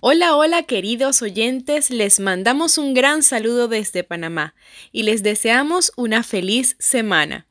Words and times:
Hola, 0.00 0.36
hola 0.36 0.62
queridos 0.62 1.22
oyentes, 1.22 1.90
les 1.90 2.20
mandamos 2.20 2.78
un 2.78 2.94
gran 2.94 3.24
saludo 3.24 3.66
desde 3.66 4.04
Panamá 4.04 4.54
y 4.92 5.02
les 5.02 5.24
deseamos 5.24 5.90
una 5.96 6.22
feliz 6.22 6.76
semana. 6.78 7.48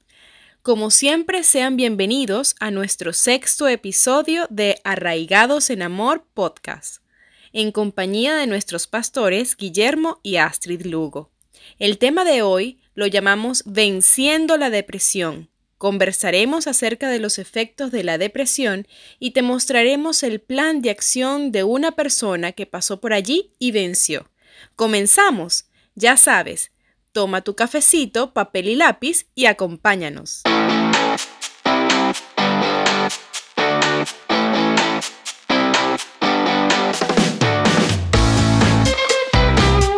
Como 0.61 0.89
siempre, 0.89 1.43
sean 1.43 1.75
bienvenidos 1.75 2.55
a 2.61 2.71
nuestro 2.71 3.11
sexto 3.11 3.67
episodio 3.67 4.47
de 4.49 4.79
Arraigados 4.85 5.69
en 5.69 5.81
Amor 5.81 6.25
podcast, 6.33 7.03
en 7.51 7.73
compañía 7.73 8.37
de 8.37 8.47
nuestros 8.47 8.87
pastores 8.87 9.57
Guillermo 9.57 10.21
y 10.23 10.37
Astrid 10.37 10.85
Lugo. 10.85 11.33
El 11.79 11.97
tema 11.97 12.23
de 12.23 12.43
hoy 12.43 12.79
lo 12.95 13.07
llamamos 13.07 13.63
Venciendo 13.65 14.55
la 14.55 14.69
Depresión 14.69 15.49
Conversaremos 15.77 16.65
acerca 16.65 17.07
de 17.07 17.19
los 17.19 17.37
efectos 17.37 17.91
de 17.91 18.03
la 18.03 18.17
depresión 18.17 18.87
y 19.19 19.31
te 19.31 19.43
mostraremos 19.43 20.23
el 20.23 20.39
plan 20.39 20.81
de 20.81 20.89
acción 20.89 21.51
de 21.51 21.63
una 21.63 21.91
persona 21.91 22.51
que 22.51 22.65
pasó 22.65 22.99
por 22.99 23.13
allí 23.13 23.53
y 23.59 23.71
venció. 23.71 24.27
Comenzamos. 24.75 25.65
Ya 25.93 26.17
sabes, 26.17 26.71
toma 27.11 27.41
tu 27.41 27.55
cafecito, 27.55 28.33
papel 28.33 28.69
y 28.69 28.75
lápiz 28.75 29.27
y 29.35 29.45
acompáñanos. 29.45 30.41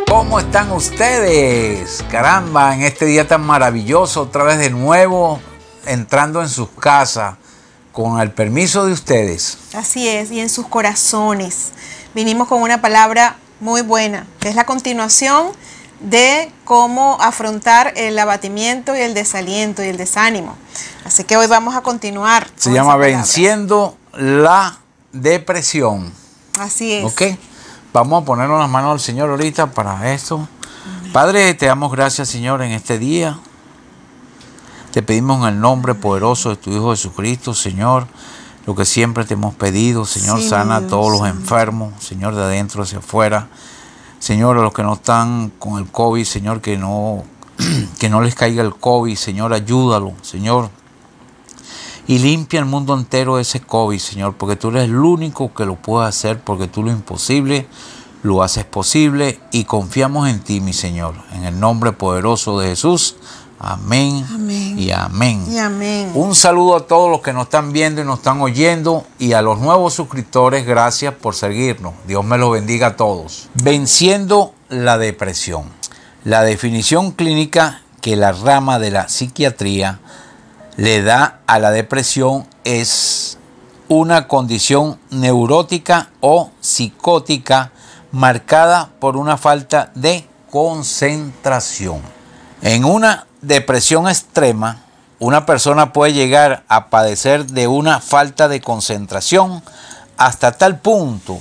¿Cómo 0.07 0.39
están 0.39 0.71
ustedes? 0.71 2.03
Caramba, 2.11 2.75
en 2.75 2.81
este 2.81 3.05
día 3.05 3.27
tan 3.27 3.45
maravilloso, 3.45 4.23
otra 4.23 4.43
vez 4.43 4.57
de 4.59 4.69
nuevo 4.71 5.39
entrando 5.85 6.41
en 6.41 6.49
sus 6.49 6.69
casas 6.69 7.35
con 7.91 8.19
el 8.19 8.31
permiso 8.31 8.85
de 8.85 8.93
ustedes. 8.93 9.57
Así 9.73 10.07
es, 10.07 10.31
y 10.31 10.39
en 10.39 10.49
sus 10.49 10.67
corazones. 10.67 11.71
Vinimos 12.13 12.47
con 12.47 12.61
una 12.61 12.81
palabra 12.81 13.37
muy 13.59 13.81
buena, 13.81 14.25
que 14.39 14.49
es 14.49 14.55
la 14.55 14.65
continuación 14.65 15.47
de 15.99 16.51
cómo 16.63 17.17
afrontar 17.19 17.93
el 17.97 18.17
abatimiento 18.17 18.95
y 18.95 18.99
el 19.01 19.13
desaliento 19.13 19.83
y 19.83 19.87
el 19.87 19.97
desánimo. 19.97 20.55
Así 21.05 21.23
que 21.23 21.35
hoy 21.35 21.47
vamos 21.47 21.75
a 21.75 21.81
continuar. 21.81 22.47
Se 22.55 22.71
llama 22.71 22.95
Venciendo 22.95 23.97
la 24.13 24.79
Depresión. 25.11 26.13
Así 26.59 26.93
es. 26.93 27.05
Ok, 27.05 27.37
vamos 27.91 28.23
a 28.23 28.25
ponernos 28.25 28.59
las 28.59 28.69
manos 28.69 28.93
al 28.93 28.99
Señor 28.99 29.29
ahorita 29.29 29.71
para 29.71 30.13
esto. 30.13 30.47
Padre, 31.11 31.53
te 31.53 31.65
damos 31.65 31.91
gracias, 31.91 32.29
Señor, 32.29 32.61
en 32.61 32.71
este 32.71 32.97
día. 32.97 33.39
Te 34.91 35.03
pedimos 35.03 35.47
en 35.47 35.55
el 35.55 35.59
nombre 35.61 35.93
poderoso 35.93 36.49
de 36.49 36.55
tu 36.55 36.71
Hijo 36.71 36.91
Jesucristo, 36.91 37.53
Señor, 37.53 38.07
lo 38.65 38.75
que 38.75 38.85
siempre 38.85 39.23
te 39.23 39.35
hemos 39.35 39.53
pedido, 39.53 40.03
Señor, 40.03 40.41
sana 40.41 40.77
a 40.77 40.87
todos 40.87 41.11
los 41.11 41.29
enfermos, 41.29 41.93
Señor, 42.03 42.35
de 42.35 42.41
adentro 42.41 42.81
hacia 42.81 42.97
afuera. 42.97 43.49
Señor, 44.19 44.57
a 44.57 44.61
los 44.61 44.73
que 44.73 44.81
no 44.81 44.93
están 44.93 45.51
con 45.59 45.77
el 45.77 45.87
COVID, 45.89 46.23
Señor, 46.23 46.61
que 46.61 46.77
no, 46.77 47.23
que 47.99 48.09
no 48.09 48.21
les 48.21 48.33
caiga 48.33 48.63
el 48.63 48.75
COVID, 48.75 49.15
Señor, 49.15 49.53
ayúdalo, 49.53 50.13
Señor. 50.23 50.71
Y 52.07 52.17
limpia 52.17 52.59
el 52.59 52.65
mundo 52.65 52.95
entero 52.95 53.35
de 53.35 53.43
ese 53.43 53.61
COVID, 53.61 53.99
Señor, 53.99 54.35
porque 54.37 54.55
tú 54.55 54.69
eres 54.69 54.85
el 54.85 54.97
único 54.97 55.53
que 55.53 55.65
lo 55.65 55.75
puede 55.75 56.07
hacer, 56.07 56.41
porque 56.43 56.67
tú 56.67 56.81
lo 56.83 56.91
imposible 56.91 57.67
lo 58.21 58.43
haces 58.43 58.65
posible 58.65 59.39
y 59.51 59.63
confiamos 59.63 60.27
en 60.27 60.41
ti, 60.41 60.59
mi 60.59 60.73
Señor. 60.73 61.15
En 61.33 61.45
el 61.45 61.59
nombre 61.59 61.93
poderoso 61.93 62.59
de 62.59 62.69
Jesús. 62.69 63.15
Amén, 63.59 64.25
Y, 64.77 64.91
amén. 64.91 65.45
y 65.51 65.57
amén. 65.59 66.11
Un 66.15 66.33
saludo 66.33 66.77
a 66.77 66.87
todos 66.87 67.11
los 67.11 67.21
que 67.21 67.33
nos 67.33 67.43
están 67.43 67.73
viendo 67.73 68.01
y 68.01 68.05
nos 68.05 68.19
están 68.19 68.39
oyendo 68.41 69.05
y 69.19 69.33
a 69.33 69.41
los 69.41 69.59
nuevos 69.59 69.93
suscriptores, 69.93 70.65
gracias 70.65 71.13
por 71.13 71.35
seguirnos. 71.35 71.93
Dios 72.07 72.23
me 72.23 72.37
los 72.37 72.51
bendiga 72.53 72.87
a 72.87 72.95
todos. 72.95 73.49
Venciendo 73.55 74.53
la 74.69 74.97
depresión. 74.97 75.63
La 76.23 76.43
definición 76.43 77.11
clínica 77.11 77.81
que 78.01 78.15
la 78.15 78.31
rama 78.31 78.79
de 78.79 78.91
la 78.91 79.09
psiquiatría 79.09 79.99
le 80.77 81.01
da 81.01 81.41
a 81.45 81.59
la 81.59 81.71
depresión 81.71 82.47
es 82.63 83.37
una 83.89 84.29
condición 84.29 84.99
neurótica 85.09 86.11
o 86.21 86.51
psicótica 86.61 87.73
marcada 88.13 88.89
por 88.99 89.17
una 89.17 89.35
falta 89.35 89.91
de 89.95 90.25
concentración. 90.49 92.01
En 92.61 92.85
una 92.85 93.25
depresión 93.41 94.07
extrema, 94.07 94.83
una 95.19 95.45
persona 95.45 95.91
puede 95.91 96.13
llegar 96.13 96.63
a 96.67 96.89
padecer 96.89 97.45
de 97.45 97.67
una 97.67 97.99
falta 97.99 98.47
de 98.47 98.61
concentración 98.61 99.61
hasta 100.17 100.53
tal 100.53 100.79
punto 100.79 101.39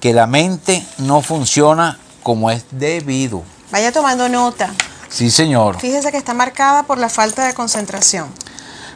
que 0.00 0.12
la 0.12 0.26
mente 0.26 0.84
no 0.98 1.22
funciona 1.22 1.98
como 2.22 2.50
es 2.50 2.66
debido. 2.70 3.42
Vaya 3.70 3.92
tomando 3.92 4.28
nota. 4.28 4.72
Sí, 5.08 5.30
señor. 5.30 5.78
Fíjese 5.80 6.10
que 6.10 6.18
está 6.18 6.34
marcada 6.34 6.82
por 6.82 6.98
la 6.98 7.08
falta 7.08 7.46
de 7.46 7.54
concentración. 7.54 8.28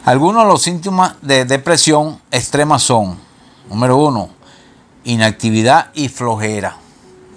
Algunos 0.05 0.43
de 0.43 0.49
los 0.49 0.61
síntomas 0.61 1.13
de 1.21 1.45
depresión 1.45 2.21
extrema 2.31 2.79
son, 2.79 3.19
número 3.69 3.97
uno, 3.97 4.29
inactividad 5.03 5.91
y 5.93 6.09
flojera. 6.09 6.77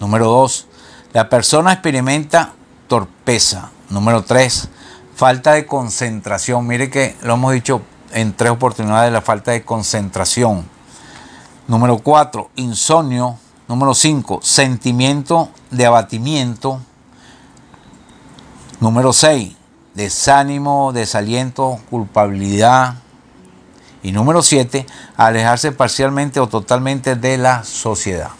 Número 0.00 0.26
dos, 0.26 0.66
la 1.12 1.28
persona 1.28 1.72
experimenta 1.72 2.52
torpeza. 2.88 3.70
Número 3.88 4.22
tres, 4.22 4.68
falta 5.14 5.52
de 5.52 5.66
concentración. 5.66 6.66
Mire 6.66 6.90
que 6.90 7.16
lo 7.22 7.34
hemos 7.34 7.52
dicho 7.52 7.82
en 8.12 8.32
tres 8.34 8.50
oportunidades, 8.52 9.12
la 9.12 9.22
falta 9.22 9.52
de 9.52 9.64
concentración. 9.64 10.68
Número 11.68 11.98
cuatro, 11.98 12.50
insomnio. 12.56 13.38
Número 13.68 13.94
cinco, 13.94 14.40
sentimiento 14.42 15.48
de 15.70 15.86
abatimiento. 15.86 16.80
Número 18.80 19.12
seis, 19.14 19.54
desánimo, 19.94 20.92
desaliento, 20.92 21.78
culpabilidad. 21.88 22.96
Y 24.02 24.12
número 24.12 24.42
siete, 24.42 24.84
alejarse 25.16 25.72
parcialmente 25.72 26.40
o 26.40 26.48
totalmente 26.48 27.14
de 27.14 27.38
la 27.38 27.64
sociedad. 27.64 28.30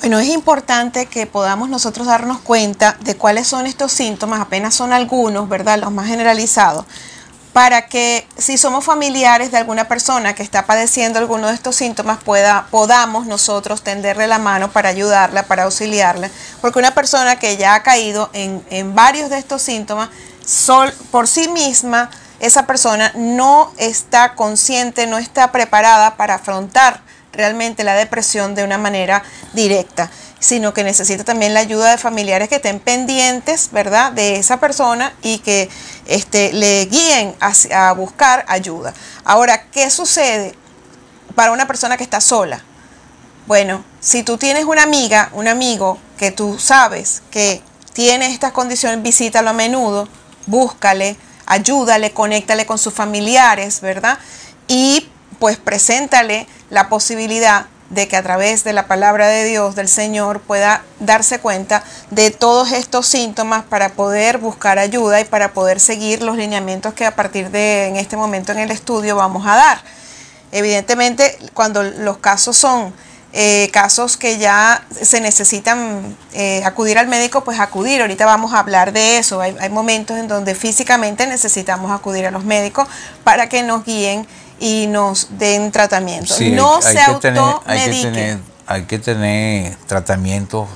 Bueno, 0.00 0.20
es 0.20 0.28
importante 0.28 1.06
que 1.06 1.26
podamos 1.26 1.70
nosotros 1.70 2.06
darnos 2.06 2.38
cuenta 2.40 2.96
de 3.00 3.16
cuáles 3.16 3.48
son 3.48 3.66
estos 3.66 3.92
síntomas, 3.92 4.40
apenas 4.40 4.74
son 4.74 4.92
algunos, 4.92 5.48
¿verdad? 5.48 5.78
Los 5.78 5.90
más 5.90 6.06
generalizados, 6.06 6.84
para 7.54 7.86
que 7.86 8.28
si 8.36 8.58
somos 8.58 8.84
familiares 8.84 9.50
de 9.50 9.56
alguna 9.56 9.88
persona 9.88 10.34
que 10.34 10.42
está 10.42 10.66
padeciendo 10.66 11.18
alguno 11.18 11.48
de 11.48 11.54
estos 11.54 11.76
síntomas, 11.76 12.22
pueda, 12.22 12.66
podamos 12.70 13.26
nosotros 13.26 13.82
tenderle 13.82 14.26
la 14.26 14.38
mano 14.38 14.70
para 14.70 14.90
ayudarla, 14.90 15.44
para 15.44 15.64
auxiliarla, 15.64 16.30
porque 16.60 16.78
una 16.78 16.94
persona 16.94 17.38
que 17.38 17.56
ya 17.56 17.74
ha 17.74 17.82
caído 17.82 18.28
en, 18.34 18.62
en 18.68 18.94
varios 18.94 19.30
de 19.30 19.38
estos 19.38 19.62
síntomas, 19.62 20.10
por 21.10 21.26
sí 21.26 21.48
misma, 21.48 22.10
esa 22.38 22.66
persona 22.66 23.12
no 23.14 23.72
está 23.78 24.34
consciente, 24.34 25.06
no 25.06 25.16
está 25.16 25.50
preparada 25.52 26.16
para 26.16 26.34
afrontar 26.34 27.00
realmente 27.36 27.84
la 27.84 27.94
depresión 27.94 28.54
de 28.54 28.64
una 28.64 28.78
manera 28.78 29.22
directa, 29.52 30.10
sino 30.38 30.74
que 30.74 30.84
necesita 30.84 31.24
también 31.24 31.54
la 31.54 31.60
ayuda 31.60 31.90
de 31.90 31.98
familiares 31.98 32.48
que 32.48 32.56
estén 32.56 32.80
pendientes, 32.80 33.70
¿verdad?, 33.72 34.12
de 34.12 34.36
esa 34.36 34.58
persona 34.58 35.12
y 35.22 35.38
que 35.38 35.68
este, 36.06 36.52
le 36.52 36.86
guíen 36.86 37.34
a, 37.40 37.52
a 37.88 37.92
buscar 37.92 38.44
ayuda. 38.48 38.92
Ahora, 39.24 39.64
¿qué 39.70 39.90
sucede 39.90 40.54
para 41.34 41.52
una 41.52 41.66
persona 41.66 41.96
que 41.96 42.04
está 42.04 42.20
sola? 42.20 42.62
Bueno, 43.46 43.84
si 44.00 44.22
tú 44.22 44.38
tienes 44.38 44.64
una 44.64 44.82
amiga, 44.82 45.30
un 45.32 45.46
amigo 45.46 45.98
que 46.18 46.32
tú 46.32 46.58
sabes 46.58 47.22
que 47.30 47.62
tiene 47.92 48.26
estas 48.26 48.52
condiciones, 48.52 49.02
visítalo 49.02 49.50
a 49.50 49.52
menudo, 49.52 50.08
búscale, 50.46 51.16
ayúdale, 51.46 52.12
conéctale 52.12 52.66
con 52.66 52.78
sus 52.78 52.92
familiares, 52.92 53.80
¿verdad? 53.80 54.18
Y 54.68 55.08
pues 55.38 55.56
preséntale 55.58 56.46
la 56.70 56.88
posibilidad 56.88 57.66
de 57.90 58.08
que 58.08 58.16
a 58.16 58.22
través 58.22 58.64
de 58.64 58.72
la 58.72 58.86
palabra 58.86 59.28
de 59.28 59.44
Dios, 59.44 59.76
del 59.76 59.88
Señor, 59.88 60.40
pueda 60.40 60.82
darse 60.98 61.38
cuenta 61.38 61.84
de 62.10 62.30
todos 62.30 62.72
estos 62.72 63.06
síntomas 63.06 63.64
para 63.64 63.90
poder 63.90 64.38
buscar 64.38 64.78
ayuda 64.78 65.20
y 65.20 65.24
para 65.24 65.52
poder 65.52 65.78
seguir 65.78 66.22
los 66.22 66.36
lineamientos 66.36 66.94
que 66.94 67.06
a 67.06 67.14
partir 67.14 67.50
de 67.50 67.86
en 67.86 67.96
este 67.96 68.16
momento 68.16 68.52
en 68.52 68.58
el 68.58 68.70
estudio 68.70 69.16
vamos 69.16 69.46
a 69.46 69.56
dar. 69.56 69.78
Evidentemente, 70.52 71.38
cuando 71.54 71.82
los 71.82 72.18
casos 72.18 72.56
son 72.56 72.92
eh, 73.32 73.68
casos 73.72 74.16
que 74.16 74.38
ya 74.38 74.82
se 74.90 75.20
necesitan 75.20 76.16
eh, 76.32 76.62
acudir 76.64 76.96
al 76.98 77.06
médico, 77.06 77.44
pues 77.44 77.60
acudir. 77.60 78.00
Ahorita 78.00 78.24
vamos 78.24 78.54
a 78.54 78.60
hablar 78.60 78.92
de 78.92 79.18
eso. 79.18 79.40
Hay, 79.40 79.54
hay 79.60 79.68
momentos 79.68 80.16
en 80.16 80.26
donde 80.26 80.54
físicamente 80.54 81.26
necesitamos 81.26 81.90
acudir 81.92 82.26
a 82.26 82.30
los 82.30 82.44
médicos 82.44 82.88
para 83.24 83.48
que 83.48 83.62
nos 83.62 83.84
guíen 83.84 84.26
y 84.58 84.86
nos 84.86 85.38
den 85.38 85.70
tratamiento. 85.72 86.34
no 86.52 86.80
se 86.82 87.00
automediquen. 87.00 88.42
Hay 88.68 88.84
que 88.84 88.98
tener, 88.98 89.76
tratamiento 89.86 90.68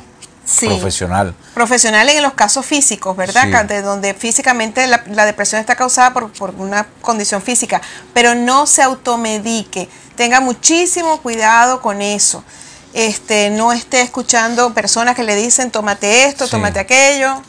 profesional. 0.58 1.34
Profesional 1.54 2.08
en 2.08 2.22
los 2.22 2.34
casos 2.34 2.66
físicos, 2.66 3.16
¿verdad? 3.16 3.64
De 3.64 3.82
donde 3.82 4.14
físicamente 4.14 4.86
la, 4.86 5.24
depresión 5.24 5.60
está 5.60 5.76
causada 5.76 6.12
por, 6.12 6.32
por, 6.32 6.50
una 6.56 6.86
condición 7.00 7.42
física, 7.42 7.80
pero 8.12 8.34
no 8.34 8.66
se 8.66 8.82
automedique. 8.82 9.88
Tenga 10.16 10.40
muchísimo 10.40 11.20
cuidado 11.20 11.80
con 11.80 12.02
eso. 12.02 12.44
este, 12.92 13.50
no 13.50 13.72
esté 13.72 14.00
escuchando 14.00 14.74
personas 14.74 15.14
que 15.14 15.22
le 15.22 15.36
dicen 15.36 15.70
tómate 15.70 16.24
esto, 16.24 16.46
Sí. 16.46 16.50
tómate 16.50 16.80
aquello. 16.80 17.40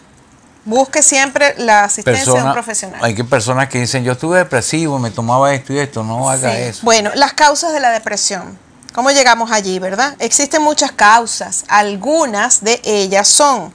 Busque 0.64 1.02
siempre 1.02 1.56
la 1.58 1.86
asistencia 1.86 2.34
de 2.34 2.44
un 2.44 2.54
profesional. 2.54 3.00
hay 3.04 3.16
que 3.16 3.24
personas 3.24 3.68
que 3.68 3.80
dicen, 3.80 4.04
yo 4.04 4.12
estuve 4.12 4.38
depresivo, 4.38 5.00
me 5.00 5.10
tomaba 5.10 5.54
esto 5.54 5.74
y 5.74 5.80
esto, 5.80 6.04
no 6.04 6.30
haga 6.30 6.52
Sí. 6.54 6.62
eso. 6.62 6.82
Bueno, 6.84 7.10
las 7.16 7.34
causas 7.34 7.74
de 7.74 7.80
la 7.80 7.90
depresión. 7.90 8.58
¿Cómo 8.94 9.10
llegamos 9.12 9.52
allí, 9.52 9.80
verdad? 9.80 10.16
Existen 10.20 10.62
muchas 10.62 10.92
causas. 10.92 11.64
Algunas 11.70 12.64
de 12.64 12.80
ellas 12.84 13.28
son 13.28 13.74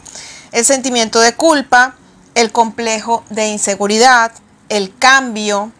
el 0.53 0.65
sentimiento 0.65 1.21
de 1.21 1.35
culpa, 1.35 1.95
el 2.35 2.53
complejo 2.53 3.25
de 3.31 3.49
inseguridad, 3.49 4.31
el 4.69 4.95
cambio, 4.97 5.73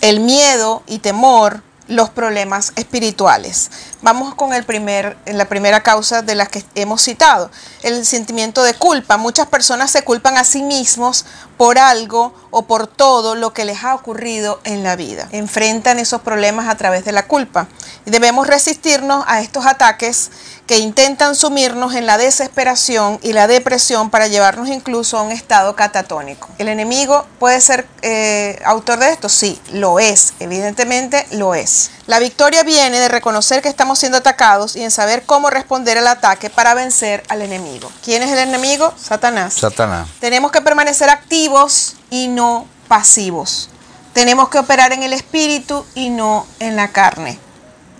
el 0.00 0.20
miedo 0.20 0.82
y 0.86 0.98
temor, 1.00 1.62
los 1.88 2.10
problemas 2.10 2.72
espirituales. 2.76 3.70
Vamos 4.02 4.34
con 4.34 4.52
el 4.52 4.64
primer, 4.64 5.16
la 5.26 5.46
primera 5.46 5.82
causa 5.82 6.22
de 6.22 6.34
las 6.34 6.48
que 6.48 6.64
hemos 6.74 7.02
citado, 7.02 7.50
el 7.82 8.04
sentimiento 8.04 8.62
de 8.62 8.74
culpa. 8.74 9.16
Muchas 9.16 9.46
personas 9.46 9.90
se 9.90 10.02
culpan 10.02 10.36
a 10.36 10.44
sí 10.44 10.62
mismos 10.62 11.24
por 11.56 11.78
algo 11.78 12.34
o 12.50 12.62
por 12.62 12.86
todo 12.86 13.34
lo 13.34 13.52
que 13.52 13.64
les 13.64 13.82
ha 13.84 13.94
ocurrido 13.94 14.60
en 14.64 14.82
la 14.82 14.96
vida. 14.96 15.28
Enfrentan 15.32 15.98
esos 15.98 16.20
problemas 16.20 16.68
a 16.68 16.76
través 16.76 17.04
de 17.04 17.12
la 17.12 17.26
culpa. 17.26 17.68
Y 18.04 18.10
debemos 18.10 18.46
resistirnos 18.46 19.24
a 19.26 19.40
estos 19.40 19.66
ataques 19.66 20.30
que 20.66 20.78
intentan 20.78 21.34
sumirnos 21.34 21.94
en 21.94 22.06
la 22.06 22.18
desesperación 22.18 23.18
y 23.22 23.32
la 23.32 23.46
depresión 23.46 24.10
para 24.10 24.26
llevarnos 24.26 24.68
incluso 24.68 25.18
a 25.18 25.22
un 25.22 25.32
estado 25.32 25.76
catatónico. 25.76 26.48
¿El 26.58 26.68
enemigo 26.68 27.24
puede 27.38 27.60
ser 27.60 27.86
eh, 28.02 28.60
autor 28.64 28.98
de 28.98 29.12
esto? 29.12 29.28
Sí, 29.28 29.60
lo 29.72 30.00
es, 30.00 30.34
evidentemente 30.40 31.26
lo 31.32 31.54
es. 31.54 31.90
La 32.06 32.20
victoria 32.20 32.62
viene 32.62 33.00
de 33.00 33.08
reconocer 33.08 33.62
que 33.62 33.68
estamos 33.68 33.98
siendo 33.98 34.18
atacados 34.18 34.76
y 34.76 34.82
en 34.84 34.92
saber 34.92 35.24
cómo 35.24 35.50
responder 35.50 35.98
al 35.98 36.06
ataque 36.06 36.50
para 36.50 36.72
vencer 36.72 37.24
al 37.28 37.42
enemigo. 37.42 37.90
¿Quién 38.04 38.22
es 38.22 38.30
el 38.30 38.38
enemigo? 38.38 38.94
Satanás. 38.96 39.54
Satanás. 39.54 40.06
Tenemos 40.20 40.52
que 40.52 40.60
permanecer 40.60 41.10
activos 41.10 41.96
y 42.08 42.28
no 42.28 42.66
pasivos. 42.86 43.70
Tenemos 44.12 44.50
que 44.50 44.60
operar 44.60 44.92
en 44.92 45.02
el 45.02 45.12
espíritu 45.12 45.84
y 45.96 46.10
no 46.10 46.46
en 46.60 46.76
la 46.76 46.92
carne, 46.92 47.40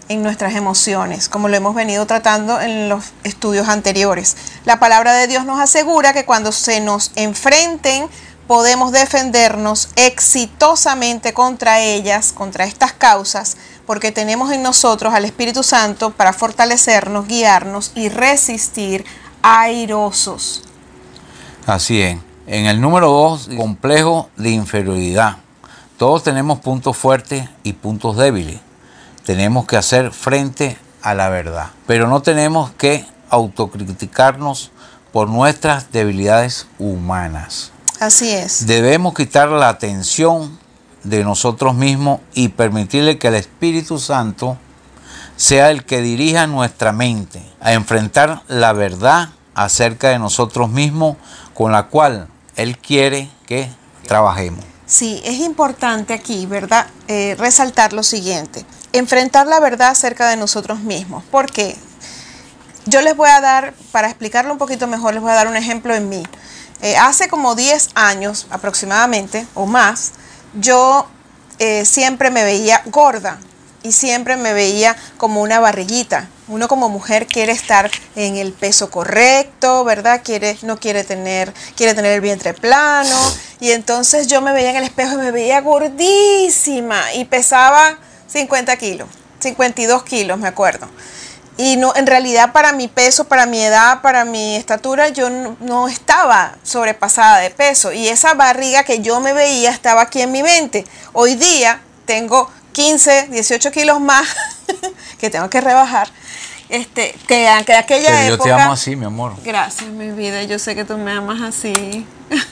en 0.08 0.22
nuestras 0.22 0.54
emociones, 0.54 1.28
como 1.28 1.48
lo 1.48 1.56
hemos 1.56 1.74
venido 1.74 2.06
tratando 2.06 2.60
en 2.60 2.88
los 2.88 3.06
estudios 3.24 3.68
anteriores. 3.68 4.36
La 4.64 4.78
palabra 4.78 5.14
de 5.14 5.26
Dios 5.26 5.44
nos 5.44 5.58
asegura 5.58 6.12
que 6.12 6.24
cuando 6.24 6.52
se 6.52 6.78
nos 6.80 7.10
enfrenten 7.16 8.08
podemos 8.46 8.92
defendernos 8.92 9.88
exitosamente 9.96 11.34
contra 11.34 11.80
ellas, 11.80 12.32
contra 12.32 12.64
estas 12.64 12.92
causas, 12.92 13.56
porque 13.86 14.12
tenemos 14.12 14.52
en 14.52 14.62
nosotros 14.62 15.14
al 15.14 15.24
Espíritu 15.24 15.62
Santo 15.62 16.10
para 16.10 16.32
fortalecernos, 16.32 17.26
guiarnos 17.26 17.92
y 17.94 18.08
resistir 18.08 19.04
airosos. 19.42 20.64
Así 21.66 22.02
es. 22.02 22.18
En 22.46 22.66
el 22.66 22.80
número 22.80 23.08
dos, 23.08 23.48
complejo 23.56 24.30
de 24.36 24.50
inferioridad. 24.50 25.38
Todos 25.96 26.22
tenemos 26.22 26.60
puntos 26.60 26.96
fuertes 26.96 27.48
y 27.62 27.72
puntos 27.72 28.16
débiles. 28.16 28.60
Tenemos 29.24 29.66
que 29.66 29.76
hacer 29.76 30.12
frente 30.12 30.78
a 31.02 31.14
la 31.14 31.28
verdad. 31.28 31.70
Pero 31.86 32.06
no 32.06 32.22
tenemos 32.22 32.70
que 32.72 33.06
autocriticarnos 33.30 34.70
por 35.12 35.28
nuestras 35.28 35.90
debilidades 35.90 36.66
humanas. 36.78 37.72
Así 37.98 38.30
es. 38.30 38.66
Debemos 38.66 39.14
quitar 39.14 39.48
la 39.48 39.68
atención 39.68 40.58
de 41.08 41.24
nosotros 41.24 41.74
mismos 41.74 42.20
y 42.34 42.48
permitirle 42.48 43.18
que 43.18 43.28
el 43.28 43.34
Espíritu 43.34 43.98
Santo 43.98 44.58
sea 45.36 45.70
el 45.70 45.84
que 45.84 46.00
dirija 46.00 46.46
nuestra 46.46 46.92
mente 46.92 47.42
a 47.60 47.72
enfrentar 47.72 48.42
la 48.48 48.72
verdad 48.72 49.30
acerca 49.54 50.08
de 50.08 50.18
nosotros 50.18 50.70
mismos 50.70 51.16
con 51.54 51.72
la 51.72 51.84
cual 51.84 52.28
Él 52.56 52.78
quiere 52.78 53.30
que 53.46 53.70
trabajemos. 54.06 54.64
Sí, 54.86 55.20
es 55.24 55.40
importante 55.40 56.14
aquí, 56.14 56.46
¿verdad? 56.46 56.86
Eh, 57.08 57.34
resaltar 57.38 57.92
lo 57.92 58.02
siguiente. 58.02 58.64
Enfrentar 58.92 59.46
la 59.46 59.60
verdad 59.60 59.90
acerca 59.90 60.28
de 60.28 60.36
nosotros 60.36 60.80
mismos. 60.80 61.24
¿Por 61.24 61.50
qué? 61.50 61.76
Yo 62.86 63.00
les 63.00 63.16
voy 63.16 63.28
a 63.28 63.40
dar, 63.40 63.74
para 63.90 64.08
explicarlo 64.08 64.52
un 64.52 64.58
poquito 64.58 64.86
mejor, 64.86 65.12
les 65.14 65.22
voy 65.22 65.32
a 65.32 65.34
dar 65.34 65.48
un 65.48 65.56
ejemplo 65.56 65.94
en 65.94 66.08
mí. 66.08 66.22
Eh, 66.82 66.96
hace 66.96 67.28
como 67.28 67.54
10 67.54 67.90
años 67.94 68.46
aproximadamente, 68.50 69.46
o 69.54 69.66
más, 69.66 70.12
yo 70.60 71.06
eh, 71.58 71.84
siempre 71.84 72.30
me 72.30 72.44
veía 72.44 72.82
gorda 72.86 73.38
y 73.82 73.92
siempre 73.92 74.36
me 74.36 74.52
veía 74.52 74.96
como 75.16 75.42
una 75.42 75.60
barriguita. 75.60 76.28
Uno 76.48 76.68
como 76.68 76.88
mujer 76.88 77.26
quiere 77.26 77.52
estar 77.52 77.90
en 78.14 78.36
el 78.36 78.52
peso 78.52 78.90
correcto, 78.90 79.84
¿verdad? 79.84 80.22
Quiere, 80.24 80.58
no 80.62 80.78
quiere 80.78 81.04
tener, 81.04 81.52
quiere 81.76 81.94
tener 81.94 82.12
el 82.12 82.20
vientre 82.20 82.54
plano. 82.54 83.16
Y 83.60 83.70
entonces 83.70 84.26
yo 84.26 84.40
me 84.40 84.52
veía 84.52 84.70
en 84.70 84.76
el 84.76 84.84
espejo 84.84 85.14
y 85.14 85.18
me 85.18 85.30
veía 85.30 85.60
gordísima 85.60 87.12
y 87.14 87.24
pesaba 87.24 87.98
50 88.28 88.76
kilos, 88.76 89.08
52 89.40 90.02
kilos, 90.04 90.38
me 90.38 90.48
acuerdo. 90.48 90.88
Y 91.58 91.76
no, 91.76 91.94
en 91.96 92.06
realidad 92.06 92.52
para 92.52 92.72
mi 92.72 92.86
peso, 92.86 93.24
para 93.24 93.46
mi 93.46 93.62
edad, 93.62 94.02
para 94.02 94.24
mi 94.24 94.56
estatura, 94.56 95.08
yo 95.08 95.30
no, 95.30 95.56
no 95.60 95.88
estaba 95.88 96.56
sobrepasada 96.62 97.38
de 97.38 97.50
peso. 97.50 97.92
Y 97.92 98.08
esa 98.08 98.34
barriga 98.34 98.84
que 98.84 99.00
yo 99.00 99.20
me 99.20 99.32
veía 99.32 99.70
estaba 99.70 100.02
aquí 100.02 100.20
en 100.20 100.32
mi 100.32 100.42
mente. 100.42 100.84
Hoy 101.14 101.34
día 101.34 101.80
tengo 102.04 102.50
15, 102.72 103.28
18 103.30 103.70
kilos 103.70 104.00
más 104.00 104.28
que 105.18 105.30
tengo 105.30 105.48
que 105.48 105.60
rebajar. 105.62 106.08
Este, 106.68 107.14
que, 107.26 107.48
que 107.64 107.74
aquella 107.74 108.08
Pero 108.08 108.28
yo 108.28 108.34
época. 108.34 108.56
te 108.56 108.62
amo 108.62 108.72
así, 108.72 108.96
mi 108.96 109.06
amor. 109.06 109.34
Gracias, 109.42 109.88
mi 109.88 110.10
vida. 110.10 110.42
Yo 110.42 110.58
sé 110.58 110.74
que 110.74 110.84
tú 110.84 110.98
me 110.98 111.12
amas 111.12 111.40
así. 111.40 112.06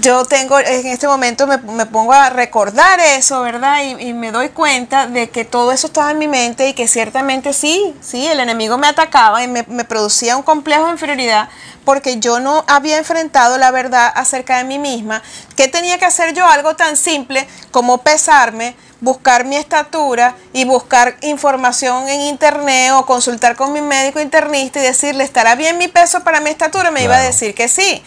Yo 0.00 0.24
tengo, 0.24 0.58
en 0.58 0.86
este 0.86 1.06
momento 1.06 1.46
me, 1.46 1.58
me 1.58 1.86
pongo 1.86 2.12
a 2.12 2.28
recordar 2.28 2.98
eso, 2.98 3.42
¿verdad? 3.42 3.82
Y, 3.84 4.08
y 4.08 4.12
me 4.12 4.32
doy 4.32 4.48
cuenta 4.48 5.06
de 5.06 5.30
que 5.30 5.44
todo 5.44 5.70
eso 5.70 5.86
estaba 5.86 6.10
en 6.10 6.18
mi 6.18 6.26
mente 6.26 6.68
y 6.68 6.72
que 6.72 6.88
ciertamente 6.88 7.52
sí, 7.52 7.94
sí, 8.00 8.26
el 8.26 8.40
enemigo 8.40 8.76
me 8.76 8.88
atacaba 8.88 9.44
y 9.44 9.48
me, 9.48 9.64
me 9.68 9.84
producía 9.84 10.36
un 10.36 10.42
complejo 10.42 10.86
de 10.86 10.92
inferioridad 10.92 11.48
porque 11.84 12.18
yo 12.18 12.40
no 12.40 12.64
había 12.66 12.98
enfrentado 12.98 13.56
la 13.56 13.70
verdad 13.70 14.10
acerca 14.16 14.56
de 14.56 14.64
mí 14.64 14.80
misma. 14.80 15.22
¿Qué 15.54 15.68
tenía 15.68 15.96
que 15.98 16.06
hacer 16.06 16.34
yo? 16.34 16.44
Algo 16.44 16.74
tan 16.74 16.96
simple 16.96 17.46
como 17.70 17.98
pesarme, 17.98 18.74
buscar 19.00 19.44
mi 19.44 19.54
estatura 19.54 20.34
y 20.52 20.64
buscar 20.64 21.16
información 21.20 22.08
en 22.08 22.22
internet 22.22 22.92
o 22.94 23.06
consultar 23.06 23.54
con 23.54 23.72
mi 23.72 23.80
médico 23.80 24.20
internista 24.20 24.80
y 24.80 24.82
decirle, 24.82 25.22
¿estará 25.22 25.54
bien 25.54 25.78
mi 25.78 25.86
peso 25.86 26.24
para 26.24 26.40
mi 26.40 26.50
estatura? 26.50 26.90
Me 26.90 27.04
iba 27.04 27.16
a 27.16 27.22
decir 27.22 27.54
que 27.54 27.68
sí. 27.68 28.02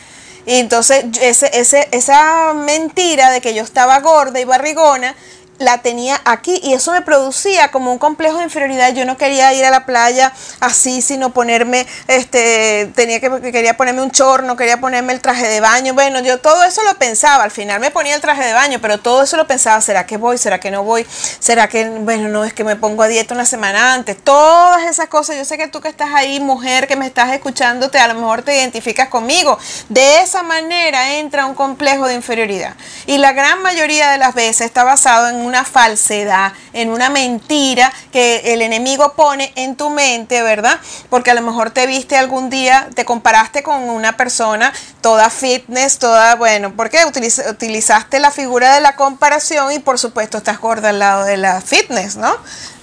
Y 0.48 0.56
entonces 0.56 1.06
ese, 1.22 1.52
ese, 1.60 1.90
esa 1.92 2.54
mentira 2.54 3.32
de 3.32 3.42
que 3.42 3.54
yo 3.54 3.64
estaba 3.64 4.00
gorda 4.00 4.40
y 4.40 4.46
barrigona 4.46 5.14
la 5.60 5.80
tenía 5.80 6.20
aquí 6.26 6.60
y 6.64 6.74
eso 6.74 6.92
me 6.92 7.02
producía 7.02 7.72
como 7.72 7.92
un 7.92 7.98
complejo 7.98 8.38
de 8.38 8.46
inferioridad. 8.46 8.94
Yo 8.94 9.06
no 9.06 9.18
quería 9.18 9.54
ir 9.54 9.66
a 9.66 9.72
la 9.72 9.86
playa 9.86 10.34
así, 10.60 11.02
sino 11.02 11.32
ponerme, 11.32 11.88
este, 12.08 12.92
tenía 12.96 13.20
que 13.20 13.30
quería 13.52 13.76
ponerme 13.76 14.02
un 14.02 14.12
chorno, 14.12 14.56
quería 14.56 14.80
ponerme 14.80 15.14
el 15.14 15.22
traje 15.22 15.48
de 15.48 15.60
baño. 15.60 15.94
Bueno, 15.94 16.20
yo 16.20 16.40
todo 16.40 16.64
eso 16.64 16.84
lo 16.84 16.98
pensaba. 16.98 17.44
Al 17.44 17.52
final 17.52 17.80
me 17.80 17.92
ponía 17.92 18.16
el 18.16 18.22
traje 18.22 18.46
de 18.46 18.54
baño, 18.54 18.80
pero 18.82 19.00
todo 19.00 19.24
eso 19.24 19.38
lo 19.38 19.48
pensaba. 19.48 19.82
¿Será 19.82 20.06
que 20.06 20.18
voy? 20.18 20.38
¿Será 20.38 20.60
que 20.60 20.72
no 20.72 20.84
voy? 20.84 21.06
¿Será 21.40 21.68
que, 21.68 21.86
bueno, 21.90 22.30
no 22.30 22.46
es 22.46 22.54
que 22.54 22.64
me 22.64 22.76
pongo 22.76 23.04
a 23.04 23.08
dieta 23.08 23.34
una 23.34 23.46
semana 23.46 23.94
antes? 23.94 24.18
Todas 24.24 24.84
esas 24.84 25.08
cosas. 25.08 25.38
Yo 25.38 25.46
sé 25.46 25.58
que 25.58 25.68
tú 25.68 25.82
que 25.82 25.90
estás 25.90 26.10
ahí, 26.14 26.40
mujer, 26.40 26.88
que 26.88 26.96
me 26.96 27.08
estás 27.08 27.32
escuchando, 27.32 27.90
te, 27.90 28.00
a 28.00 28.08
lo 28.08 28.16
mejor 28.16 28.44
te 28.44 28.56
identificas 28.56 29.10
conmigo. 29.10 29.58
De 29.90 30.20
esa 30.20 30.44
manera 30.44 31.16
entra 31.16 31.46
un 31.46 31.56
complejo 31.56 32.08
de 32.08 32.16
inferioridad. 32.16 32.76
Y 33.06 33.18
la 33.18 33.34
gran 33.34 33.62
mayoría 33.62 34.12
de 34.12 34.18
las 34.18 34.34
veces 34.36 34.62
está 34.62 34.84
basado 34.84 35.30
en 35.30 35.47
una 35.48 35.64
falsedad, 35.64 36.52
en 36.74 36.90
una 36.90 37.10
mentira 37.10 37.92
que 38.12 38.54
el 38.54 38.62
enemigo 38.62 39.14
pone 39.14 39.52
en 39.56 39.76
tu 39.76 39.90
mente, 39.90 40.42
¿verdad? 40.44 40.80
Porque 41.10 41.32
a 41.32 41.34
lo 41.34 41.42
mejor 41.42 41.72
te 41.72 41.88
viste 41.88 42.18
algún 42.18 42.50
día, 42.50 42.90
te 42.94 43.06
comparaste 43.06 43.64
con 43.64 43.82
una 43.90 44.18
persona 44.18 44.74
toda 45.02 45.30
fitness, 45.30 45.98
toda, 46.00 46.36
bueno, 46.36 46.74
¿por 46.76 46.90
qué? 46.90 47.06
Utiliz- 47.06 47.50
utilizaste 47.50 48.20
la 48.20 48.32
figura 48.32 48.76
de 48.76 48.82
la 48.82 48.96
comparación 48.96 49.72
y 49.72 49.80
por 49.80 49.98
supuesto 49.98 50.38
estás 50.38 50.60
gorda 50.60 50.90
al 50.90 51.00
lado 51.00 51.24
de 51.24 51.38
la 51.38 51.62
fitness, 51.62 52.18
¿no? 52.18 52.36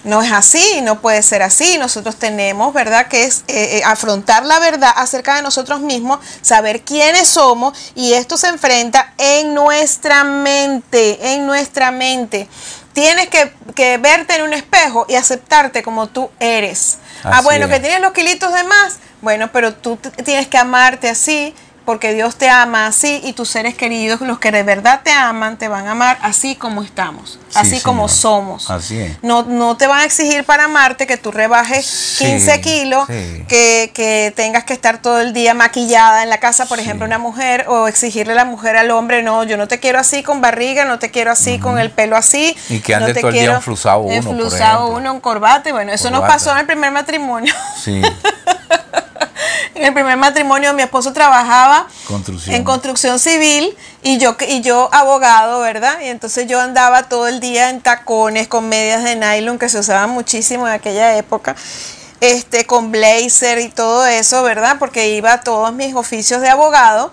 No 0.04 0.22
es 0.22 0.30
así, 0.30 0.80
no 0.82 1.00
puede 1.00 1.22
ser 1.22 1.42
así. 1.42 1.78
Nosotros 1.78 2.16
tenemos, 2.16 2.72
¿verdad?, 2.74 3.08
que 3.08 3.24
es 3.24 3.44
eh, 3.48 3.78
eh, 3.78 3.82
afrontar 3.84 4.44
la 4.44 4.58
verdad 4.58 4.92
acerca 4.94 5.36
de 5.36 5.42
nosotros 5.42 5.80
mismos, 5.80 6.18
saber 6.42 6.82
quiénes 6.82 7.28
somos 7.28 7.76
y 7.94 8.12
esto 8.12 8.36
se 8.36 8.48
enfrenta 8.48 9.14
en 9.18 9.54
nuestra 9.54 10.22
mente, 10.24 11.34
en 11.34 11.46
nuestra 11.46 11.90
mente. 11.90 12.48
Tienes 12.92 13.28
que, 13.28 13.52
que 13.74 13.96
verte 13.96 14.36
en 14.36 14.42
un 14.42 14.52
espejo 14.52 15.06
y 15.08 15.16
aceptarte 15.16 15.82
como 15.82 16.06
tú 16.06 16.30
eres. 16.38 16.98
ah, 17.24 17.40
bueno, 17.42 17.66
es. 17.66 17.72
que 17.72 17.80
tienes 17.80 18.00
los 18.00 18.12
kilitos 18.12 18.52
de 18.52 18.62
más. 18.62 18.98
Bueno, 19.20 19.50
pero 19.52 19.74
tú 19.74 19.96
tienes 20.22 20.46
que 20.48 20.58
amarte 20.58 21.08
así 21.08 21.54
porque 21.84 22.14
Dios 22.14 22.36
te 22.36 22.48
ama 22.48 22.86
así 22.86 23.20
y 23.24 23.32
tus 23.34 23.48
seres 23.50 23.74
queridos, 23.74 24.20
los 24.20 24.38
que 24.38 24.50
de 24.50 24.62
verdad 24.62 25.02
te 25.04 25.10
aman, 25.10 25.58
te 25.58 25.68
van 25.68 25.86
a 25.86 25.92
amar 25.92 26.18
así 26.22 26.56
como 26.56 26.82
estamos, 26.82 27.38
Sí, 27.48 27.58
así 27.58 27.80
como 27.80 28.08
somos. 28.08 28.70
Así 28.70 28.98
es. 28.98 29.16
No, 29.22 29.42
no 29.42 29.76
te 29.76 29.86
van 29.86 30.00
a 30.00 30.04
exigir 30.04 30.44
para 30.44 30.64
amarte 30.64 31.06
que 31.06 31.16
tú 31.16 31.30
rebajes 31.30 31.84
Sí, 31.86 32.24
15 32.24 32.60
kilos, 32.60 33.06
sí. 33.06 33.44
que, 33.48 33.92
que 33.94 34.32
tengas 34.34 34.64
que 34.64 34.72
estar 34.72 34.98
todo 34.98 35.20
el 35.20 35.32
día 35.32 35.54
maquillada 35.54 36.22
en 36.22 36.30
la 36.30 36.38
casa, 36.38 36.66
por 36.66 36.80
ejemplo, 36.80 37.06
una 37.06 37.18
mujer, 37.18 37.66
o 37.68 37.86
exigirle 37.86 38.32
a 38.32 38.36
la 38.36 38.44
mujer 38.44 38.76
al 38.76 38.90
hombre, 38.90 39.22
no, 39.22 39.44
yo 39.44 39.56
no 39.56 39.68
te 39.68 39.78
quiero 39.78 39.98
así 39.98 40.22
con 40.22 40.40
barriga, 40.40 40.84
no 40.84 40.98
te 40.98 41.10
quiero 41.10 41.30
así 41.30 41.58
con 41.58 41.78
el 41.78 41.90
pelo 41.90 42.16
así. 42.16 42.56
Y 42.68 42.80
que 42.80 42.94
ande 42.94 43.08
no 43.08 43.14
te 43.14 43.20
todo 43.20 43.30
el 43.30 43.36
día 43.36 43.54
enflusado 43.54 44.00
uno, 44.00 44.14
enflusado 44.14 44.88
uno 44.88 45.12
en 45.12 45.20
corbata, 45.20 45.68
y 45.68 45.72
bueno, 45.72 45.92
eso 45.92 46.10
nos 46.10 46.22
pasó 46.22 46.50
en 46.52 46.58
el 46.58 46.66
primer 46.66 46.90
matrimonio. 46.90 47.52
Sí, 47.82 48.00
En 49.74 49.84
el 49.84 49.92
primer 49.92 50.16
matrimonio 50.16 50.72
mi 50.72 50.82
esposo 50.82 51.12
trabajaba 51.12 51.86
Construcción. 52.06 52.54
en 52.54 52.64
construcción 52.64 53.18
civil 53.18 53.76
y 54.02 54.18
yo 54.18 54.36
y 54.48 54.60
yo 54.60 54.88
abogado, 54.92 55.60
¿verdad? 55.60 56.00
Y 56.02 56.08
entonces 56.08 56.46
yo 56.46 56.60
andaba 56.60 57.04
todo 57.04 57.26
el 57.26 57.40
día 57.40 57.70
en 57.70 57.80
tacones 57.80 58.46
con 58.46 58.68
medias 58.68 59.02
de 59.02 59.16
nylon 59.16 59.58
que 59.58 59.68
se 59.68 59.78
usaban 59.78 60.10
muchísimo 60.10 60.66
en 60.68 60.74
aquella 60.74 61.16
época. 61.16 61.56
Este 62.20 62.66
con 62.66 62.92
blazer 62.92 63.58
y 63.58 63.68
todo 63.68 64.06
eso, 64.06 64.42
¿verdad? 64.44 64.76
Porque 64.78 65.08
iba 65.16 65.32
a 65.32 65.40
todos 65.40 65.72
mis 65.72 65.94
oficios 65.94 66.40
de 66.40 66.48
abogado 66.48 67.12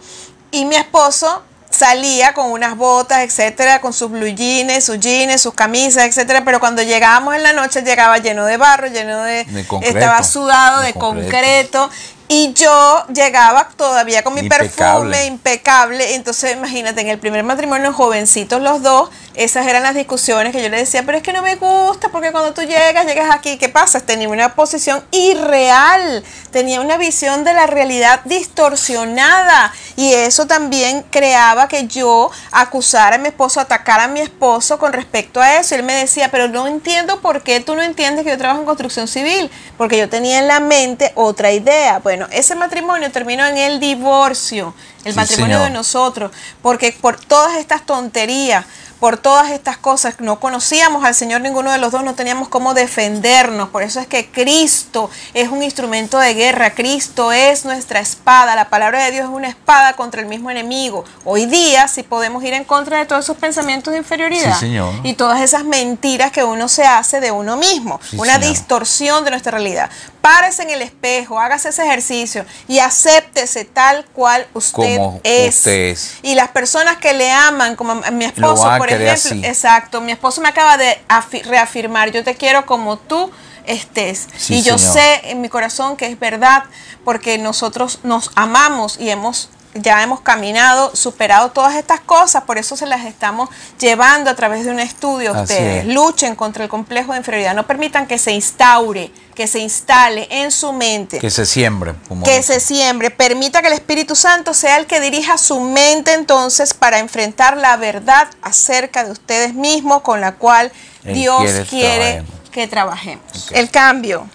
y 0.52 0.66
mi 0.66 0.76
esposo 0.76 1.44
salía 1.72 2.34
con 2.34 2.52
unas 2.52 2.76
botas, 2.78 3.20
etcétera, 3.20 3.80
con 3.82 3.94
sus 3.94 4.12
blue 4.12 4.28
jeans, 4.28 4.84
sus 4.84 5.00
jeans, 5.00 5.42
sus 5.42 5.54
camisas, 5.54 6.06
etcétera, 6.06 6.44
pero 6.46 6.60
cuando 6.60 6.82
llegábamos 6.84 7.34
en 7.34 7.44
la 7.44 7.54
noche 7.54 7.82
llegaba 7.82 8.18
lleno 8.20 8.46
de 8.46 8.58
barro, 8.58 8.88
lleno 8.88 9.24
de, 9.24 9.46
De 9.46 9.66
concreto. 9.66 9.98
estaba 9.98 10.22
sudado 10.24 10.82
de, 10.82 10.88
De 10.88 10.94
concreto. 10.94 11.30
concreto 11.30 11.90
y 12.34 12.54
yo 12.54 13.06
llegaba 13.14 13.68
todavía 13.76 14.24
con 14.24 14.34
mi 14.34 14.40
Impecable. 14.40 14.70
perfume 14.70 15.26
impecable. 15.26 16.16
Entonces, 16.16 16.56
imagínate, 16.56 17.02
en 17.02 17.10
el 17.10 17.20
primer 17.20 17.44
matrimonio, 17.44 17.92
jovencitos 17.92 18.62
los 18.62 18.82
dos, 18.82 19.10
esas 19.34 19.68
eran 19.68 19.84
las 19.84 19.96
discusiones 19.96 20.54
que 20.54 20.64
yo 20.64 20.70
le 20.70 20.78
decía, 20.78 21.04
pero 21.04 21.18
es 21.18 21.24
que 21.24 21.34
no 21.34 21.42
me 21.42 21.56
gusta, 21.56 22.08
porque 22.08 22.32
cuando 22.32 22.54
tú 22.54 22.62
llegas, 22.62 23.06
llegas 23.06 23.36
aquí, 23.36 23.58
¿qué 23.58 23.68
pasa? 23.68 24.00
Tenía 24.00 24.30
una 24.30 24.56
posición 24.56 25.04
irreal, 25.12 26.24
tenía 26.52 26.80
una 26.80 26.96
visión 26.96 27.44
de 27.44 27.54
la 27.54 27.68
realidad 27.68 28.22
distorsionada. 28.24 29.74
Y 29.98 30.14
eso 30.14 30.48
también 30.48 31.04
creaba 31.10 31.68
que 31.68 31.86
yo 31.88 32.32
acusara 32.54 33.18
a 33.18 33.20
mi 33.20 33.28
esposo, 33.28 33.60
atacara 33.60 34.06
a 34.06 34.08
mi 34.08 34.22
esposo 34.22 34.80
con 34.80 34.94
respecto 34.94 35.42
a 35.42 35.58
eso. 35.58 35.76
Y 35.76 35.80
él 35.80 35.84
me 35.84 35.96
decía, 35.96 36.32
pero 36.32 36.48
no 36.48 36.66
entiendo 36.66 37.20
por 37.20 37.44
qué 37.44 37.60
tú 37.60 37.76
no 37.76 37.82
entiendes 37.82 38.24
que 38.24 38.32
yo 38.32 38.38
trabajo 38.38 38.62
en 38.62 38.66
construcción 38.66 39.10
civil, 39.10 39.52
porque 39.78 39.98
yo 39.98 40.08
tenía 40.08 40.40
en 40.40 40.48
la 40.48 40.62
mente 40.62 41.12
otra 41.16 41.52
idea. 41.52 42.00
Bueno, 42.00 42.21
ese 42.32 42.56
matrimonio 42.56 43.12
terminó 43.12 43.46
en 43.46 43.58
el 43.58 43.80
divorcio, 43.80 44.74
el 45.06 45.14
Sí, 45.14 45.20
matrimonio 45.20 45.58
señor. 45.58 45.70
de 45.70 45.74
nosotros, 45.78 46.32
porque 46.62 46.92
por 47.00 47.20
todas 47.20 47.58
estas 47.58 47.86
tonterías, 47.86 48.66
por 49.00 49.18
todas 49.18 49.50
estas 49.50 49.78
cosas, 49.78 50.14
no 50.20 50.40
conocíamos 50.40 51.04
al 51.04 51.16
Señor 51.16 51.42
ninguno 51.42 51.72
de 51.72 51.80
los 51.80 51.92
dos, 51.92 52.04
no 52.04 52.14
teníamos 52.14 52.50
cómo 52.50 52.76
defendernos. 52.76 53.70
Por 53.70 53.82
eso 53.82 54.00
es 54.00 54.06
que 54.06 54.30
Cristo 54.30 55.10
es 55.34 55.50
un 55.50 55.64
instrumento 55.64 56.20
de 56.20 56.36
guerra, 56.36 56.76
Cristo 56.76 57.32
es 57.32 57.66
nuestra 57.66 58.00
espada, 58.00 58.56
la 58.56 58.70
palabra 58.70 59.04
de 59.04 59.10
Dios 59.12 59.24
es 59.24 59.32
una 59.32 59.48
espada 59.48 59.94
contra 59.94 60.22
el 60.22 60.28
mismo 60.28 60.52
enemigo. 60.52 61.04
Hoy 61.26 61.48
día 61.48 61.88
sí 61.88 62.04
podemos 62.04 62.44
ir 62.44 62.54
en 62.54 62.64
contra 62.64 63.00
de 63.00 63.08
todos 63.08 63.24
esos 63.26 63.38
pensamientos 63.38 63.92
de 63.92 63.98
inferioridad 63.98 64.54
Sí, 64.54 64.68
señor. 64.68 64.94
y 65.02 65.14
todas 65.14 65.42
esas 65.42 65.64
mentiras 65.64 66.32
que 66.32 66.44
uno 66.44 66.68
se 66.68 66.84
hace 66.84 67.20
de 67.20 67.32
uno 67.32 67.58
mismo, 67.58 68.00
una 68.20 68.36
señor. 68.36 68.50
distorsión 68.52 69.24
de 69.26 69.32
nuestra 69.32 69.54
realidad. 69.54 69.90
Párese 70.22 70.62
en 70.62 70.70
el 70.70 70.84
espejo, 70.84 71.40
hágase 71.40 71.70
ese 71.70 71.84
ejercicio 71.84 72.46
y 72.68 72.78
acéptese 72.78 73.66
tal 73.66 74.06
cual 74.14 74.46
usted 74.54 74.91
Como 74.98 75.22
es. 75.24 75.56
usted 75.58 75.72
es. 75.92 76.18
Y 76.24 76.36
las 76.36 76.50
personas 76.50 76.98
que 76.98 77.14
le 77.14 77.32
aman, 77.32 77.76
como 77.76 77.96
mi 78.12 78.26
esposo, 78.26 78.70
por 78.78 78.88
ejemplo, 78.90 79.12
así. 79.12 79.42
exacto, 79.46 80.02
mi 80.02 80.12
esposo 80.12 80.42
me 80.42 80.50
acaba 80.50 80.78
de 80.78 80.98
afi- 81.10 81.44
reafirmar, 81.44 82.12
yo 82.12 82.24
te 82.24 82.36
quiero 82.36 82.66
como 82.66 82.98
tú 82.98 83.32
estés. 83.66 84.28
Sí, 84.38 84.56
y 84.56 84.62
yo 84.64 84.78
señor. 84.78 84.94
sé 84.94 85.22
en 85.32 85.42
mi 85.42 85.50
corazón 85.50 85.96
que 85.98 86.08
es 86.08 86.20
verdad, 86.20 86.64
porque 87.06 87.38
nosotros 87.38 88.00
nos 88.04 88.32
amamos 88.36 88.98
y 89.00 89.10
hemos 89.10 89.50
ya 89.74 90.04
hemos 90.04 90.22
caminado, 90.22 90.96
superado 90.96 91.52
todas 91.52 91.76
estas 91.76 92.02
cosas, 92.02 92.44
por 92.44 92.58
eso 92.58 92.76
se 92.76 92.86
las 92.86 93.06
estamos 93.06 93.50
llevando 93.80 94.30
a 94.30 94.36
través 94.36 94.66
de 94.66 94.72
un 94.72 94.80
estudio. 94.80 95.32
Así 95.32 95.54
Ustedes 95.54 95.86
es. 95.86 95.94
luchen 95.94 96.36
contra 96.36 96.64
el 96.64 96.70
complejo 96.70 97.14
de 97.14 97.20
inferioridad, 97.20 97.56
no 97.56 97.66
permitan 97.66 98.06
que 98.08 98.18
se 98.18 98.32
instaure, 98.32 99.12
que 99.34 99.48
se 99.48 99.60
instale 99.60 100.28
en 100.30 100.52
su 100.52 100.74
mente 100.74 101.20
que 101.20 101.30
se 101.30 101.46
siembre. 101.46 101.96
Como 102.08 102.26
que 102.26 102.44
se 102.44 102.60
siembre, 102.60 103.12
permita 103.12 103.62
que 103.62 103.68
el 103.68 103.74
Espíritu 103.74 104.16
Santo 104.16 104.54
sea 104.54 104.78
el 104.78 104.88
que 104.88 105.00
dirija 105.00 105.38
su 105.38 105.60
mente 105.60 106.14
entonces 106.14 106.74
para 106.74 107.00
enfrentar 107.00 107.58
la 107.58 107.78
verdad 107.78 108.28
acerca 108.42 109.04
de 109.04 109.12
ustedes 109.12 109.54
mismos 109.54 110.02
con 110.02 110.22
la 110.22 110.34
cual 110.34 110.72
Él 111.04 111.14
Dios 111.16 111.42
quiere 111.44 111.66
quiere, 111.66 111.98
trabajemos. 111.98 112.50
que 112.52 112.68
trabajemos. 112.68 113.52
El 113.52 113.70
cambio. 113.70 114.28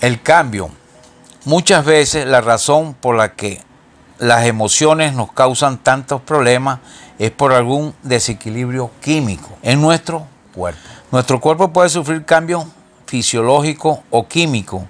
El 0.00 0.22
cambio. 0.22 0.70
Muchas 1.44 1.84
veces 1.84 2.26
la 2.26 2.40
razón 2.40 2.94
por 2.94 3.16
la 3.16 3.34
que 3.34 3.62
las 4.18 4.46
emociones 4.46 5.14
nos 5.14 5.32
causan 5.32 5.78
tantos 5.78 6.20
problemas 6.20 6.80
es 7.18 7.30
por 7.30 7.52
algún 7.52 7.94
desequilibrio 8.02 8.90
químico 9.00 9.50
en 9.62 9.80
nuestro 9.80 10.26
cuerpo. 10.54 10.80
Nuestro 11.10 11.40
cuerpo 11.40 11.72
puede 11.72 11.88
sufrir 11.88 12.24
cambios 12.24 12.66
fisiológicos 13.06 14.00
o 14.10 14.26
químicos 14.26 14.82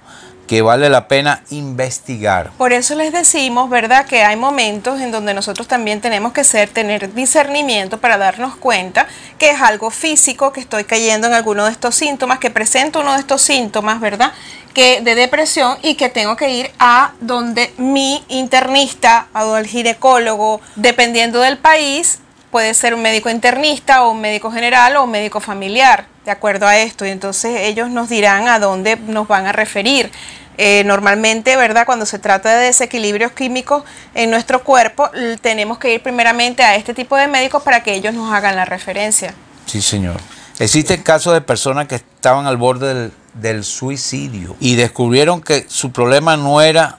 que 0.46 0.62
vale 0.62 0.88
la 0.88 1.08
pena 1.08 1.42
investigar. 1.50 2.50
Por 2.56 2.72
eso 2.72 2.94
les 2.94 3.12
decimos, 3.12 3.68
¿verdad?, 3.68 4.06
que 4.06 4.22
hay 4.22 4.36
momentos 4.36 5.00
en 5.00 5.10
donde 5.10 5.34
nosotros 5.34 5.66
también 5.66 6.00
tenemos 6.00 6.32
que 6.32 6.44
ser, 6.44 6.68
tener 6.68 7.12
discernimiento 7.14 7.98
para 7.98 8.16
darnos 8.16 8.54
cuenta 8.56 9.08
que 9.38 9.50
es 9.50 9.60
algo 9.60 9.90
físico, 9.90 10.52
que 10.52 10.60
estoy 10.60 10.84
cayendo 10.84 11.26
en 11.26 11.34
alguno 11.34 11.64
de 11.64 11.72
estos 11.72 11.96
síntomas, 11.96 12.38
que 12.38 12.50
presento 12.50 13.00
uno 13.00 13.14
de 13.14 13.20
estos 13.20 13.42
síntomas, 13.42 14.00
¿verdad?, 14.00 14.32
que 14.76 15.00
de 15.00 15.14
depresión 15.14 15.78
y 15.82 15.94
que 15.94 16.10
tengo 16.10 16.36
que 16.36 16.50
ir 16.50 16.70
a 16.78 17.12
donde 17.22 17.72
mi 17.78 18.22
internista, 18.28 19.26
o 19.32 19.56
el 19.56 19.66
ginecólogo, 19.66 20.60
dependiendo 20.74 21.40
del 21.40 21.56
país, 21.56 22.18
puede 22.50 22.74
ser 22.74 22.92
un 22.92 23.00
médico 23.00 23.30
internista 23.30 24.04
o 24.04 24.10
un 24.10 24.20
médico 24.20 24.50
general 24.50 24.96
o 24.96 25.04
un 25.04 25.10
médico 25.10 25.40
familiar, 25.40 26.04
de 26.26 26.30
acuerdo 26.30 26.66
a 26.66 26.76
esto. 26.76 27.06
Y 27.06 27.08
entonces 27.08 27.58
ellos 27.62 27.88
nos 27.88 28.10
dirán 28.10 28.48
a 28.48 28.58
dónde 28.58 28.96
nos 28.96 29.26
van 29.26 29.46
a 29.46 29.52
referir. 29.52 30.12
Eh, 30.58 30.82
normalmente, 30.84 31.56
¿verdad? 31.56 31.86
Cuando 31.86 32.04
se 32.04 32.18
trata 32.18 32.54
de 32.54 32.66
desequilibrios 32.66 33.32
químicos 33.32 33.82
en 34.14 34.28
nuestro 34.28 34.62
cuerpo, 34.62 35.10
tenemos 35.40 35.78
que 35.78 35.94
ir 35.94 36.02
primeramente 36.02 36.62
a 36.62 36.76
este 36.76 36.92
tipo 36.92 37.16
de 37.16 37.28
médicos 37.28 37.62
para 37.62 37.82
que 37.82 37.94
ellos 37.94 38.12
nos 38.12 38.30
hagan 38.30 38.54
la 38.54 38.66
referencia. 38.66 39.32
Sí, 39.64 39.80
señor. 39.80 40.20
Existen 40.58 41.02
casos 41.02 41.34
de 41.34 41.42
personas 41.42 41.86
que 41.86 41.96
estaban 41.96 42.46
al 42.46 42.56
borde 42.56 43.10
del, 43.34 43.64
suicidio 43.64 44.56
y 44.58 44.76
descubrieron 44.76 45.42
que 45.42 45.66
su 45.68 45.92
problema 45.92 46.38
no 46.38 46.62
era 46.62 46.98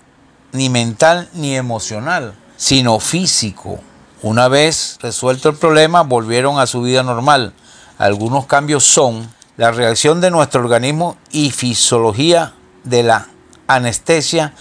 ni 0.51 0.69
mental 0.69 1.27
ni 1.33 1.55
emocional, 1.55 2.35
sino 2.55 2.99
físico. 2.99 3.79
Una 4.21 4.47
vez 4.47 4.99
resuelto 5.01 5.49
el 5.49 5.55
problema, 5.55 6.03
volvieron 6.03 6.59
a 6.59 6.67
su 6.67 6.83
vida 6.83 7.01
normal. 7.01 7.53
Algunos 7.97 8.45
cambios 8.45 8.83
son 8.83 9.27
la 9.57 9.71
reacción 9.71 10.21
de 10.21 10.29
nuestro 10.29 10.61
organismo 10.61 11.17
y 11.31 11.49
fisiología 11.49 12.53
de 12.83 13.01
la 13.01 13.27
anestesia 13.65 14.53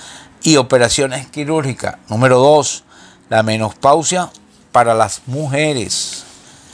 y 0.43 0.57
operaciones 0.57 1.27
quirúrgicas. 1.27 1.97
Número 2.09 2.39
dos, 2.39 2.85
la 3.29 3.43
menopausia 3.43 4.31
para 4.73 4.95
las 4.95 5.21
mujeres. 5.27 6.26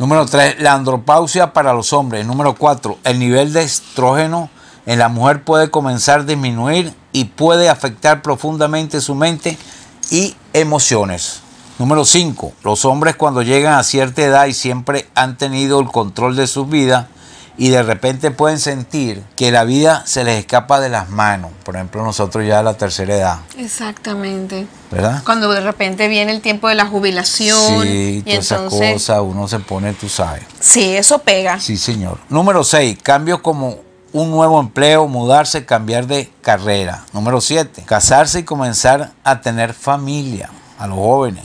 Número 0.03 0.27
3, 0.27 0.57
la 0.59 0.73
andropausia 0.73 1.53
para 1.53 1.73
los 1.73 1.93
hombres. 1.93 2.27
Número 2.27 2.57
4, 2.57 2.99
el 3.05 3.21
nivel 3.21 3.53
de 3.53 3.63
estrógeno 3.63 4.51
en 4.85 4.99
la 4.99 5.09
mujer 5.09 5.45
puede 5.45 5.71
comenzar 5.71 6.19
a 6.19 6.25
disminuir 6.25 6.93
y 7.13 7.27
puede 7.27 7.69
afectar 7.69 8.21
profundamente 8.21 9.01
su 9.01 9.15
mente 9.15 9.57
y 10.11 10.35
emociones. 10.55 11.43
Número 11.79 12.05
5, 12.05 12.53
los 12.65 12.85
hombres 12.85 13.15
cuando 13.15 13.43
llegan 13.43 13.75
a 13.75 13.85
cierta 13.85 14.23
edad 14.23 14.47
y 14.47 14.55
siempre 14.55 15.09
han 15.15 15.39
tenido 15.39 15.79
el 15.79 15.87
control 15.87 16.35
de 16.35 16.49
su 16.49 16.67
vida 16.67 17.07
y 17.59 17.69
de 17.71 17.83
repente 17.83 18.31
pueden 18.31 18.59
sentir 18.59 19.23
que 19.37 19.51
la 19.51 19.65
vida 19.65 20.03
se 20.07 20.25
les 20.25 20.39
escapa 20.39 20.81
de 20.81 20.89
las 20.89 21.11
manos. 21.11 21.51
Por 21.65 21.77
ejemplo, 21.77 22.03
nosotros 22.05 22.47
ya 22.47 22.61
a 22.61 22.63
la 22.63 22.75
tercera 22.75 23.15
edad, 23.15 23.39
Exactamente. 23.59 24.67
¿verdad? 24.91 25.23
Cuando 25.25 25.51
de 25.53 25.61
repente 25.61 26.09
viene 26.09 26.33
el 26.33 26.41
tiempo 26.41 26.69
de 26.69 26.75
la 26.75 26.87
jubilación 26.87 27.83
Sí, 27.83 28.23
y 28.25 28.31
esas 28.33 28.63
entonces 28.63 28.93
cosas, 28.95 29.21
uno 29.23 29.49
se 29.49 29.59
pone, 29.59 29.93
tú 29.93 30.09
sabes. 30.09 30.43
sí, 30.61 30.97
eso 30.97 31.19
pega. 31.19 31.61
Sí, 31.61 31.77
señor. 31.77 32.19
Número 32.29 32.65
6, 32.65 32.99
cambios 33.03 33.41
como 33.41 33.77
un 34.13 34.31
nuevo 34.31 34.61
empleo, 34.61 35.09
mudarse, 35.09 35.65
cambiar 35.65 36.07
de 36.07 36.31
carrera. 36.43 37.05
Número 37.13 37.41
7, 37.41 37.83
casarse 37.87 38.41
y 38.41 38.43
comenzar 38.45 39.13
a 39.25 39.41
tener 39.41 39.73
familia 39.75 40.51
a 40.79 40.87
los 40.87 40.97
jóvenes, 40.99 41.45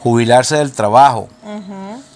jubilarse 0.00 0.56
del 0.56 0.72
trabajo. 0.72 1.28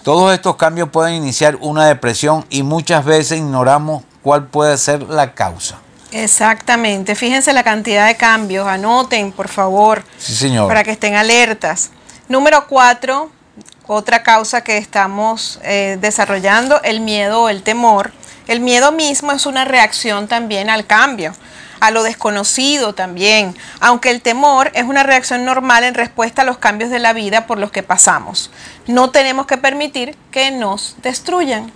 Todos 0.03 0.33
estos 0.33 0.55
cambios 0.55 0.89
pueden 0.89 1.15
iniciar 1.15 1.57
una 1.61 1.87
depresión 1.87 2.45
y 2.49 2.63
muchas 2.63 3.05
veces 3.05 3.39
ignoramos 3.39 4.03
cuál 4.21 4.47
puede 4.47 4.77
ser 4.77 5.03
la 5.03 5.33
causa. 5.33 5.77
Exactamente. 6.11 7.15
Fíjense 7.15 7.53
la 7.53 7.63
cantidad 7.63 8.07
de 8.07 8.15
cambios. 8.15 8.67
Anoten, 8.67 9.31
por 9.31 9.47
favor. 9.47 10.03
Sí, 10.17 10.35
señor. 10.35 10.67
para 10.67 10.83
que 10.83 10.91
estén 10.91 11.15
alertas. 11.15 11.91
Número 12.27 12.67
cuatro, 12.67 13.29
otra 13.87 14.23
causa 14.23 14.61
que 14.61 14.77
estamos 14.77 15.59
eh, 15.63 15.97
desarrollando, 15.99 16.81
el 16.83 17.01
miedo 17.01 17.43
o 17.43 17.49
el 17.49 17.63
temor. 17.63 18.11
El 18.47 18.59
miedo 18.59 18.91
mismo 18.91 19.31
es 19.31 19.45
una 19.45 19.65
reacción 19.65 20.27
también 20.27 20.69
al 20.69 20.85
cambio, 20.85 21.33
a 21.79 21.91
lo 21.91 22.03
desconocido 22.03 22.93
también, 22.93 23.55
aunque 23.79 24.11
el 24.11 24.21
temor 24.21 24.71
es 24.73 24.83
una 24.83 25.03
reacción 25.03 25.45
normal 25.45 25.83
en 25.83 25.93
respuesta 25.93 26.41
a 26.41 26.45
los 26.45 26.57
cambios 26.57 26.89
de 26.89 26.99
la 26.99 27.13
vida 27.13 27.47
por 27.47 27.57
los 27.57 27.71
que 27.71 27.83
pasamos. 27.83 28.51
No 28.87 29.11
tenemos 29.11 29.45
que 29.45 29.57
permitir 29.57 30.15
que 30.31 30.51
nos 30.51 30.95
destruyan. 31.01 31.71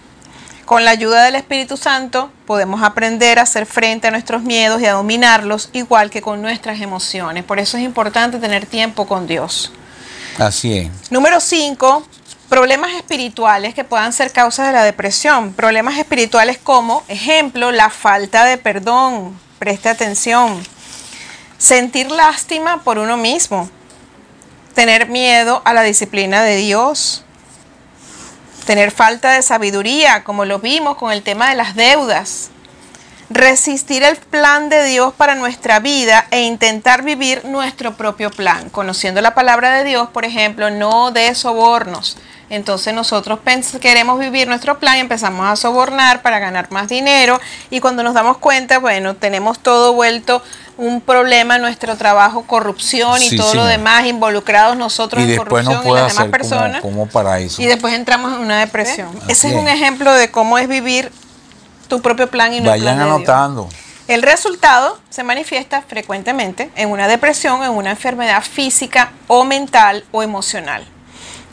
Con 0.65 0.85
la 0.85 0.91
ayuda 0.91 1.23
del 1.23 1.33
Espíritu 1.33 1.77
Santo 1.77 2.31
podemos 2.45 2.83
aprender 2.83 3.39
a 3.39 3.41
hacer 3.41 3.65
frente 3.65 4.07
a 4.07 4.11
nuestros 4.11 4.43
miedos 4.43 4.79
y 4.81 4.85
a 4.85 4.93
dominarlos 4.93 5.69
igual 5.73 6.11
que 6.11 6.21
con 6.21 6.43
nuestras 6.43 6.79
emociones. 6.79 7.43
Por 7.43 7.57
eso 7.57 7.77
es 7.77 7.83
importante 7.83 8.37
tener 8.37 8.67
tiempo 8.67 9.07
con 9.07 9.25
Dios. 9.25 9.71
Así 10.37 10.77
es. 10.77 11.11
Número 11.11 11.39
5, 11.39 12.03
problemas 12.49 12.93
espirituales 12.93 13.73
que 13.73 13.83
puedan 13.83 14.13
ser 14.13 14.31
causas 14.31 14.67
de 14.67 14.73
la 14.73 14.83
depresión. 14.83 15.53
Problemas 15.53 15.97
espirituales 15.97 16.57
como, 16.57 17.03
ejemplo, 17.07 17.71
la 17.71 17.89
falta 17.89 18.45
de 18.45 18.57
perdón. 18.57 19.39
Preste 19.59 19.89
atención. 19.89 20.63
Sentir 21.57 22.09
lástima 22.09 22.83
por 22.83 22.97
uno 22.97 23.17
mismo. 23.17 23.69
Tener 24.73 25.07
miedo 25.09 25.61
a 25.65 25.73
la 25.73 25.83
disciplina 25.83 26.41
de 26.41 26.55
Dios 26.55 27.23
tener 28.69 28.91
falta 28.91 29.31
de 29.31 29.41
sabiduría, 29.41 30.23
como 30.23 30.45
lo 30.45 30.59
vimos 30.59 30.95
con 30.95 31.11
el 31.11 31.23
tema 31.23 31.49
de 31.49 31.55
las 31.55 31.73
deudas, 31.73 32.51
resistir 33.31 34.03
el 34.03 34.15
plan 34.15 34.69
de 34.69 34.83
Dios 34.83 35.11
para 35.11 35.33
nuestra 35.33 35.79
vida 35.79 36.27
e 36.29 36.41
intentar 36.41 37.01
vivir 37.01 37.45
nuestro 37.45 37.97
propio 37.97 38.29
plan, 38.29 38.69
conociendo 38.69 39.21
la 39.21 39.33
palabra 39.33 39.73
de 39.73 39.85
Dios, 39.85 40.09
por 40.09 40.23
ejemplo, 40.23 40.69
no 40.69 41.09
de 41.09 41.33
sobornos, 41.33 42.15
entonces 42.49 42.93
nosotros 42.93 43.39
queremos 43.79 44.19
vivir 44.19 44.47
nuestro 44.47 44.79
plan 44.79 44.97
y 44.97 44.99
empezamos 44.99 45.47
a 45.47 45.55
sobornar 45.55 46.21
para 46.21 46.39
ganar 46.39 46.71
más 46.71 46.87
dinero 46.87 47.39
y 47.69 47.79
cuando 47.79 48.03
nos 48.03 48.13
damos 48.13 48.37
cuenta, 48.37 48.79
bueno, 48.79 49.15
tenemos 49.15 49.59
todo 49.59 49.93
vuelto 49.93 50.41
un 50.77 51.01
problema 51.01 51.57
en 51.57 51.61
nuestro 51.61 51.95
trabajo, 51.97 52.43
corrupción 52.43 53.21
y 53.21 53.35
todo 53.35 53.53
lo 53.53 53.65
demás, 53.65 54.05
involucrados 54.05 54.77
nosotros 54.77 55.23
en 55.23 55.37
corrupción 55.37 55.85
y 55.85 55.91
las 55.91 56.15
demás 56.15 56.31
personas. 56.31 56.81
Como, 56.81 57.07
para 57.07 57.39
eso. 57.39 57.61
Y 57.61 57.65
después 57.65 57.93
entramos 57.93 58.33
en 58.33 58.39
una 58.39 58.59
depresión. 58.59 59.09
Ese 59.27 59.49
es 59.49 59.55
un 59.55 59.67
ejemplo 59.67 60.13
de 60.13 60.31
cómo 60.31 60.57
es 60.57 60.67
vivir 60.67 61.11
tu 61.87 62.01
propio 62.01 62.29
plan 62.29 62.53
y 62.53 62.61
no 62.61 62.69
Vayan 62.69 62.87
el 62.87 62.95
plan 62.95 63.09
anotando. 63.09 63.69
El 64.07 64.23
resultado 64.23 64.97
se 65.09 65.21
manifiesta 65.23 65.83
frecuentemente 65.83 66.71
en 66.75 66.89
una 66.89 67.07
depresión, 67.07 67.63
en 67.63 67.71
una 67.71 67.91
enfermedad 67.91 68.41
física 68.41 69.11
o 69.27 69.43
mental 69.43 70.03
o 70.11 70.23
emocional. 70.23 70.87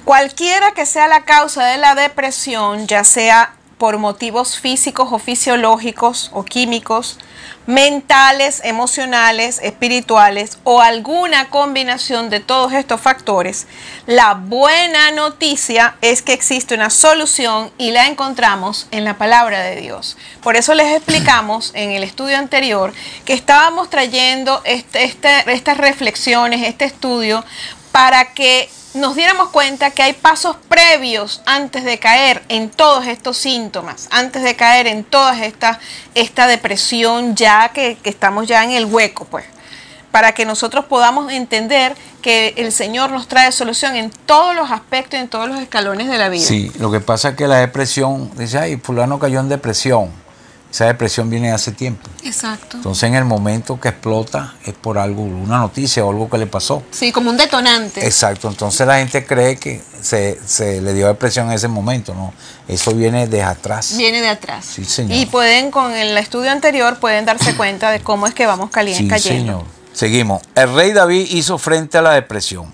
Cualquiera 0.07 0.71
que 0.71 0.87
sea 0.87 1.09
la 1.09 1.25
causa 1.25 1.65
de 1.65 1.79
la 1.79 1.97
depresión, 1.97 2.87
ya 2.87 3.03
sea 3.03 3.57
por 3.77 3.99
motivos 3.99 4.57
físicos 4.57 5.09
o 5.11 5.19
fisiológicos 5.19 6.31
o 6.33 6.45
químicos, 6.45 7.19
mentales, 7.67 8.61
emocionales, 8.63 9.59
espirituales 9.61 10.59
o 10.63 10.81
alguna 10.81 11.51
combinación 11.51 12.31
de 12.31 12.39
todos 12.39 12.73
estos 12.73 13.01
factores, 13.01 13.67
la 14.07 14.35
buena 14.35 15.11
noticia 15.11 15.97
es 16.01 16.23
que 16.23 16.35
existe 16.35 16.77
una 16.77 16.91
solución 16.91 17.73
y 17.77 17.91
la 17.91 18.07
encontramos 18.07 18.87
en 18.93 19.03
la 19.03 19.19
palabra 19.19 19.61
de 19.63 19.81
Dios. 19.81 20.17
Por 20.41 20.55
eso 20.55 20.73
les 20.75 20.95
explicamos 20.95 21.73
en 21.75 21.91
el 21.91 22.05
estudio 22.05 22.39
anterior 22.39 22.95
que 23.25 23.33
estábamos 23.33 23.91
trayendo 23.91 24.63
este, 24.67 25.03
este, 25.03 25.53
estas 25.53 25.79
reflexiones, 25.79 26.65
este 26.65 26.85
estudio, 26.85 27.45
para 27.91 28.35
que 28.35 28.71
nos 28.97 29.15
diéramos 29.15 29.51
cuenta 29.51 29.91
que 29.91 30.03
hay 30.03 30.13
pasos 30.13 30.57
previos 30.69 31.43
antes 31.47 31.85
de 31.85 31.99
caer 31.99 32.43
en 32.49 32.71
todos 32.71 33.07
estos 33.07 33.37
síntomas, 33.37 34.09
antes 34.11 34.43
de 34.43 34.57
caer 34.57 34.87
en 34.87 35.05
toda 35.05 35.45
esta, 35.45 35.79
esta 36.15 36.47
depresión 36.47 37.37
ya 37.37 37.71
que, 37.71 37.99
estamos 38.05 38.47
ya 38.47 38.65
en 38.65 38.73
el 38.73 38.87
hueco, 38.87 39.25
pues 39.27 39.45
para 40.11 40.33
que 40.33 40.47
nosotros 40.47 40.87
podamos 40.87 41.31
entender 41.31 41.95
que 42.23 42.55
el 42.57 42.73
Señor 42.73 43.11
nos 43.11 43.29
trae 43.29 43.53
solución 43.53 43.97
en 43.97 44.11
todos 44.25 44.57
los 44.57 44.71
aspectos, 44.71 45.21
en 45.21 45.29
todos 45.29 45.47
los 45.47 45.61
escalones 45.61 46.09
de 46.09 46.17
la 46.17 46.31
vida. 46.31 46.47
Sí, 46.47 46.73
lo 46.79 46.91
que 46.91 47.01
pasa 47.01 47.31
es 47.31 47.37
que 47.37 47.47
la 47.47 47.57
depresión, 47.57 48.31
dice, 48.35 48.59
ay, 48.59 48.79
fulano 48.79 49.19
cayó 49.19 49.41
en 49.41 49.51
depresión 49.51 50.11
esa 50.77 50.85
depresión 50.85 51.31
viene 51.31 51.53
hace 51.53 51.73
tiempo. 51.73 52.07
Exacto. 52.23 52.77
Entonces 52.77 53.05
en 53.05 53.15
el 53.15 53.25
momento 53.25 53.81
que 53.81 53.89
explota 53.89 54.57
es 54.63 54.75
por 54.75 54.99
algo, 54.99 55.23
una 55.23 55.57
noticia 55.57 56.05
o 56.05 56.11
algo 56.11 56.29
que 56.29 56.37
le 56.37 56.47
pasó. 56.47 56.83
Sí, 56.91 57.13
como 57.13 57.31
un 57.31 57.39
detonante. 57.39 58.05
Exacto, 58.05 58.47
entonces 58.47 58.87
la 58.87 58.99
gente 58.99 59.25
cree 59.25 59.57
que 59.57 59.83
se, 60.03 60.39
le 60.83 60.93
dio 60.93 61.07
depresión 61.07 61.47
en 61.47 61.55
ese 61.55 61.69
momento, 61.69 62.15
¿no? 62.15 62.35
Eso 62.69 62.93
viene 62.93 63.27
de 63.27 63.43
atrás. 63.43 63.97
Viene 63.97 64.21
de 64.21 64.29
atrás. 64.29 64.67
Sí, 64.67 64.85
señor. 64.85 65.17
Y 65.17 65.25
pueden, 65.25 65.71
con 65.71 65.93
el 65.93 66.19
estudio 66.19 66.51
anterior, 66.51 66.99
pueden 66.99 67.25
darse 67.25 67.55
cuenta 67.57 67.91
de 67.91 68.01
cómo 68.01 68.27
es 68.27 68.35
que 68.35 68.45
vamos 68.45 68.69
caliente, 68.69 69.19
sí, 69.19 69.29
señor. 69.31 69.65
Seguimos. 69.95 70.43
El 70.55 70.75
rey 70.75 70.93
David 70.93 71.27
hizo 71.31 71.57
frente 71.57 71.97
a 71.97 72.03
la 72.03 72.13
depresión. 72.13 72.71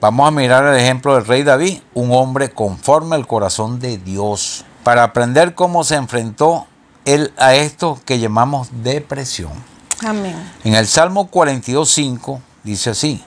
Vamos 0.00 0.26
a 0.26 0.32
mirar 0.32 0.66
el 0.66 0.80
ejemplo 0.80 1.14
del 1.14 1.24
rey 1.24 1.44
David, 1.44 1.78
un 1.94 2.10
hombre 2.10 2.50
conforme 2.50 3.14
al 3.14 3.28
corazón 3.28 3.78
de 3.78 3.98
Dios, 3.98 4.64
para 4.82 5.04
aprender 5.04 5.54
cómo 5.54 5.84
se 5.84 5.94
enfrentó 5.94 6.66
él 7.06 7.32
a 7.38 7.54
esto 7.54 7.98
que 8.04 8.18
llamamos 8.18 8.68
depresión. 8.82 9.52
Amén. 10.04 10.36
En 10.64 10.74
el 10.74 10.86
Salmo 10.86 11.30
42.5 11.30 12.40
dice 12.64 12.90
así, 12.90 13.24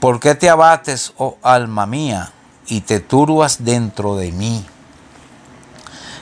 ¿por 0.00 0.20
qué 0.20 0.34
te 0.34 0.50
abates, 0.50 1.14
oh 1.16 1.38
alma 1.42 1.86
mía, 1.86 2.32
y 2.66 2.82
te 2.82 3.00
turbas 3.00 3.64
dentro 3.64 4.16
de 4.16 4.32
mí? 4.32 4.66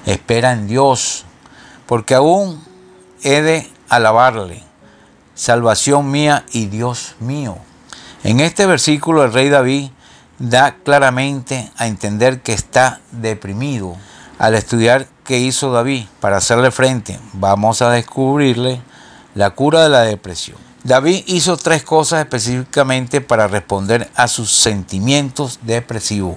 Espera 0.07 0.52
en 0.52 0.68
Dios, 0.68 1.24
porque 1.87 2.14
aún 2.14 2.62
he 3.22 3.40
de 3.40 3.70
alabarle, 3.88 4.62
salvación 5.35 6.11
mía 6.11 6.44
y 6.52 6.66
Dios 6.66 7.16
mío. 7.18 7.57
En 8.22 8.40
este 8.40 8.66
versículo 8.66 9.24
el 9.24 9.33
rey 9.33 9.48
David 9.48 9.90
da 10.38 10.74
claramente 10.74 11.70
a 11.76 11.87
entender 11.87 12.42
que 12.42 12.52
está 12.52 13.00
deprimido 13.12 13.96
al 14.38 14.55
estudiar 14.55 15.07
qué 15.24 15.38
hizo 15.38 15.72
David 15.72 16.06
para 16.20 16.38
hacerle 16.38 16.70
frente, 16.70 17.18
vamos 17.32 17.82
a 17.82 17.90
descubrirle 17.90 18.82
la 19.35 19.50
cura 19.50 19.82
de 19.82 19.88
la 19.88 20.02
depresión. 20.02 20.58
David 20.85 21.22
hizo 21.26 21.56
tres 21.56 21.85
cosas 21.85 22.20
específicamente 22.20 23.20
para 23.20 23.46
responder 23.46 24.11
a 24.16 24.26
sus 24.26 24.50
sentimientos 24.50 25.61
depresivos. 25.62 26.37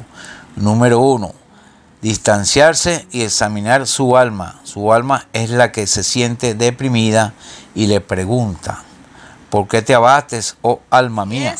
Número 0.56 1.00
uno, 1.00 1.34
distanciarse 2.02 3.08
y 3.12 3.24
examinar 3.24 3.88
su 3.88 4.16
alma. 4.16 4.60
Su 4.64 4.94
alma 4.94 5.28
es 5.34 5.50
la 5.50 5.72
que 5.72 5.88
se 5.88 6.04
siente 6.04 6.54
deprimida 6.54 7.34
y 7.74 7.88
le 7.88 8.02
pregunta, 8.02 8.84
¿por 9.50 9.68
qué 9.68 9.82
te 9.82 9.96
abates, 9.96 10.58
oh 10.62 10.80
alma 10.92 11.26
mía? 11.26 11.56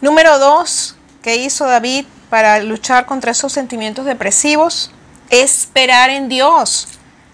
Número 0.00 0.38
dos, 0.38 0.94
¿qué 1.20 1.36
hizo 1.36 1.66
David 1.66 2.04
para 2.30 2.60
luchar 2.60 3.06
contra 3.06 3.32
esos 3.32 3.52
sentimientos 3.52 4.04
depresivos? 4.04 4.92
Esperar 5.30 6.10
en 6.10 6.28
Dios. 6.28 6.88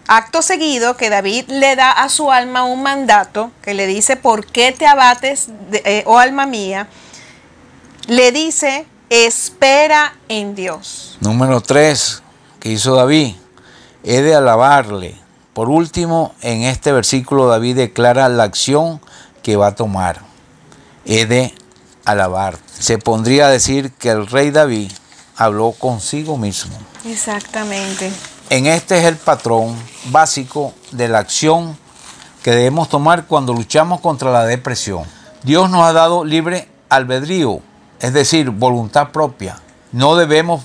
Acto 0.07 0.43
seguido 0.43 0.97
que 0.97 1.09
David 1.09 1.45
le 1.49 1.77
da 1.77 1.93
a 1.93 2.09
su 2.09 2.33
alma 2.33 2.65
un 2.65 2.83
mandato 2.83 3.53
que 3.63 3.75
le 3.75 3.87
dice, 3.87 4.17
¿por 4.17 4.45
qué 4.45 4.73
te 4.73 4.87
abates, 4.87 5.49
eh, 5.73 6.03
oh 6.07 6.19
alma 6.19 6.47
mía? 6.47 6.89
Le 8.09 8.33
dice, 8.33 8.87
espera 9.09 10.15
en 10.29 10.55
Dios. 10.55 11.17
Número 11.21 11.61
3, 11.61 12.23
que 12.59 12.71
hizo 12.71 12.97
David, 12.97 13.35
he 14.03 14.21
de 14.21 14.35
alabarle. 14.35 15.17
Por 15.53 15.69
último, 15.69 16.35
en 16.43 16.63
este 16.63 16.91
versículo 16.91 17.47
David 17.47 17.77
declara 17.77 18.29
la 18.29 18.45
acción 18.45 19.01
que 19.43 19.57
va 19.57 19.69
a 19.69 19.75
tomar. 19.75 20.21
He 21.05 21.27
de 21.27 21.55
alabar. 22.05 22.59
Se 22.79 22.99
pondría 22.99 23.47
a 23.47 23.51
decir 23.51 23.93
que 23.93 24.11
el 24.11 24.27
rey 24.27 24.51
David 24.51 24.91
habló 25.37 25.73
consigo 25.73 26.37
mismo. 26.37 26.77
Exactamente. 27.05 28.13
En 28.51 28.67
este 28.67 28.99
es 28.99 29.05
el 29.05 29.17
patrón 29.17 29.77
básico 30.07 30.75
de 30.91 31.09
la 31.09 31.19
acción 31.19 31.77
que 32.43 32.51
debemos 32.51 32.89
tomar 32.89 33.27
cuando 33.27 33.53
luchamos 33.53 34.01
contra 34.01 34.31
la 34.31 34.45
depresión. 34.45 35.05
Dios 35.43 35.71
nos 35.71 35.83
ha 35.83 35.93
dado 35.93 36.25
libre 36.25 36.69
albedrío, 36.89 37.61
es 38.01 38.13
decir, 38.13 38.51
voluntad 38.51 39.11
propia. 39.11 39.59
No 39.93 40.17
debemos 40.17 40.65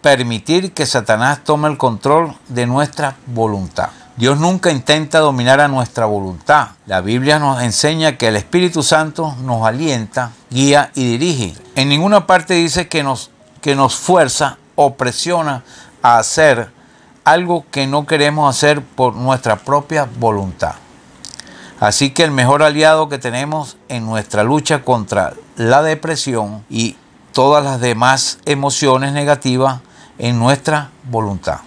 permitir 0.00 0.72
que 0.72 0.86
Satanás 0.86 1.40
tome 1.44 1.68
el 1.68 1.78
control 1.78 2.36
de 2.48 2.66
nuestra 2.66 3.16
voluntad. 3.26 3.88
Dios 4.16 4.38
nunca 4.38 4.70
intenta 4.70 5.18
dominar 5.18 5.60
a 5.60 5.68
nuestra 5.68 6.06
voluntad. 6.06 6.68
La 6.86 7.02
Biblia 7.02 7.38
nos 7.38 7.62
enseña 7.62 8.16
que 8.16 8.28
el 8.28 8.36
Espíritu 8.36 8.82
Santo 8.82 9.34
nos 9.42 9.66
alienta, 9.66 10.30
guía 10.50 10.90
y 10.94 11.10
dirige. 11.10 11.54
En 11.74 11.90
ninguna 11.90 12.26
parte 12.26 12.54
dice 12.54 12.88
que 12.88 13.02
nos, 13.02 13.30
que 13.60 13.74
nos 13.74 13.96
fuerza 13.96 14.58
o 14.76 14.94
presiona 14.94 15.64
a 16.02 16.18
hacer 16.18 16.70
algo 17.24 17.66
que 17.72 17.88
no 17.88 18.06
queremos 18.06 18.48
hacer 18.48 18.80
por 18.80 19.16
nuestra 19.16 19.56
propia 19.56 20.08
voluntad. 20.18 20.76
Así 21.80 22.10
que 22.10 22.22
el 22.22 22.30
mejor 22.30 22.62
aliado 22.62 23.08
que 23.08 23.18
tenemos 23.18 23.76
en 23.88 24.06
nuestra 24.06 24.44
lucha 24.44 24.82
contra 24.82 25.34
la 25.56 25.82
depresión 25.82 26.64
y 26.70 26.96
todas 27.32 27.64
las 27.64 27.80
demás 27.80 28.38
emociones 28.46 29.12
negativas 29.12 29.80
en 30.18 30.38
nuestra 30.38 30.90
voluntad. 31.10 31.58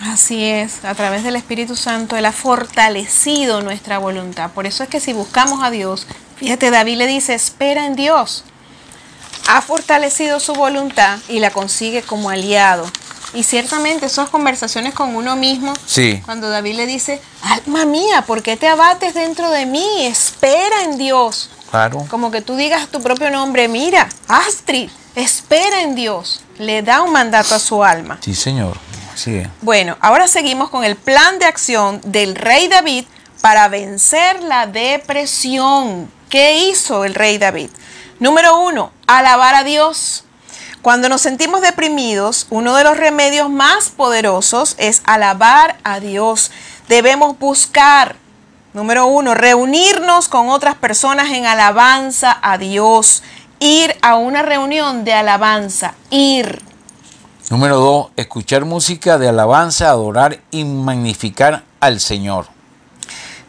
Así 0.00 0.44
es, 0.44 0.84
a 0.84 0.94
través 0.94 1.24
del 1.24 1.36
Espíritu 1.36 1.74
Santo 1.74 2.16
Él 2.16 2.26
ha 2.26 2.32
fortalecido 2.32 3.62
nuestra 3.62 3.98
voluntad. 3.98 4.50
Por 4.50 4.66
eso 4.66 4.82
es 4.82 4.90
que 4.90 5.00
si 5.00 5.14
buscamos 5.14 5.62
a 5.62 5.70
Dios, 5.70 6.06
fíjate, 6.36 6.70
David 6.70 6.98
le 6.98 7.06
dice, 7.06 7.32
espera 7.32 7.86
en 7.86 7.96
Dios. 7.96 8.44
Ha 9.48 9.60
fortalecido 9.62 10.40
su 10.40 10.54
voluntad 10.54 11.18
y 11.28 11.38
la 11.38 11.50
consigue 11.50 12.02
como 12.02 12.30
aliado. 12.30 12.86
Y 13.34 13.42
ciertamente 13.42 14.06
esas 14.06 14.28
conversaciones 14.28 14.94
con 14.94 15.14
uno 15.14 15.36
mismo, 15.36 15.72
Sí. 15.86 16.22
cuando 16.24 16.48
David 16.48 16.76
le 16.76 16.86
dice, 16.86 17.20
alma 17.42 17.84
mía, 17.84 18.22
¿por 18.22 18.42
qué 18.42 18.56
te 18.56 18.66
abates 18.68 19.14
dentro 19.14 19.50
de 19.50 19.66
mí? 19.66 19.86
Espera 20.06 20.82
en 20.84 20.96
Dios. 20.96 21.50
Claro. 21.70 22.06
Como 22.08 22.30
que 22.30 22.40
tú 22.40 22.56
digas 22.56 22.88
tu 22.88 23.02
propio 23.02 23.30
nombre, 23.30 23.68
mira, 23.68 24.08
Astrid, 24.28 24.90
espera 25.14 25.82
en 25.82 25.94
Dios. 25.94 26.40
Le 26.58 26.82
da 26.82 27.02
un 27.02 27.12
mandato 27.12 27.54
a 27.54 27.58
su 27.58 27.84
alma. 27.84 28.18
Sí, 28.22 28.34
Señor. 28.34 28.78
Así 29.12 29.36
es. 29.36 29.48
Bueno, 29.62 29.96
ahora 30.00 30.28
seguimos 30.28 30.70
con 30.70 30.84
el 30.84 30.96
plan 30.96 31.38
de 31.38 31.46
acción 31.46 32.00
del 32.04 32.34
rey 32.36 32.68
David 32.68 33.04
para 33.40 33.68
vencer 33.68 34.42
la 34.42 34.66
depresión. 34.66 36.10
¿Qué 36.30 36.58
hizo 36.68 37.04
el 37.04 37.14
rey 37.14 37.38
David? 37.38 37.70
Número 38.18 38.58
uno, 38.60 38.92
alabar 39.06 39.54
a 39.54 39.64
Dios. 39.64 40.24
Cuando 40.80 41.08
nos 41.08 41.20
sentimos 41.20 41.60
deprimidos, 41.60 42.46
uno 42.48 42.74
de 42.74 42.84
los 42.84 42.96
remedios 42.96 43.50
más 43.50 43.90
poderosos 43.90 44.74
es 44.78 45.02
alabar 45.04 45.76
a 45.84 46.00
Dios. 46.00 46.50
Debemos 46.88 47.38
buscar, 47.38 48.16
número 48.72 49.06
uno, 49.06 49.34
reunirnos 49.34 50.28
con 50.28 50.48
otras 50.48 50.76
personas 50.76 51.30
en 51.30 51.44
alabanza 51.44 52.38
a 52.40 52.56
Dios. 52.56 53.22
Ir 53.58 53.96
a 54.00 54.16
una 54.16 54.42
reunión 54.42 55.04
de 55.04 55.12
alabanza, 55.12 55.94
ir. 56.10 56.62
Número 57.50 57.76
dos, 57.78 58.06
escuchar 58.16 58.64
música 58.64 59.18
de 59.18 59.28
alabanza, 59.28 59.90
adorar 59.90 60.40
y 60.50 60.64
magnificar 60.64 61.64
al 61.80 62.00
Señor. 62.00 62.55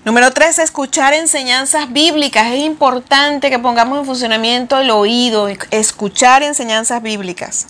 Número 0.07 0.31
tres, 0.31 0.57
escuchar 0.57 1.13
enseñanzas 1.13 1.91
bíblicas. 1.91 2.47
Es 2.53 2.63
importante 2.63 3.49
que 3.49 3.59
pongamos 3.59 3.99
en 3.99 4.05
funcionamiento 4.05 4.79
el 4.79 4.89
oído, 4.89 5.49
escuchar 5.69 6.43
enseñanzas 6.43 7.01
bíblicas. 7.01 7.67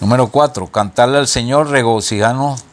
Número 0.00 0.26
cuatro, 0.26 0.66
cantarle 0.66 1.18
al 1.18 1.28
Señor, 1.28 1.70
regocijarnos 1.70 2.64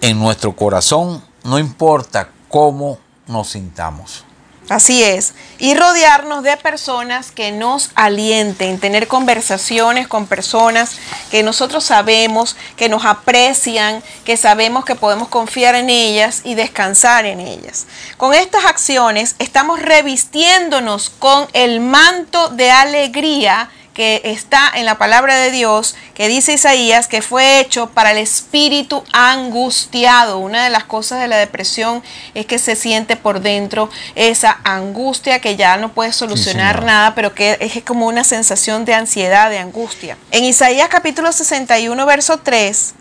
en 0.00 0.18
nuestro 0.18 0.56
corazón, 0.56 1.22
no 1.44 1.58
importa 1.58 2.30
cómo 2.48 2.98
nos 3.26 3.50
sintamos. 3.50 4.24
Así 4.70 5.02
es. 5.02 5.34
Y 5.58 5.74
rodearnos 5.74 6.44
de 6.44 6.56
personas 6.56 7.32
que 7.32 7.50
nos 7.50 7.90
alienten, 7.96 8.78
tener 8.78 9.08
conversaciones 9.08 10.06
con 10.06 10.28
personas 10.28 10.92
que 11.32 11.42
nosotros 11.42 11.82
sabemos, 11.82 12.54
que 12.76 12.88
nos 12.88 13.04
aprecian, 13.04 14.00
que 14.24 14.36
sabemos 14.36 14.84
que 14.84 14.94
podemos 14.94 15.26
confiar 15.26 15.74
en 15.74 15.90
ellas 15.90 16.42
y 16.44 16.54
descansar 16.54 17.26
en 17.26 17.40
ellas. 17.40 17.88
Con 18.16 18.32
estas 18.32 18.64
acciones 18.64 19.34
estamos 19.40 19.82
revistiéndonos 19.82 21.10
con 21.10 21.48
el 21.52 21.80
manto 21.80 22.50
de 22.50 22.70
alegría 22.70 23.70
que 23.94 24.20
está 24.24 24.70
en 24.74 24.86
la 24.86 24.98
palabra 24.98 25.36
de 25.36 25.50
Dios, 25.50 25.96
que 26.14 26.28
dice 26.28 26.52
Isaías 26.52 27.08
que 27.08 27.22
fue 27.22 27.60
hecho 27.60 27.90
para 27.90 28.12
el 28.12 28.18
espíritu 28.18 29.04
angustiado. 29.12 30.38
Una 30.38 30.64
de 30.64 30.70
las 30.70 30.84
cosas 30.84 31.20
de 31.20 31.28
la 31.28 31.36
depresión 31.36 32.02
es 32.34 32.46
que 32.46 32.58
se 32.58 32.76
siente 32.76 33.16
por 33.16 33.40
dentro 33.40 33.90
esa 34.14 34.60
angustia 34.64 35.40
que 35.40 35.56
ya 35.56 35.76
no 35.76 35.92
puede 35.92 36.12
solucionar 36.12 36.84
nada, 36.84 37.14
pero 37.14 37.34
que 37.34 37.58
es 37.60 37.82
como 37.84 38.06
una 38.06 38.24
sensación 38.24 38.84
de 38.84 38.94
ansiedad, 38.94 39.50
de 39.50 39.58
angustia. 39.58 40.16
En 40.30 40.44
Isaías 40.44 40.88
capítulo 40.88 41.32
61, 41.32 42.06
verso 42.06 42.38
3, 42.38 42.94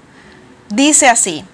dice 0.69 1.07
así. 1.07 1.45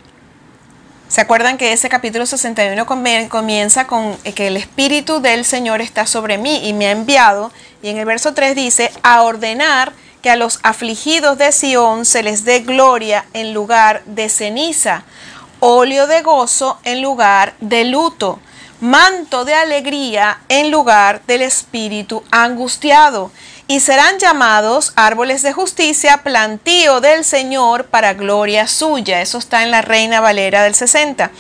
¿Se 1.08 1.22
acuerdan 1.22 1.58
que 1.58 1.72
ese 1.72 1.88
capítulo 1.88 2.26
61 2.26 2.86
come- 2.86 3.30
comienza 3.30 3.86
con 3.88 4.18
eh, 4.24 4.34
que 4.34 4.48
el 4.48 4.58
Espíritu 4.58 5.22
del 5.22 5.46
Señor 5.46 5.82
está 5.82 6.08
sobre 6.08 6.38
mí 6.38 6.68
y 6.68 6.74
me 6.74 6.88
ha 6.88 6.92
enviado? 6.92 7.52
Y 7.84 7.90
en 7.90 7.98
el 7.98 8.06
verso 8.06 8.34
3 8.34 8.56
dice, 8.56 8.92
a 9.04 9.22
ordenar 9.22 9.94
que 10.24 10.32
a 10.32 10.36
los 10.36 10.60
afligidos 10.64 11.38
de 11.38 11.52
Sión 11.52 12.06
se 12.06 12.24
les 12.24 12.44
dé 12.44 12.62
gloria 12.62 13.26
en 13.34 13.54
lugar 13.54 14.02
de 14.06 14.30
ceniza, 14.30 15.04
óleo 15.60 16.08
de 16.08 16.24
gozo 16.24 16.80
en 16.84 17.04
lugar 17.04 17.54
de 17.60 17.84
luto, 17.86 18.40
manto 18.82 19.46
de 19.46 19.54
alegría 19.54 20.40
en 20.50 20.72
lugar 20.72 21.22
del 21.28 21.44
espíritu 21.44 22.24
angustiado. 22.32 23.32
Y 23.68 23.80
serán 23.80 24.20
llamados 24.20 24.94
árboles 24.96 25.42
de 25.42 25.52
justicia, 25.52 26.18
plantío 26.18 27.02
del 27.02 27.26
Señor 27.26 27.86
para 27.86 28.14
gloria 28.14 28.68
suya. 28.68 29.22
Eso 29.22 29.40
está 29.40 29.64
en 29.64 29.72
la 29.72 29.82
Reina 29.82 30.22
Valera 30.22 30.62
del 30.62 30.76
60. 30.76 31.32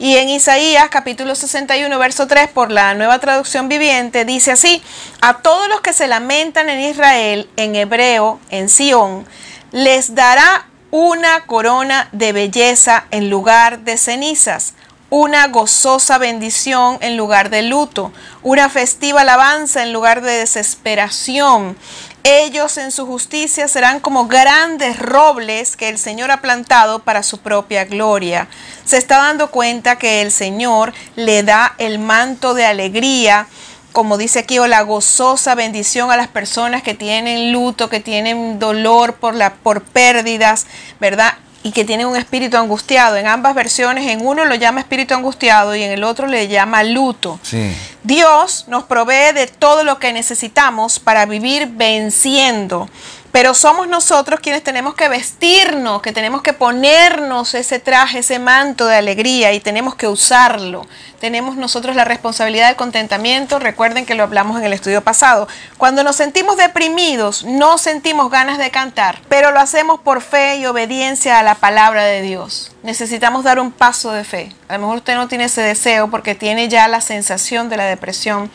Y 0.00 0.16
en 0.16 0.28
Isaías 0.28 0.88
capítulo 0.90 1.36
61, 1.36 1.96
verso 2.00 2.26
3, 2.26 2.48
por 2.48 2.72
la 2.72 2.94
nueva 2.94 3.20
traducción 3.20 3.68
viviente, 3.68 4.24
dice 4.24 4.52
así, 4.52 4.82
a 5.20 5.38
todos 5.38 5.68
los 5.68 5.80
que 5.80 5.92
se 5.92 6.08
lamentan 6.08 6.68
en 6.68 6.80
Israel, 6.80 7.48
en 7.56 7.76
hebreo, 7.76 8.40
en 8.50 8.68
Sión, 8.68 9.24
les 9.70 10.16
dará 10.16 10.66
una 10.90 11.44
corona 11.46 12.08
de 12.12 12.32
belleza 12.32 13.04
en 13.12 13.30
lugar 13.30 13.80
de 13.80 13.98
cenizas, 13.98 14.74
una 15.10 15.46
gozosa 15.48 16.18
bendición 16.18 16.98
en 17.00 17.16
lugar 17.16 17.50
de 17.50 17.62
luto, 17.62 18.12
una 18.42 18.68
festiva 18.68 19.22
alabanza 19.22 19.82
en 19.82 19.92
lugar 19.92 20.20
de 20.20 20.32
desesperación. 20.32 21.76
Ellos 22.24 22.76
en 22.76 22.90
su 22.90 23.06
justicia 23.06 23.68
serán 23.68 24.00
como 24.00 24.26
grandes 24.26 24.98
robles 24.98 25.76
que 25.76 25.88
el 25.88 25.98
Señor 25.98 26.30
ha 26.30 26.42
plantado 26.42 26.98
para 26.98 27.22
su 27.22 27.38
propia 27.38 27.86
gloria. 27.86 28.48
Se 28.84 28.98
está 28.98 29.18
dando 29.18 29.50
cuenta 29.50 29.96
que 29.96 30.20
el 30.20 30.30
Señor 30.30 30.92
le 31.16 31.42
da 31.42 31.74
el 31.78 31.98
manto 31.98 32.54
de 32.54 32.66
alegría 32.66 33.46
como 33.92 34.16
dice 34.16 34.40
aquí, 34.40 34.60
o 34.60 34.68
la 34.68 34.82
gozosa 34.82 35.56
bendición 35.56 36.12
a 36.12 36.16
las 36.16 36.28
personas 36.28 36.84
que 36.84 36.94
tienen 36.94 37.52
luto, 37.52 37.88
que 37.88 37.98
tienen 37.98 38.60
dolor 38.60 39.14
por, 39.14 39.34
la, 39.34 39.54
por 39.54 39.82
pérdidas, 39.82 40.66
¿verdad? 41.00 41.34
Y 41.62 41.72
que 41.72 41.84
tienen 41.84 42.06
un 42.06 42.16
espíritu 42.16 42.56
angustiado. 42.56 43.16
En 43.16 43.26
ambas 43.26 43.54
versiones, 43.54 44.08
en 44.08 44.24
uno 44.24 44.44
lo 44.44 44.54
llama 44.54 44.80
espíritu 44.80 45.14
angustiado 45.14 45.74
y 45.74 45.82
en 45.82 45.90
el 45.90 46.04
otro 46.04 46.26
le 46.26 46.48
llama 46.48 46.84
luto. 46.84 47.40
Sí. 47.42 47.74
Dios 48.04 48.64
nos 48.68 48.84
provee 48.84 49.32
de 49.34 49.48
todo 49.48 49.84
lo 49.84 49.98
que 49.98 50.12
necesitamos 50.12 50.98
para 51.00 51.26
vivir 51.26 51.68
venciendo. 51.72 52.88
Pero 53.32 53.54
somos 53.54 53.88
nosotros 53.88 54.40
quienes 54.40 54.64
tenemos 54.64 54.94
que 54.94 55.08
vestirnos, 55.08 56.00
que 56.00 56.12
tenemos 56.12 56.42
que 56.42 56.54
ponernos 56.54 57.54
ese 57.54 57.78
traje, 57.78 58.20
ese 58.20 58.38
manto 58.38 58.86
de 58.86 58.96
alegría 58.96 59.52
y 59.52 59.60
tenemos 59.60 59.94
que 59.94 60.08
usarlo. 60.08 60.86
Tenemos 61.20 61.56
nosotros 61.56 61.96
la 61.96 62.04
responsabilidad 62.04 62.68
del 62.68 62.76
contentamiento. 62.76 63.58
Recuerden 63.58 64.06
que 64.06 64.14
lo 64.14 64.22
hablamos 64.22 64.58
en 64.58 64.64
el 64.64 64.72
estudio 64.72 65.02
pasado. 65.02 65.48
Cuando 65.76 66.04
nos 66.04 66.16
sentimos 66.16 66.56
deprimidos, 66.56 67.44
no 67.44 67.76
sentimos 67.76 68.30
ganas 68.30 68.56
de 68.56 68.70
cantar, 68.70 69.20
pero 69.28 69.50
lo 69.50 69.60
hacemos 69.60 70.00
por 70.00 70.22
fe 70.22 70.56
y 70.56 70.66
obediencia 70.66 71.38
a 71.38 71.42
la 71.42 71.56
palabra 71.56 72.04
de 72.04 72.22
Dios. 72.22 72.72
Necesitamos 72.82 73.44
dar 73.44 73.58
un 73.58 73.72
paso 73.72 74.12
de 74.12 74.24
fe. 74.24 74.52
A 74.68 74.74
lo 74.74 74.80
mejor 74.80 74.98
usted 74.98 75.16
no 75.16 75.28
tiene 75.28 75.44
ese 75.44 75.60
deseo 75.60 76.08
porque 76.08 76.34
tiene 76.34 76.68
ya 76.68 76.88
la 76.88 77.00
sensación 77.00 77.68
de 77.68 77.76
la 77.76 77.84
depresión 77.84 78.50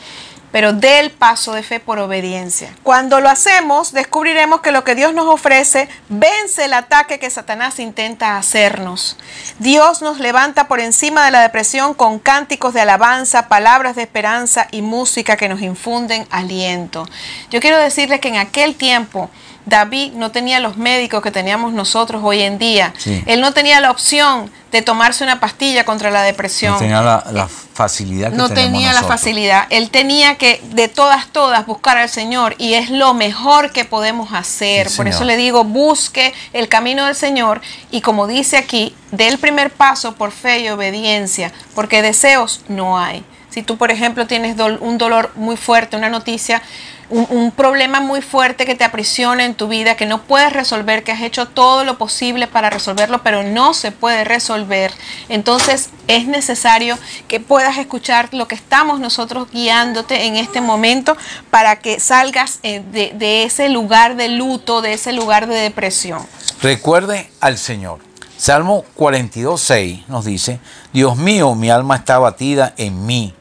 pero 0.54 0.72
dé 0.72 1.00
el 1.00 1.10
paso 1.10 1.54
de 1.54 1.64
fe 1.64 1.80
por 1.80 1.98
obediencia. 1.98 2.76
Cuando 2.84 3.20
lo 3.20 3.28
hacemos, 3.28 3.92
descubriremos 3.92 4.62
que 4.62 4.72
lo 4.72 4.84
que 4.84 4.94
Dios 4.94 5.12
nos 5.12 5.26
ofrece 5.26 5.90
vence 6.10 6.66
el 6.66 6.76
ataque 6.76 7.18
que 7.18 7.32
Satanás 7.32 7.80
intenta 7.80 8.38
hacernos. 8.38 9.18
Dios 9.58 10.04
nos 10.04 10.20
levanta 10.20 10.68
por 10.68 10.80
encima 10.80 11.26
de 11.26 11.32
la 11.32 11.42
depresión 11.42 11.96
con 11.96 12.20
cánticos 12.20 12.76
de 12.76 12.82
alabanza, 12.82 13.48
palabras 13.48 13.96
de 13.96 14.04
esperanza 14.04 14.68
y 14.70 14.84
música 14.84 15.38
que 15.38 15.50
nos 15.50 15.60
infunden 15.60 16.28
aliento. 16.30 17.10
Yo 17.50 17.60
quiero 17.60 17.80
decirles 17.80 18.20
que 18.20 18.28
en 18.28 18.38
aquel 18.38 18.76
tiempo 18.76 19.32
David 19.66 20.14
no 20.14 20.32
tenía 20.32 20.60
los 20.60 20.78
médicos 20.78 21.22
que 21.22 21.32
teníamos 21.32 21.74
nosotros 21.74 22.22
hoy 22.24 22.42
en 22.42 22.58
día. 22.58 22.94
Sí. 22.98 23.24
Él 23.26 23.42
no 23.42 23.54
tenía 23.54 23.80
la 23.80 23.92
opción 23.92 24.52
de 24.72 24.82
tomarse 24.82 25.24
una 25.24 25.40
pastilla 25.40 25.86
contra 25.86 26.10
la 26.10 26.24
depresión 26.24 26.74
No 26.74 26.80
tenía 26.80 27.02
la, 27.02 27.24
la 27.32 27.48
facilidad 27.48 28.32
que 28.32 28.38
no 28.38 28.50
tenemos 28.50 28.72
tenía 28.72 28.94
la 28.94 29.04
facilidad. 29.04 29.68
Él 29.70 29.90
tenía 29.92 30.36
que 30.36 30.62
de 30.72 30.88
todas, 30.88 31.28
todas 31.28 31.66
buscar 31.66 31.98
al 31.98 32.10
Señor 32.10 32.56
y 32.58 32.74
es 32.74 32.90
lo 32.90 33.14
mejor 33.14 33.72
que 33.72 33.86
podemos 33.86 34.34
hacer. 34.34 34.90
Sí, 34.90 34.98
Por 34.98 35.08
eso 35.08 35.24
le 35.24 35.38
digo, 35.38 35.64
busque 35.64 36.34
el 36.54 36.68
camino 36.68 37.06
del 37.06 37.16
Señor 37.16 37.62
y 37.92 38.02
como 38.02 38.28
dice 38.28 38.58
aquí, 38.58 38.96
dé 39.12 39.28
el 39.28 39.38
primer 39.38 39.72
paso 39.72 40.16
por 40.16 40.32
fe 40.32 40.62
y 40.62 40.70
obediencia, 40.70 41.52
porque 41.76 42.02
deseos 42.02 42.62
no 42.68 42.98
hay. 42.98 43.24
Si 43.54 43.62
tú, 43.62 43.78
por 43.78 43.92
ejemplo, 43.92 44.26
tienes 44.26 44.58
un 44.80 44.98
dolor 44.98 45.32
muy 45.36 45.58
fuerte, 45.58 45.96
una 45.96 46.10
noticia, 46.10 46.64
un, 47.10 47.52
problema 47.52 48.00
muy 48.00 48.22
fuerte 48.22 48.66
que 48.66 48.76
te 48.76 48.84
aprisiona 48.84 49.46
en 49.46 49.56
tu 49.56 49.68
vida, 49.68 49.96
que 49.96 50.06
no 50.06 50.22
puedes 50.24 50.52
resolver, 50.54 51.04
que 51.04 51.12
has 51.12 51.22
hecho 51.22 51.48
todo 51.48 51.84
lo 51.84 51.98
posible 51.98 52.48
para 52.48 52.70
resolverlo, 52.70 53.22
pero 53.24 53.44
no 53.44 53.74
se 53.74 53.92
puede 53.92 54.24
resolver, 54.24 54.92
entonces 55.30 55.90
es 56.08 56.28
necesario 56.28 56.98
que 57.28 57.40
puedas 57.40 57.78
escuchar 57.78 58.30
lo 58.34 58.48
que 58.48 58.56
estamos 58.56 59.00
nosotros 59.00 59.50
guiándote 59.52 60.26
en 60.26 60.36
este 60.36 60.62
momento 60.62 61.16
para 61.52 61.78
que 61.78 62.00
salgas 62.00 62.60
eh, 62.64 62.82
de, 62.92 63.14
de 63.16 63.44
ese 63.44 63.70
lugar 63.70 64.16
de 64.16 64.30
luto, 64.30 64.82
de 64.82 64.94
ese 64.94 65.14
lugar 65.14 65.48
de 65.48 65.56
depresión. 65.56 66.26
Recuerde 66.62 67.30
al 67.40 67.58
Señor. 67.58 68.00
Salmo 68.38 68.84
42, 68.96 69.62
6 69.62 70.00
nos 70.10 70.26
dice, 70.26 70.60
Dios 70.92 71.16
mío, 71.16 71.56
mi 71.56 71.70
alma 71.70 71.96
está 71.96 72.16
abatida 72.16 72.74
en 72.78 73.06
mí 73.06 73.34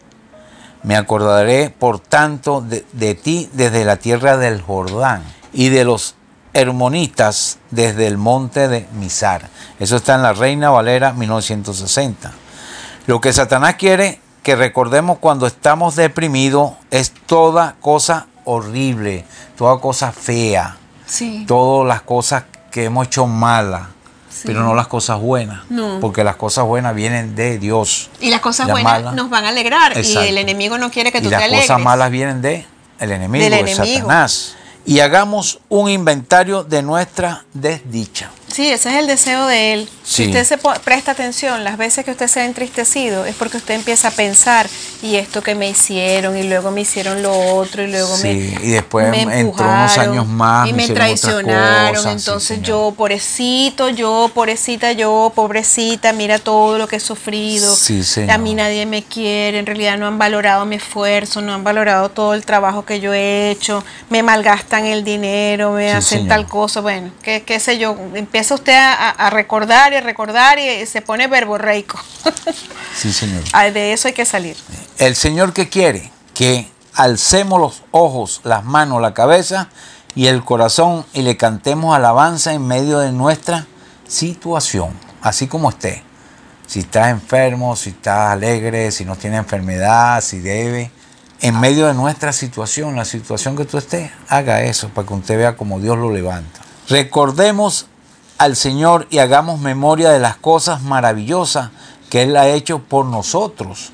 me 0.83 0.97
acordaré, 0.97 1.71
por 1.71 2.01
tanto, 2.01 2.63
de, 2.63 3.15
ti 3.15 3.49
desde 3.53 3.85
la 3.85 3.97
tierra 3.97 4.37
del 4.37 4.61
Jordán 4.61 5.23
y 5.53 5.69
de 5.69 5.85
los 5.85 6.17
hermonitas 6.55 7.59
desde 7.71 8.07
el 8.07 8.19
monte 8.19 8.69
de 8.69 8.87
Misar. 8.95 9.49
Eso 9.79 9.97
está 9.97 10.17
en 10.17 10.23
la 10.23 10.33
Reina 10.33 10.71
Valera 10.71 11.13
1960. 11.13 12.33
Lo 13.07 13.21
que 13.21 13.33
Satanás 13.33 13.77
quiere 13.77 14.21
que 14.43 14.57
recordemos 14.57 15.19
cuando 15.19 15.47
estamos 15.47 15.97
deprimidos 15.97 16.73
es 16.91 17.13
toda 17.27 17.77
cosa 17.81 18.27
horrible, 18.45 19.25
toda 19.57 19.81
cosa 19.81 20.13
fea, 20.13 20.77
todas 21.47 21.87
las 21.87 22.03
cosas 22.03 22.45
que 22.71 22.85
hemos 22.85 23.07
hecho 23.07 23.27
malas 23.27 23.83
pero 24.45 24.63
no 24.63 24.75
las 24.75 24.87
cosas 24.87 25.21
buenas. 25.21 25.63
Porque 26.01 26.25
las 26.25 26.37
cosas 26.37 26.65
buenas 26.65 26.95
vienen 26.95 27.35
de 27.35 27.59
Dios. 27.59 28.11
Y 28.21 28.31
las 28.31 28.41
cosas 28.41 28.69
buenas 28.69 29.15
nos 29.15 29.31
van 29.31 29.45
a 29.45 29.49
alegrar. 29.49 29.97
Y 29.97 30.17
el 30.17 30.39
enemigo 30.39 30.79
no 30.79 30.91
quiere 30.91 31.13
que 31.13 31.21
tú 31.21 31.29
te 31.29 31.37
alegres. 31.37 31.61
Las 31.61 31.67
cosas 31.69 31.81
malas 31.83 32.11
vienen 32.11 32.43
de 32.43 32.67
el 32.99 33.13
enemigo, 33.13 33.45
de 33.45 33.75
Satanás. 33.75 34.57
Y 34.85 35.01
hagamos 35.01 35.61
un 35.69 35.89
inventario 35.89 36.65
de 36.65 36.83
nuestra 36.83 37.45
desdicha. 37.53 38.31
Sí, 38.53 38.71
ese 38.71 38.91
es 38.91 38.97
el 38.97 39.07
deseo 39.07 39.47
de 39.47 39.73
él. 39.73 39.89
Si 40.05 40.27
usted 40.27 40.45
se 40.45 40.59
presta 40.59 41.13
atención, 41.13 41.65
las 41.65 41.79
veces 41.79 42.05
que 42.05 42.11
usted 42.11 42.27
se 42.27 42.41
ha 42.41 42.45
entristecido 42.45 43.25
es 43.25 43.35
porque 43.35 43.57
usted 43.57 43.75
empieza 43.75 44.09
a 44.09 44.11
pensar, 44.11 44.69
y 45.01 45.17
esto 45.17 45.43
que 45.43 45.55
me 45.55 45.71
hicieron, 45.71 46.37
y 46.37 46.43
luego 46.43 46.71
me 46.71 46.83
hicieron 46.83 47.23
lo 47.23 47.33
otro, 47.57 47.83
y 47.83 47.91
luego 47.91 48.17
me. 48.19 48.33
y 48.33 48.71
después 48.71 49.09
me 49.09 49.23
entró 49.23 49.65
unos 49.65 49.97
años 49.97 50.27
más. 50.27 50.69
Y 50.69 50.75
me, 50.75 50.87
traicionaron. 50.89 52.09
entonces 52.09 52.61
yo, 52.63 52.93
pobrecito, 52.97 53.89
yo, 53.89 54.31
pobrecita, 54.35 54.93
yo, 54.93 55.33
pobrecita, 55.35 56.13
mira 56.13 56.39
todo 56.39 56.77
lo 56.77 56.89
que 56.89 56.97
he 56.97 57.01
sufrido. 57.01 57.75
Sí, 57.75 58.03
A 58.29 58.37
mí 58.37 58.55
nadie 58.55 58.85
me 58.85 59.03
quiere, 59.03 59.59
en 59.61 59.67
realidad 59.67 59.97
no 59.97 60.07
han 60.07 60.19
valorado 60.19 60.67
mi 60.67 60.77
esfuerzo, 60.77 61.41
no 61.41 61.55
han 61.55 61.65
valorado 61.65 62.11
todo 62.11 62.35
el 62.35 62.45
trabajo 62.45 62.85
que 62.85 63.01
yo 63.01 63.15
he 63.15 63.51
hecho, 63.51 63.83
me 64.11 64.23
malgastan 64.23 64.85
el 64.85 65.05
dinero, 65.05 65.73
me 65.73 65.93
hacen 65.93 66.29
tal 66.29 66.47
cosa, 66.47 66.81
bueno, 66.81 67.11
qué, 67.23 67.45
qué 67.45 67.59
sé 67.59 67.79
yo, 67.79 67.97
empieza 68.15 68.42
empieza 68.43 68.55
usted 68.57 68.75
a, 68.75 69.31
recordar 69.31 69.93
y 69.93 69.97
a 69.97 70.01
recordar 70.01 70.59
y 70.59 70.85
se 70.87 71.01
pone 71.01 71.29
verborreico. 71.29 72.01
sí, 72.97 73.13
señor. 73.13 73.45
De 73.73 73.93
eso 73.93 74.09
hay 74.09 74.15
que 74.15 74.25
salir. 74.25 74.57
El 74.99 75.15
Señor 75.15 75.53
que 75.53 75.69
quiere 75.69 76.11
que 76.35 76.69
alcemos 76.95 77.61
los 77.61 77.83
ojos, 77.93 78.41
las 78.43 78.65
manos, 78.65 79.01
la 79.01 79.15
cabeza 79.15 79.69
y 80.17 80.27
el 80.27 80.45
corazón 80.45 81.07
y 81.13 81.23
le 81.23 81.37
cantemos 81.37 81.95
alabanza 81.95 82.53
en 82.53 82.67
medio 82.67 82.99
de 82.99 83.13
nuestra 83.13 83.67
situación, 84.09 84.91
así 85.21 85.47
como 85.47 85.71
esté. 85.71 86.03
Si 86.67 86.81
estás 86.81 87.11
enfermo, 87.11 87.77
si 87.77 87.91
estás 87.91 88.33
alegre, 88.33 88.91
si 88.91 89.05
no 89.05 89.15
tiene 89.15 89.37
enfermedad, 89.37 90.21
si 90.21 90.41
debe, 90.41 90.91
en 91.41 91.61
medio 91.61 91.87
de 91.87 91.95
nuestra 91.95 92.33
situación, 92.33 92.97
la 92.97 93.05
situación 93.05 93.57
que 93.57 93.67
tú 93.67 93.79
estés, 93.79 94.11
haga 94.29 94.63
eso 94.63 94.89
para 94.89 95.07
que 95.07 95.15
usted 95.15 95.39
vea 95.39 95.57
cómo 95.57 95.79
Dios 95.79 95.97
lo 95.97 96.11
levanta. 96.11 96.61
Recordemos 96.89 97.87
al 98.43 98.57
Señor 98.57 99.07
y 99.09 99.19
hagamos 99.19 99.61
memoria 99.61 100.11
de 100.11 100.19
las 100.19 100.37
cosas 100.37 100.83
maravillosas 100.83 101.71
que 102.11 102.23
Él 102.23 102.37
ha 102.37 102.49
hecho 102.49 102.81
por 102.81 103.07
nosotros 103.07 103.93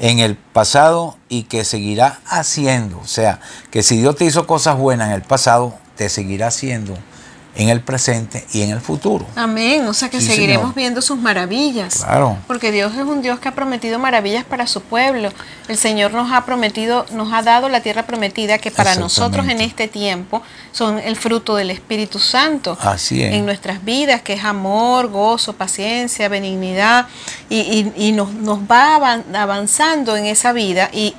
en 0.00 0.18
el 0.18 0.34
pasado 0.34 1.16
y 1.28 1.44
que 1.44 1.64
seguirá 1.64 2.18
haciendo. 2.26 2.98
O 2.98 3.06
sea, 3.06 3.38
que 3.70 3.84
si 3.84 3.98
Dios 3.98 4.16
te 4.16 4.24
hizo 4.24 4.48
cosas 4.48 4.76
buenas 4.76 5.08
en 5.08 5.14
el 5.14 5.22
pasado, 5.22 5.74
te 5.96 6.08
seguirá 6.08 6.48
haciendo 6.48 6.98
en 7.58 7.68
el 7.68 7.80
presente 7.80 8.46
y 8.52 8.62
en 8.62 8.70
el 8.70 8.80
futuro. 8.80 9.26
Amén. 9.34 9.84
O 9.86 9.92
sea 9.92 10.08
que 10.08 10.20
seguiremos 10.20 10.74
viendo 10.76 11.02
sus 11.02 11.18
maravillas. 11.18 12.04
Claro. 12.04 12.38
Porque 12.46 12.70
Dios 12.70 12.94
es 12.94 13.00
un 13.00 13.20
Dios 13.20 13.40
que 13.40 13.48
ha 13.48 13.54
prometido 13.54 13.98
maravillas 13.98 14.44
para 14.44 14.66
su 14.68 14.80
pueblo. 14.80 15.30
El 15.66 15.76
Señor 15.76 16.12
nos 16.12 16.32
ha 16.32 16.46
prometido, 16.46 17.04
nos 17.12 17.32
ha 17.32 17.42
dado 17.42 17.68
la 17.68 17.80
tierra 17.80 18.04
prometida 18.04 18.58
que 18.58 18.70
para 18.70 18.94
nosotros 18.94 19.48
en 19.48 19.60
este 19.60 19.88
tiempo 19.88 20.40
son 20.72 21.00
el 21.00 21.16
fruto 21.16 21.56
del 21.56 21.70
Espíritu 21.70 22.20
Santo. 22.20 22.78
Así 22.80 23.22
es. 23.22 23.34
En 23.34 23.44
nuestras 23.44 23.84
vidas, 23.84 24.22
que 24.22 24.34
es 24.34 24.44
amor, 24.44 25.08
gozo, 25.08 25.54
paciencia, 25.54 26.28
benignidad. 26.28 27.06
Y, 27.50 28.12
nos, 28.12 28.28
va 28.70 28.94
avanzando 29.34 30.16
en 30.16 30.26
esa 30.26 30.52
vida 30.52 30.90
y, 30.92 31.12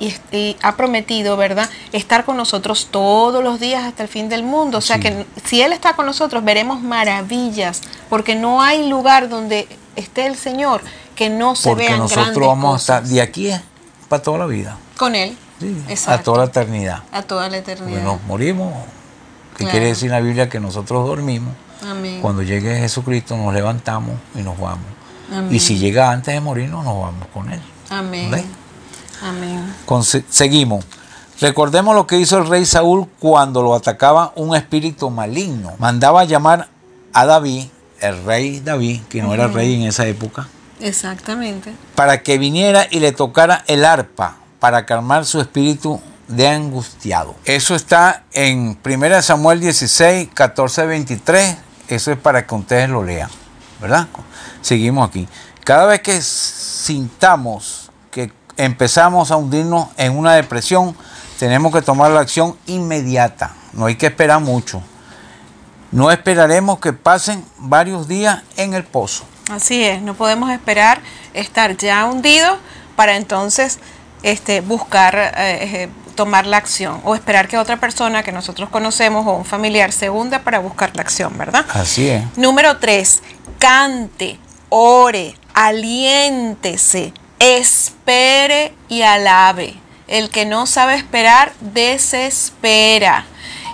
ha 0.62 0.76
prometido, 0.76 1.36
¿verdad?, 1.36 1.68
estar 1.92 2.24
con 2.24 2.38
nosotros 2.38 2.88
todos 2.90 3.44
los 3.44 3.60
días 3.60 3.84
hasta 3.84 4.02
el 4.02 4.08
fin 4.08 4.30
del 4.30 4.42
mundo. 4.42 4.78
O 4.78 4.80
sea 4.80 4.98
que 4.98 5.26
si 5.44 5.60
Él 5.60 5.72
está 5.74 5.92
con 5.92 6.06
nosotros, 6.06 6.29
veremos 6.44 6.80
maravillas, 6.80 7.82
porque 8.08 8.36
no 8.36 8.62
hay 8.62 8.88
lugar 8.88 9.28
donde 9.28 9.68
esté 9.96 10.26
el 10.26 10.36
Señor 10.36 10.82
que 11.16 11.28
no 11.28 11.56
se 11.56 11.68
porque 11.68 11.86
vean 11.86 11.98
nosotros 11.98 12.46
vamos 12.46 12.74
a 12.74 12.76
estar 12.78 13.02
de 13.02 13.20
aquí 13.20 13.50
para 14.08 14.22
toda 14.22 14.38
la 14.38 14.46
vida. 14.46 14.78
Con 14.96 15.14
Él. 15.14 15.36
a 16.06 16.18
toda 16.18 16.38
la 16.38 16.44
eternidad. 16.44 17.02
A 17.12 17.22
toda 17.22 17.48
la 17.48 17.58
eternidad. 17.58 18.02
nos 18.02 18.22
morimos, 18.22 18.72
que 19.56 19.66
quiere 19.66 19.86
decir 19.86 20.10
la 20.10 20.20
Biblia 20.20 20.48
que 20.48 20.60
nosotros 20.60 21.06
dormimos. 21.06 21.54
Cuando 22.22 22.42
llegue 22.42 22.78
Jesucristo 22.78 23.36
nos 23.36 23.52
levantamos 23.52 24.14
y 24.34 24.42
nos 24.42 24.58
vamos. 24.58 24.86
Y 25.50 25.60
si 25.60 25.78
llega 25.78 26.10
antes 26.10 26.34
de 26.34 26.40
morirnos, 26.40 26.84
nos 26.84 27.00
vamos 27.00 27.26
con 27.32 27.50
Él. 27.50 27.60
Amén. 27.90 28.30
Amén. 29.22 29.74
seguimos. 30.28 30.84
Recordemos 31.40 31.94
lo 31.94 32.06
que 32.06 32.18
hizo 32.18 32.36
el 32.38 32.48
rey 32.48 32.66
Saúl 32.66 33.08
cuando 33.18 33.62
lo 33.62 33.74
atacaba 33.74 34.32
un 34.36 34.54
espíritu 34.54 35.08
maligno. 35.08 35.72
Mandaba 35.78 36.24
llamar 36.24 36.68
a 37.14 37.24
David, 37.24 37.66
el 38.00 38.24
rey 38.24 38.60
David, 38.60 39.00
que 39.08 39.22
no 39.22 39.32
era 39.32 39.48
rey 39.48 39.74
en 39.74 39.88
esa 39.88 40.06
época. 40.06 40.48
Exactamente. 40.80 41.72
Para 41.94 42.22
que 42.22 42.36
viniera 42.36 42.86
y 42.90 43.00
le 43.00 43.12
tocara 43.12 43.64
el 43.66 43.84
arpa 43.84 44.36
para 44.58 44.84
calmar 44.84 45.24
su 45.24 45.40
espíritu 45.40 46.00
de 46.28 46.46
angustiado. 46.46 47.34
Eso 47.44 47.74
está 47.74 48.24
en 48.32 48.78
1 48.84 49.22
Samuel 49.22 49.60
16, 49.60 50.28
14, 50.34 50.86
23. 50.86 51.56
Eso 51.88 52.12
es 52.12 52.18
para 52.18 52.46
que 52.46 52.54
ustedes 52.54 52.88
lo 52.88 53.02
lean, 53.02 53.30
¿verdad? 53.80 54.08
Seguimos 54.60 55.08
aquí. 55.08 55.26
Cada 55.64 55.86
vez 55.86 56.00
que 56.02 56.20
sintamos 56.20 57.90
que 58.10 58.32
empezamos 58.56 59.30
a 59.30 59.36
hundirnos 59.36 59.88
en 59.96 60.16
una 60.16 60.34
depresión, 60.34 60.94
tenemos 61.40 61.72
que 61.72 61.80
tomar 61.80 62.10
la 62.10 62.20
acción 62.20 62.54
inmediata. 62.66 63.54
No 63.72 63.86
hay 63.86 63.94
que 63.94 64.04
esperar 64.04 64.40
mucho. 64.40 64.82
No 65.90 66.10
esperaremos 66.10 66.80
que 66.80 66.92
pasen 66.92 67.42
varios 67.56 68.06
días 68.06 68.42
en 68.58 68.74
el 68.74 68.84
pozo. 68.84 69.24
Así 69.50 69.82
es, 69.82 70.02
no 70.02 70.12
podemos 70.12 70.50
esperar 70.50 71.00
estar 71.32 71.78
ya 71.78 72.04
hundidos 72.04 72.58
para 72.94 73.16
entonces 73.16 73.78
este, 74.22 74.60
buscar 74.60 75.16
eh, 75.16 75.30
eh, 75.38 75.88
tomar 76.14 76.44
la 76.44 76.58
acción 76.58 77.00
o 77.04 77.14
esperar 77.14 77.48
que 77.48 77.56
otra 77.56 77.78
persona 77.78 78.22
que 78.22 78.32
nosotros 78.32 78.68
conocemos 78.68 79.26
o 79.26 79.32
un 79.32 79.46
familiar 79.46 79.92
se 79.92 80.10
hunda 80.10 80.40
para 80.40 80.58
buscar 80.58 80.94
la 80.94 81.00
acción, 81.00 81.38
¿verdad? 81.38 81.64
Así 81.72 82.06
es. 82.06 82.22
Número 82.36 82.76
tres, 82.76 83.22
cante, 83.58 84.38
ore, 84.68 85.34
aliéntese, 85.54 87.14
espere 87.38 88.74
y 88.90 89.00
alabe. 89.00 89.80
El 90.10 90.28
que 90.28 90.44
no 90.44 90.66
sabe 90.66 90.96
esperar, 90.96 91.52
desespera. 91.60 93.24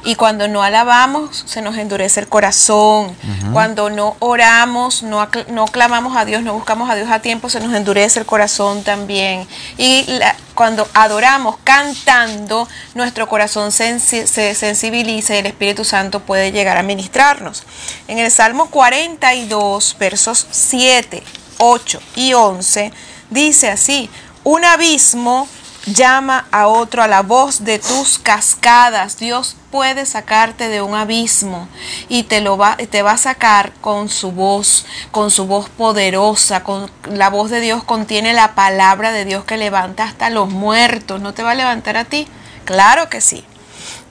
Y 0.05 0.15
cuando 0.15 0.47
no 0.47 0.63
alabamos, 0.63 1.45
se 1.47 1.63
nos 1.63 1.77
endurece 1.77 2.21
el 2.21 2.29
corazón. 2.29 3.17
Cuando 3.53 3.91
no 3.91 4.17
oramos, 4.21 5.03
no, 5.03 5.27
no, 5.49 5.65
clamamos 5.67 6.17
a 6.17 6.25
Dios, 6.25 6.45
no 6.45 6.55
buscamos 6.55 6.89
a 6.89 6.95
Dios 6.95 7.11
a 7.11 7.19
tiempo, 7.19 7.49
se 7.49 7.59
nos 7.59 7.75
endurece 7.75 8.21
el 8.21 8.25
corazón 8.25 8.85
también. 8.85 9.49
Y 9.79 10.07
cuando 10.55 10.87
adoramos 10.95 11.57
cantando, 11.65 12.69
nuestro 12.95 13.27
corazón 13.27 13.73
se, 13.73 13.99
se 13.99 14.55
sensibiliza 14.55 15.35
y 15.35 15.39
el 15.39 15.47
Espíritu 15.47 15.85
Santo 15.85 16.21
puede 16.21 16.53
llegar 16.53 16.77
a 16.77 16.85
ministrarnos. 16.85 17.65
En 18.07 18.21
el 18.21 18.31
Salmo 18.31 18.71
42, 18.71 19.97
versos 19.99 20.47
7, 20.53 21.21
8 21.59 22.01
y 22.15 22.33
11, 22.33 22.93
dice 23.31 23.71
así, 23.71 24.09
un 24.45 24.65
abismo 24.65 25.49
llama 25.87 26.47
a 26.51 26.67
otro 26.67 27.03
a 27.03 27.09
la 27.09 27.23
voz 27.23 27.65
de 27.65 27.79
tus 27.79 28.19
cascadas. 28.19 29.19
Dios 29.19 29.57
puede 29.71 30.07
sacarte 30.07 30.69
de 30.69 30.83
un 30.83 30.95
abismo 30.95 31.69
y 32.09 32.25
te 32.25 32.41
lo 32.41 32.57
va 32.57 32.77
te 32.77 33.03
va 33.03 33.13
a 33.13 33.19
sacar 33.19 33.73
con 33.81 34.09
su 34.09 34.33
voz, 34.33 34.87
con 35.11 35.31
su 35.31 35.47
voz 35.47 35.69
poderosa, 35.69 36.65
con 36.65 36.91
la 37.11 37.31
voz 37.31 37.51
de 37.51 37.61
Dios 37.61 37.85
contiene 37.85 38.33
la 38.33 38.55
palabra 38.55 39.13
de 39.13 39.25
Dios 39.25 39.45
que 39.45 39.57
levanta 39.57 40.05
hasta 40.05 40.31
los 40.31 40.51
muertos, 40.51 41.21
¿no 41.21 41.35
te 41.35 41.43
va 41.43 41.53
a 41.53 41.55
levantar 41.55 41.97
a 41.97 42.05
ti? 42.05 42.27
Claro 42.65 43.09
que 43.09 43.21
sí. 43.21 43.45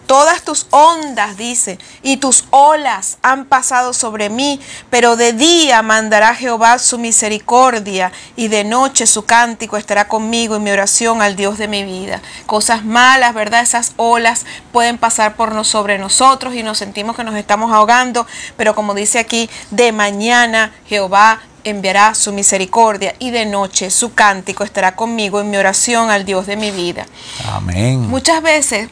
Todas 0.08 0.44
tus 0.44 0.68
ondas, 0.70 1.38
dice, 1.38 1.80
y 2.04 2.18
tus 2.18 2.46
olas 2.52 3.18
han 3.22 3.46
pasado 3.46 3.94
sobre 3.94 4.30
mí, 4.30 4.60
pero 4.90 5.16
de 5.16 5.34
día 5.34 5.82
mandará 5.82 6.36
Jehová 6.36 6.78
su 6.80 6.98
misericordia 6.98 8.12
y 8.36 8.48
de 8.48 8.64
noche 8.64 9.08
su 9.08 9.26
cántico 9.26 9.78
estará 9.78 10.08
conmigo 10.08 10.56
y 10.56 10.60
mi 10.60 10.72
oración 10.72 11.22
al 11.22 11.36
Dios 11.36 11.58
de 11.58 11.68
mi 11.68 11.84
vida. 11.84 12.22
Cosas 12.46 12.86
malas, 12.86 13.34
¿verdad? 13.34 13.64
Esas 13.64 13.94
olas 13.98 14.46
pueden 14.72 14.98
pasar 14.98 15.36
por 15.36 15.54
nos, 15.54 15.68
sobre 15.68 15.98
nosotros 15.98 16.54
y 16.54 16.64
nos 16.64 16.78
sentimos 16.78 17.16
que 17.16 17.24
nos 17.24 17.36
estamos 17.36 17.72
ahogando, 17.72 18.28
pero 18.58 18.76
como 18.76 18.94
dice 18.94 19.20
aquí, 19.20 19.50
de 19.72 19.92
mañana 19.92 20.72
Jehová 20.88 21.40
enviará 21.64 22.14
su 22.14 22.32
misericordia 22.32 23.16
y 23.20 23.32
de 23.32 23.46
noche 23.46 23.90
su 23.90 24.14
cántico 24.14 24.64
estará 24.64 24.96
conmigo 24.96 25.42
en 25.42 25.50
mi 25.50 25.58
oración 25.58 26.12
al 26.12 26.24
Dios 26.24 26.46
de 26.46 26.56
mi 26.56 26.72
vida. 26.72 27.08
Amén. 27.52 28.08
Muchas 28.08 28.42
veces 28.42 28.90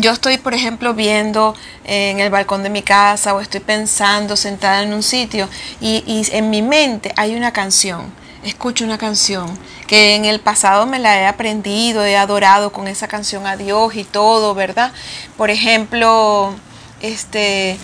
yo 0.00 0.12
estoy, 0.12 0.38
por 0.38 0.54
ejemplo, 0.54 0.94
viendo 0.94 1.54
en 1.84 2.20
el 2.20 2.30
balcón 2.30 2.62
de 2.62 2.70
mi 2.70 2.82
casa 2.82 3.34
o 3.34 3.40
estoy 3.40 3.60
pensando 3.60 4.36
sentada 4.36 4.82
en 4.82 4.92
un 4.92 5.02
sitio 5.02 5.48
y, 5.80 6.22
en 6.32 6.50
mi 6.50 6.62
mente 6.62 7.12
hay 7.16 7.34
una 7.34 7.52
canción, 7.52 8.12
escucho 8.44 8.84
una 8.84 8.98
canción 8.98 9.58
que 9.86 10.14
en 10.14 10.24
el 10.24 10.40
pasado 10.40 10.86
me 10.86 10.98
la 10.98 11.20
he 11.20 11.26
aprendido, 11.26 12.04
he 12.04 12.16
adorado 12.16 12.72
con 12.72 12.88
esa 12.88 13.08
canción 13.08 13.46
a 13.46 13.56
Dios 13.56 13.94
y 13.96 14.04
todo, 14.04 14.54
¿verdad? 14.54 14.92
Por 15.36 15.50
ejemplo, 15.50 16.54
este, 17.00 17.78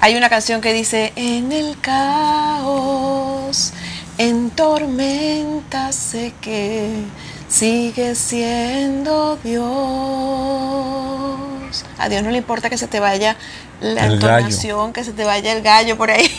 hay 0.00 0.16
una 0.16 0.30
canción 0.30 0.60
que 0.60 0.72
dice, 0.72 1.12
en 1.16 1.52
el 1.52 1.78
caos, 1.80 3.72
en 4.18 4.50
tormenta 4.50 5.92
sé 5.92 6.32
que 6.40 7.04
sigue 7.48 8.14
siendo 8.14 9.36
Dios. 9.42 11.49
A 11.98 12.08
Dios 12.08 12.22
no 12.22 12.30
le 12.30 12.38
importa 12.38 12.70
que 12.70 12.78
se 12.78 12.86
te 12.86 13.00
vaya 13.00 13.36
la 13.80 14.06
entonación, 14.06 14.92
que 14.92 15.04
se 15.04 15.12
te 15.12 15.24
vaya 15.24 15.52
el 15.52 15.62
gallo 15.62 15.96
por 15.96 16.10
ahí. 16.10 16.30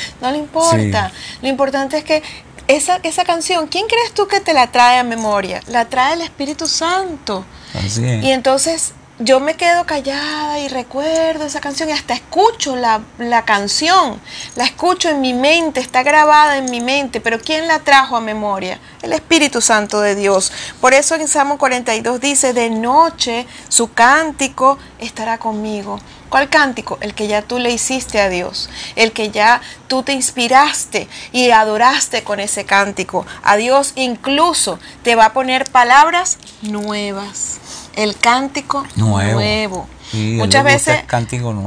no 0.20 0.30
le 0.30 0.38
importa. 0.38 1.12
Lo 1.42 1.48
importante 1.48 1.98
es 1.98 2.04
que 2.04 2.22
esa, 2.66 2.96
esa 3.02 3.24
canción, 3.24 3.66
¿quién 3.66 3.86
crees 3.86 4.12
tú 4.12 4.26
que 4.26 4.40
te 4.40 4.54
la 4.54 4.70
trae 4.70 4.98
a 4.98 5.04
memoria? 5.04 5.60
La 5.66 5.86
trae 5.86 6.14
el 6.14 6.22
Espíritu 6.22 6.66
Santo. 6.66 7.44
Así 7.74 8.04
es. 8.06 8.24
Y 8.24 8.30
entonces 8.30 8.94
yo 9.24 9.40
me 9.40 9.54
quedo 9.54 9.86
callada 9.86 10.58
y 10.58 10.68
recuerdo 10.68 11.46
esa 11.46 11.60
canción 11.60 11.88
y 11.88 11.92
hasta 11.92 12.12
escucho 12.12 12.76
la, 12.76 13.00
la, 13.16 13.46
canción, 13.46 14.20
la 14.54 14.64
escucho 14.64 15.08
en 15.08 15.22
mi 15.22 15.32
mente, 15.32 15.80
está 15.80 16.02
grabada 16.02 16.58
en 16.58 16.70
mi 16.70 16.82
mente, 16.82 17.22
pero 17.22 17.40
¿quién 17.40 17.66
la 17.66 17.78
trajo 17.78 18.16
a 18.18 18.20
memoria? 18.20 18.78
El 19.00 19.14
Espíritu 19.14 19.62
Santo 19.62 20.02
de 20.02 20.14
Dios. 20.14 20.52
Por 20.78 20.92
eso 20.92 21.14
en 21.14 21.26
Salmo 21.26 21.56
42 21.56 22.20
dice, 22.20 22.52
de 22.52 22.68
noche 22.68 23.46
su 23.70 23.94
cántico 23.94 24.78
estará 24.98 25.38
conmigo. 25.38 25.98
¿Cuál 26.28 26.50
cántico? 26.50 26.98
El 27.00 27.14
que 27.14 27.26
ya 27.26 27.40
tú 27.40 27.58
le 27.58 27.70
hiciste 27.70 28.20
a 28.20 28.28
Dios, 28.28 28.68
el 28.94 29.12
que 29.12 29.30
ya 29.30 29.62
tú 29.86 30.02
te 30.02 30.12
inspiraste 30.12 31.08
y 31.32 31.50
adoraste 31.50 32.24
con 32.24 32.40
ese 32.40 32.66
cántico. 32.66 33.24
A 33.42 33.56
Dios 33.56 33.92
incluso 33.96 34.78
te 35.02 35.14
va 35.14 35.26
a 35.26 35.32
poner 35.32 35.64
palabras 35.70 36.36
nuevas 36.60 37.60
el 37.96 38.16
cántico 38.16 38.86
nuevo. 38.96 39.88
Muchas 40.12 40.64
veces 40.64 41.02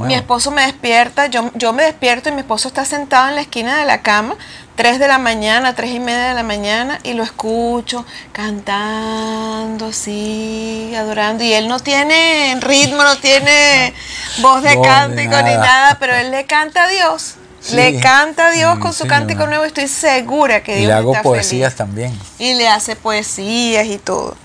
mi 0.06 0.14
esposo 0.14 0.50
me 0.50 0.62
despierta, 0.62 1.26
yo, 1.26 1.50
yo 1.54 1.72
me 1.72 1.82
despierto 1.82 2.28
y 2.28 2.32
mi 2.32 2.40
esposo 2.40 2.68
está 2.68 2.84
sentado 2.84 3.28
en 3.28 3.34
la 3.34 3.42
esquina 3.42 3.78
de 3.78 3.84
la 3.84 4.00
cama, 4.00 4.36
3 4.76 4.98
de 5.00 5.08
la 5.08 5.18
mañana, 5.18 5.74
tres 5.74 5.90
y 5.90 5.98
media 5.98 6.28
de 6.28 6.34
la 6.34 6.44
mañana, 6.44 7.00
y 7.02 7.12
lo 7.12 7.24
escucho 7.24 8.06
cantando 8.32 9.86
así, 9.86 10.94
adorando. 10.96 11.42
Y 11.42 11.52
él 11.52 11.68
no 11.68 11.80
tiene 11.80 12.56
ritmo, 12.60 13.02
no 13.02 13.16
tiene 13.18 13.92
voz 14.40 14.62
de 14.62 14.80
cántico 14.80 15.36
ni 15.42 15.54
nada, 15.54 15.96
pero 15.98 16.14
él 16.14 16.30
le 16.30 16.46
canta 16.46 16.84
a 16.84 16.88
Dios. 16.88 17.34
le 17.72 17.98
canta 17.98 18.46
a 18.46 18.50
Dios 18.52 18.78
con 18.78 18.94
su 18.94 19.06
cántico 19.06 19.48
nuevo. 19.48 19.64
Estoy 19.64 19.88
segura 19.88 20.62
que 20.62 20.76
Dios. 20.76 20.84
Y 20.84 20.86
le 20.86 20.92
hago 20.92 21.12
poesías 21.22 21.74
también. 21.74 22.16
Y 22.38 22.54
le 22.54 22.68
hace 22.68 22.94
poesías 22.94 23.84
y 23.84 23.98
todo. 23.98 24.36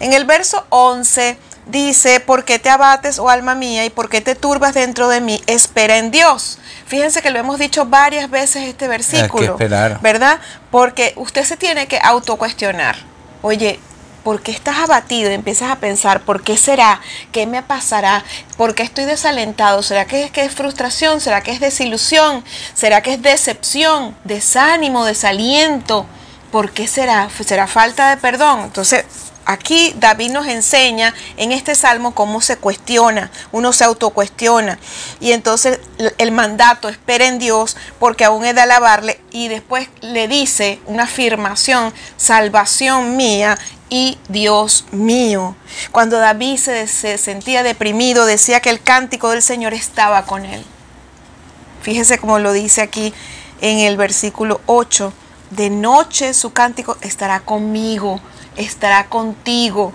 En 0.00 0.12
el 0.12 0.24
verso 0.24 0.64
11 0.70 1.38
dice, 1.66 2.20
¿por 2.20 2.44
qué 2.44 2.58
te 2.58 2.70
abates, 2.70 3.18
oh 3.18 3.28
alma 3.28 3.54
mía, 3.54 3.84
y 3.84 3.90
por 3.90 4.08
qué 4.08 4.20
te 4.20 4.34
turbas 4.34 4.74
dentro 4.74 5.08
de 5.08 5.20
mí? 5.20 5.42
Espera 5.46 5.98
en 5.98 6.10
Dios. 6.10 6.58
Fíjense 6.86 7.22
que 7.22 7.30
lo 7.30 7.38
hemos 7.38 7.58
dicho 7.58 7.86
varias 7.86 8.30
veces 8.30 8.68
este 8.68 8.88
versículo, 8.88 9.56
¿verdad? 10.00 10.40
Porque 10.70 11.12
usted 11.16 11.44
se 11.44 11.56
tiene 11.56 11.88
que 11.88 11.98
autocuestionar. 11.98 12.96
Oye, 13.42 13.80
¿por 14.22 14.40
qué 14.40 14.52
estás 14.52 14.78
abatido? 14.78 15.30
Y 15.30 15.34
empiezas 15.34 15.70
a 15.70 15.76
pensar, 15.76 16.22
¿por 16.22 16.42
qué 16.42 16.56
será? 16.56 17.00
¿Qué 17.32 17.46
me 17.46 17.62
pasará? 17.62 18.24
¿Por 18.56 18.74
qué 18.74 18.82
estoy 18.82 19.04
desalentado? 19.04 19.82
¿Será 19.82 20.04
que 20.04 20.24
es, 20.24 20.30
que 20.30 20.44
es 20.44 20.52
frustración? 20.52 21.20
¿Será 21.20 21.42
que 21.42 21.52
es 21.52 21.60
desilusión? 21.60 22.44
¿Será 22.74 23.02
que 23.02 23.14
es 23.14 23.22
decepción? 23.22 24.16
¿Desánimo? 24.24 25.04
¿Desaliento? 25.04 26.06
¿Por 26.50 26.70
qué 26.72 26.88
será? 26.88 27.28
¿Será 27.44 27.66
falta 27.66 28.10
de 28.10 28.16
perdón? 28.16 28.62
Entonces, 28.64 29.04
Aquí 29.48 29.94
David 29.96 30.32
nos 30.32 30.48
enseña 30.48 31.14
en 31.36 31.52
este 31.52 31.76
salmo 31.76 32.16
cómo 32.16 32.40
se 32.40 32.56
cuestiona, 32.56 33.30
uno 33.52 33.72
se 33.72 33.84
autocuestiona. 33.84 34.76
Y 35.20 35.30
entonces 35.30 35.78
el 36.18 36.32
mandato, 36.32 36.88
espera 36.88 37.26
en 37.26 37.38
Dios, 37.38 37.76
porque 38.00 38.24
aún 38.24 38.44
he 38.44 38.54
de 38.54 38.62
alabarle. 38.62 39.20
Y 39.30 39.46
después 39.46 39.88
le 40.00 40.26
dice 40.26 40.80
una 40.86 41.04
afirmación, 41.04 41.94
salvación 42.16 43.16
mía 43.16 43.56
y 43.88 44.18
Dios 44.28 44.84
mío. 44.90 45.54
Cuando 45.92 46.18
David 46.18 46.56
se, 46.56 46.88
se 46.88 47.16
sentía 47.16 47.62
deprimido, 47.62 48.26
decía 48.26 48.58
que 48.58 48.70
el 48.70 48.82
cántico 48.82 49.30
del 49.30 49.42
Señor 49.42 49.74
estaba 49.74 50.26
con 50.26 50.44
él. 50.44 50.64
Fíjese 51.82 52.18
cómo 52.18 52.40
lo 52.40 52.52
dice 52.52 52.82
aquí 52.82 53.14
en 53.60 53.78
el 53.78 53.96
versículo 53.96 54.60
8. 54.66 55.12
De 55.50 55.70
noche 55.70 56.34
su 56.34 56.52
cántico 56.52 56.98
estará 57.00 57.38
conmigo 57.38 58.20
estará 58.56 59.06
contigo 59.06 59.92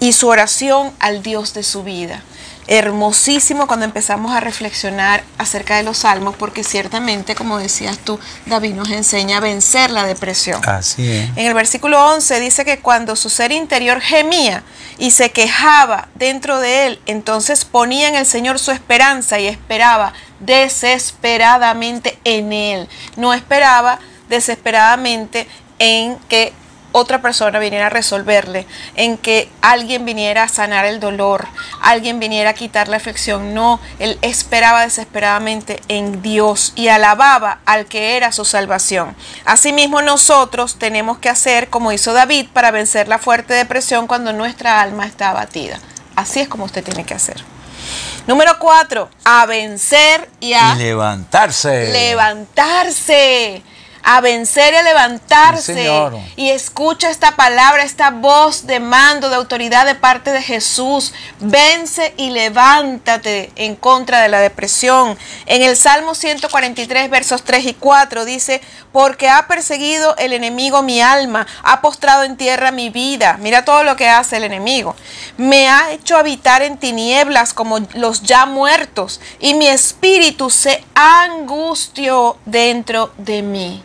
y 0.00 0.12
su 0.12 0.28
oración 0.28 0.92
al 0.98 1.22
Dios 1.22 1.54
de 1.54 1.62
su 1.62 1.82
vida. 1.82 2.22
Hermosísimo 2.66 3.66
cuando 3.66 3.84
empezamos 3.84 4.32
a 4.32 4.38
reflexionar 4.38 5.24
acerca 5.38 5.76
de 5.76 5.82
los 5.82 5.98
salmos, 5.98 6.36
porque 6.36 6.62
ciertamente, 6.62 7.34
como 7.34 7.58
decías 7.58 7.98
tú, 7.98 8.20
David 8.46 8.74
nos 8.74 8.90
enseña 8.90 9.38
a 9.38 9.40
vencer 9.40 9.90
la 9.90 10.04
depresión. 10.04 10.60
Así 10.68 11.10
es. 11.10 11.30
En 11.36 11.46
el 11.46 11.54
versículo 11.54 12.00
11 12.12 12.38
dice 12.38 12.64
que 12.64 12.78
cuando 12.78 13.16
su 13.16 13.28
ser 13.28 13.50
interior 13.50 14.00
gemía 14.00 14.62
y 14.98 15.10
se 15.10 15.32
quejaba 15.32 16.08
dentro 16.14 16.60
de 16.60 16.86
él, 16.86 17.00
entonces 17.06 17.64
ponía 17.64 18.08
en 18.08 18.14
el 18.14 18.26
Señor 18.26 18.60
su 18.60 18.70
esperanza 18.70 19.40
y 19.40 19.48
esperaba 19.48 20.12
desesperadamente 20.38 22.20
en 22.22 22.52
él. 22.52 22.88
No 23.16 23.34
esperaba 23.34 23.98
desesperadamente 24.28 25.48
en 25.80 26.18
que 26.28 26.52
otra 26.92 27.22
persona 27.22 27.58
viniera 27.58 27.86
a 27.86 27.90
resolverle, 27.90 28.66
en 28.96 29.16
que 29.16 29.48
alguien 29.62 30.04
viniera 30.04 30.44
a 30.44 30.48
sanar 30.48 30.84
el 30.84 31.00
dolor, 31.00 31.46
alguien 31.80 32.18
viniera 32.18 32.50
a 32.50 32.54
quitar 32.54 32.88
la 32.88 32.96
aflicción. 32.96 33.54
No, 33.54 33.80
él 33.98 34.18
esperaba 34.22 34.82
desesperadamente 34.82 35.80
en 35.88 36.22
Dios 36.22 36.72
y 36.76 36.88
alababa 36.88 37.60
al 37.66 37.86
que 37.86 38.16
era 38.16 38.32
su 38.32 38.44
salvación. 38.44 39.14
Asimismo 39.44 40.02
nosotros 40.02 40.76
tenemos 40.78 41.18
que 41.18 41.28
hacer 41.28 41.68
como 41.68 41.92
hizo 41.92 42.12
David 42.12 42.48
para 42.52 42.70
vencer 42.70 43.08
la 43.08 43.18
fuerte 43.18 43.54
depresión 43.54 44.06
cuando 44.06 44.32
nuestra 44.32 44.80
alma 44.80 45.06
está 45.06 45.30
abatida. 45.30 45.78
Así 46.16 46.40
es 46.40 46.48
como 46.48 46.64
usted 46.64 46.84
tiene 46.84 47.04
que 47.04 47.14
hacer. 47.14 47.42
Número 48.26 48.58
cuatro, 48.58 49.08
a 49.24 49.46
vencer 49.46 50.28
y 50.40 50.52
a 50.52 50.74
levantarse. 50.74 51.90
Levantarse 51.90 53.62
a 54.02 54.20
vencer 54.20 54.74
y 54.74 54.76
a 54.76 54.82
levantarse. 54.82 55.88
y 56.36 56.50
escucha 56.50 57.10
esta 57.10 57.36
palabra, 57.36 57.82
esta 57.82 58.10
voz 58.10 58.66
de 58.66 58.80
mando, 58.80 59.28
de 59.28 59.36
autoridad 59.36 59.86
de 59.86 59.94
parte 59.94 60.32
de 60.32 60.42
Jesús. 60.42 61.12
Vence 61.40 62.14
y 62.16 62.30
levántate 62.30 63.52
en 63.56 63.76
contra 63.76 64.20
de 64.20 64.28
la 64.28 64.40
depresión. 64.40 65.18
En 65.46 65.62
el 65.62 65.76
Salmo 65.76 66.14
143, 66.14 67.10
versos 67.10 67.42
3 67.44 67.66
y 67.66 67.74
4 67.74 68.24
dice, 68.24 68.60
porque 68.92 69.28
ha 69.28 69.46
perseguido 69.46 70.16
el 70.16 70.32
enemigo 70.32 70.82
mi 70.82 71.00
alma, 71.00 71.46
ha 71.62 71.80
postrado 71.80 72.24
en 72.24 72.36
tierra 72.36 72.70
mi 72.70 72.90
vida. 72.90 73.36
Mira 73.40 73.64
todo 73.64 73.84
lo 73.84 73.96
que 73.96 74.08
hace 74.08 74.36
el 74.36 74.44
enemigo. 74.44 74.96
Me 75.36 75.68
ha 75.68 75.92
hecho 75.92 76.16
habitar 76.16 76.62
en 76.62 76.78
tinieblas 76.78 77.54
como 77.54 77.78
los 77.94 78.22
ya 78.22 78.46
muertos 78.46 79.20
y 79.38 79.54
mi 79.54 79.66
espíritu 79.68 80.50
se 80.50 80.84
angustió 80.94 82.36
dentro 82.44 83.12
de 83.16 83.42
mí. 83.42 83.82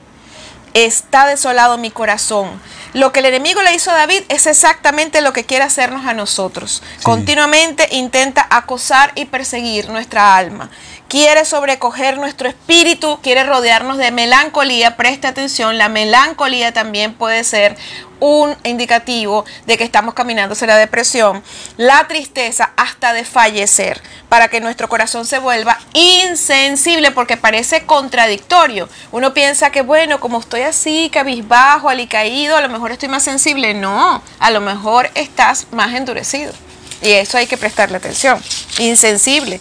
Está 0.75 1.25
desolado 1.25 1.77
mi 1.79 1.89
corazón. 1.89 2.61
Lo 2.93 3.11
que 3.11 3.19
el 3.19 3.25
enemigo 3.25 3.61
le 3.63 3.73
hizo 3.73 3.91
a 3.91 3.95
David 3.95 4.23
es 4.29 4.45
exactamente 4.45 5.21
lo 5.21 5.33
que 5.33 5.45
quiere 5.45 5.63
hacernos 5.63 6.05
a 6.05 6.13
nosotros. 6.13 6.83
Continuamente 7.01 7.87
intenta 7.91 8.45
acosar 8.49 9.11
y 9.15 9.25
perseguir 9.25 9.89
nuestra 9.89 10.37
alma. 10.37 10.69
Quiere 11.07 11.45
sobrecoger 11.45 12.17
nuestro 12.17 12.49
espíritu, 12.49 13.19
quiere 13.21 13.43
rodearnos 13.43 13.97
de 13.97 14.11
melancolía. 14.11 14.97
Preste 14.97 15.27
atención, 15.27 15.77
la 15.77 15.87
melancolía 15.87 16.73
también 16.73 17.13
puede 17.13 17.43
ser 17.43 17.77
un 18.19 18.55
indicativo 18.63 19.45
de 19.65 19.77
que 19.77 19.83
estamos 19.83 20.13
caminando 20.13 20.53
hacia 20.53 20.67
la 20.67 20.77
depresión, 20.77 21.43
la 21.77 22.07
tristeza 22.07 22.71
hasta 22.77 23.13
de 23.13 23.25
fallecer, 23.25 24.01
para 24.29 24.47
que 24.47 24.61
nuestro 24.61 24.89
corazón 24.89 25.25
se 25.25 25.39
vuelva 25.39 25.77
insensible, 25.93 27.11
porque 27.11 27.37
parece 27.37 27.85
contradictorio. 27.85 28.89
Uno 29.11 29.33
piensa 29.33 29.71
que, 29.71 29.81
bueno, 29.81 30.19
como 30.19 30.39
estoy 30.39 30.61
así, 30.61 31.09
cabizbajo, 31.11 31.89
alicaído, 31.89 32.57
a 32.57 32.61
lo 32.61 32.69
mejor 32.69 32.91
estoy 32.91 33.09
más 33.09 33.23
sensible. 33.23 33.73
No, 33.73 34.21
a 34.39 34.51
lo 34.51 34.61
mejor 34.61 35.09
estás 35.15 35.67
más 35.71 35.93
endurecido. 35.93 36.53
Y 37.01 37.11
eso 37.11 37.37
hay 37.37 37.47
que 37.47 37.57
prestarle 37.57 37.97
atención. 37.97 38.41
Insensible. 38.79 39.59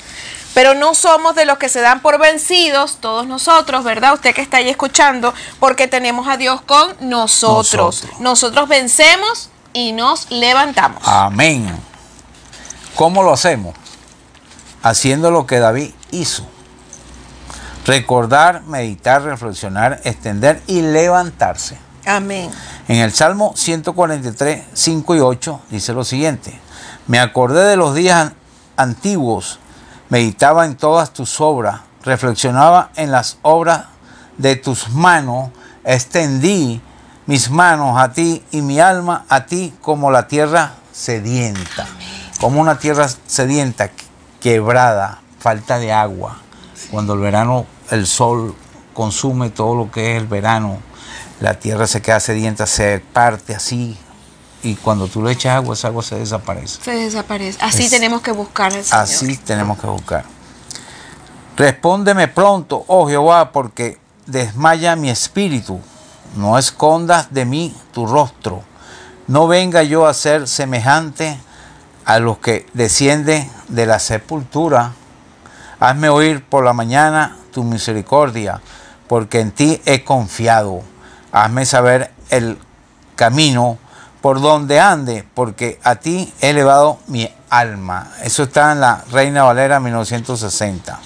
Pero 0.55 0.74
no 0.74 0.94
somos 0.94 1.34
de 1.34 1.44
los 1.44 1.59
que 1.59 1.68
se 1.68 1.80
dan 1.80 2.00
por 2.00 2.18
vencidos, 2.18 2.98
todos 3.00 3.26
nosotros, 3.26 3.82
¿verdad? 3.82 4.14
Usted 4.14 4.34
que 4.34 4.40
está 4.40 4.59
ahí 4.59 4.68
escuchando, 4.68 5.34
porque 5.59 5.88
tenemos 5.88 6.28
a 6.28 6.36
Dios 6.36 6.62
con 6.62 6.94
nosotros. 7.00 8.05
Nosotros, 8.20 8.68
vencemos 8.68 9.50
y 9.72 9.92
nos 9.92 10.30
levantamos. 10.30 11.02
Amén. 11.05 11.76
¿Cómo 12.94 13.24
lo 13.24 13.32
hacemos? 13.32 13.74
Haciendo 14.82 15.32
lo 15.32 15.46
que 15.46 15.59
David 15.59 15.90
hizo. 16.12 16.46
Recordar, 17.84 18.62
meditar, 18.62 19.22
reflexionar, 19.22 20.00
extender 20.05 20.62
y 20.68 20.82
levantarse. 20.82 21.76
Amén. 22.07 22.50
En 22.86 22.96
el 22.98 23.12
Salmo 23.12 23.55
143, 23.57 24.64
5 24.72 25.14
y 25.16 25.20
8 25.20 25.61
dice 25.70 25.92
lo 25.92 26.05
siguiente. 26.05 26.59
Me 27.07 27.18
acordé 27.18 27.64
de 27.64 27.76
los 27.76 27.94
días 27.94 28.32
antiguos 28.76 29.59
meditaba 30.09 30.64
en 30.64 30.76
todas 30.76 31.12
tus 31.12 31.40
obras, 31.40 31.80
reflexionaba 32.02 32.90
en 32.96 33.11
las 33.11 33.38
obras 33.42 33.86
de 34.38 34.57
tus 34.57 34.90
manos, 34.90 35.50
extendí 35.84 36.80
mis 37.26 37.50
manos 37.50 37.98
a 37.98 38.12
ti 38.12 38.42
y 38.50 38.62
mi 38.62 38.80
alma 38.80 39.24
a 39.28 39.46
ti 39.46 39.74
como 39.80 40.11
la 40.11 40.28
tierra 40.28 40.74
sedienta, 40.92 41.86
como 42.40 42.61
una 42.61 42.78
tierra 42.78 43.09
sedienta, 43.26 43.90
quebrada, 44.40 45.20
falta 45.38 45.78
de 45.78 45.92
agua. 45.92 46.38
Cuando 46.90 47.14
el 47.14 47.20
verano, 47.20 47.66
el 47.90 48.07
sol 48.07 48.55
consume 48.92 49.50
todo 49.50 49.74
lo 49.74 49.90
que 49.90 50.12
es 50.12 50.22
el 50.22 50.28
verano, 50.28 50.78
la 51.40 51.55
tierra 51.55 51.86
se 51.86 52.02
queda 52.02 52.20
sedienta, 52.20 52.66
se 52.66 53.00
parte 53.00 53.55
así, 53.55 53.98
y 54.64 54.76
cuando 54.76 55.08
tú 55.08 55.22
le 55.22 55.32
echas 55.32 55.56
agua, 55.56 55.74
esa 55.74 55.88
agua 55.88 56.02
se 56.02 56.16
desaparece. 56.16 56.82
Se 56.82 56.92
desaparece. 56.92 57.58
Así 57.60 57.88
tenemos 57.90 58.22
que 58.22 58.32
buscar 58.32 58.72
al 58.72 58.82
Señor. 58.82 59.02
Así 59.02 59.36
tenemos 59.36 59.78
que 59.78 59.86
buscar. 59.86 60.24
Respóndeme 61.56 62.28
pronto, 62.28 62.82
oh 62.88 63.06
Jehová, 63.06 63.52
porque 63.52 63.98
desmaya 64.26 64.96
mi 64.96 65.10
espíritu. 65.10 65.78
No 66.36 66.58
escondas 66.58 67.32
de 67.32 67.44
mí 67.44 67.76
tu 67.92 68.06
rostro. 68.06 68.62
No 69.26 69.46
venga 69.46 69.82
yo 69.82 70.06
a 70.06 70.14
ser 70.14 70.48
semejante 70.48 71.38
a 72.06 72.18
los 72.18 72.38
que 72.38 72.66
descienden 72.72 73.48
de 73.68 73.84
la 73.84 73.98
sepultura. 73.98 74.92
Hazme 75.78 76.08
oír 76.08 76.42
por 76.42 76.64
la 76.64 76.72
mañana 76.72 77.36
tu 77.52 77.64
misericordia, 77.64 78.62
porque 79.08 79.40
en 79.40 79.52
ti 79.52 79.80
he 79.84 80.04
confiado. 80.04 80.82
Hazme 81.32 81.66
saber 81.66 82.12
el 82.30 82.58
camino 83.14 83.78
por 84.24 84.40
donde 84.40 84.80
ande, 84.80 85.22
porque 85.34 85.78
a 85.82 85.96
ti 85.96 86.32
he 86.40 86.48
elevado 86.48 86.98
mi 87.08 87.30
alma. 87.50 88.10
Eso 88.22 88.44
está 88.44 88.72
en 88.72 88.80
la 88.80 89.04
Reina 89.12 89.42
Valera 89.42 89.80
1960. 89.80 90.98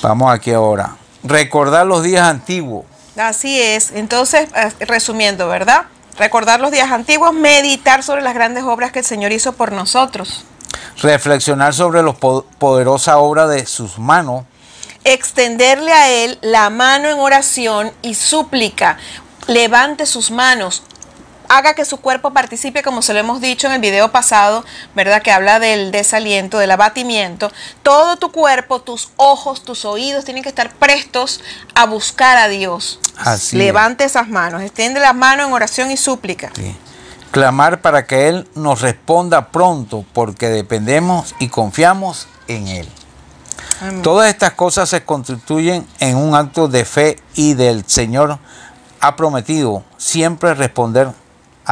Vamos 0.00 0.32
aquí 0.32 0.52
ahora. 0.52 0.94
Recordar 1.24 1.88
los 1.88 2.04
días 2.04 2.28
antiguos. 2.28 2.84
Así 3.16 3.60
es. 3.60 3.90
Entonces, 3.90 4.48
eh, 4.54 4.86
resumiendo, 4.86 5.48
¿verdad? 5.48 5.86
Recordar 6.18 6.60
los 6.60 6.70
días 6.70 6.92
antiguos, 6.92 7.32
meditar 7.32 8.04
sobre 8.04 8.22
las 8.22 8.34
grandes 8.34 8.62
obras 8.62 8.92
que 8.92 9.00
el 9.00 9.04
Señor 9.04 9.32
hizo 9.32 9.52
por 9.54 9.72
nosotros. 9.72 10.44
Reflexionar 11.02 11.74
sobre 11.74 12.04
la 12.04 12.12
poderosa 12.12 13.18
obra 13.18 13.48
de 13.48 13.66
sus 13.66 13.98
manos. 13.98 14.44
Extenderle 15.02 15.92
a 15.92 16.10
Él 16.12 16.38
la 16.42 16.70
mano 16.70 17.08
en 17.08 17.18
oración 17.18 17.90
y 18.02 18.14
súplica. 18.14 18.98
Levante 19.48 20.06
sus 20.06 20.30
manos, 20.30 20.84
haga 21.50 21.74
que 21.74 21.84
su 21.84 21.98
cuerpo 21.98 22.32
participe, 22.32 22.82
como 22.82 23.02
se 23.02 23.12
lo 23.12 23.18
hemos 23.18 23.40
dicho 23.40 23.66
en 23.66 23.74
el 23.74 23.80
video 23.80 24.12
pasado, 24.12 24.64
¿verdad? 24.94 25.20
Que 25.20 25.32
habla 25.32 25.58
del 25.58 25.90
desaliento, 25.90 26.58
del 26.58 26.70
abatimiento. 26.70 27.50
Todo 27.82 28.16
tu 28.16 28.30
cuerpo, 28.30 28.80
tus 28.80 29.10
ojos, 29.16 29.64
tus 29.64 29.84
oídos 29.84 30.24
tienen 30.24 30.44
que 30.44 30.48
estar 30.48 30.72
prestos 30.72 31.40
a 31.74 31.86
buscar 31.86 32.36
a 32.38 32.46
Dios. 32.46 33.00
Así 33.18 33.56
Levante 33.56 34.04
esas 34.04 34.28
manos, 34.28 34.62
extiende 34.62 35.00
las 35.00 35.14
manos 35.14 35.48
en 35.48 35.52
oración 35.52 35.90
y 35.90 35.96
súplica. 35.96 36.52
Clamar 37.32 37.80
para 37.80 38.06
que 38.06 38.28
Él 38.28 38.48
nos 38.54 38.80
responda 38.80 39.48
pronto, 39.48 40.04
porque 40.12 40.48
dependemos 40.48 41.34
y 41.40 41.48
confiamos 41.48 42.28
en 42.46 42.68
Él. 42.68 42.88
Todas 44.02 44.28
estas 44.28 44.52
cosas 44.52 44.88
se 44.88 45.02
constituyen 45.04 45.86
en 45.98 46.16
un 46.16 46.36
acto 46.36 46.68
de 46.68 46.84
fe 46.84 47.18
y 47.34 47.54
del 47.54 47.84
Señor 47.86 48.38
ha 49.00 49.16
prometido 49.16 49.82
siempre 49.96 50.54
responder 50.54 51.12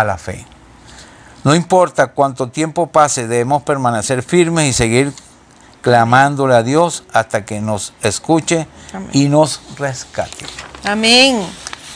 a 0.00 0.04
la 0.04 0.16
fe. 0.16 0.46
No 1.44 1.54
importa 1.54 2.08
cuánto 2.08 2.48
tiempo 2.48 2.88
pase, 2.88 3.26
debemos 3.26 3.62
permanecer 3.62 4.22
firmes 4.22 4.66
y 4.66 4.72
seguir 4.72 5.12
clamándole 5.82 6.54
a 6.54 6.62
Dios 6.62 7.04
hasta 7.12 7.44
que 7.44 7.60
nos 7.60 7.92
escuche 8.02 8.66
y 9.12 9.28
nos 9.28 9.60
rescate. 9.76 10.46
Amén. 10.84 11.40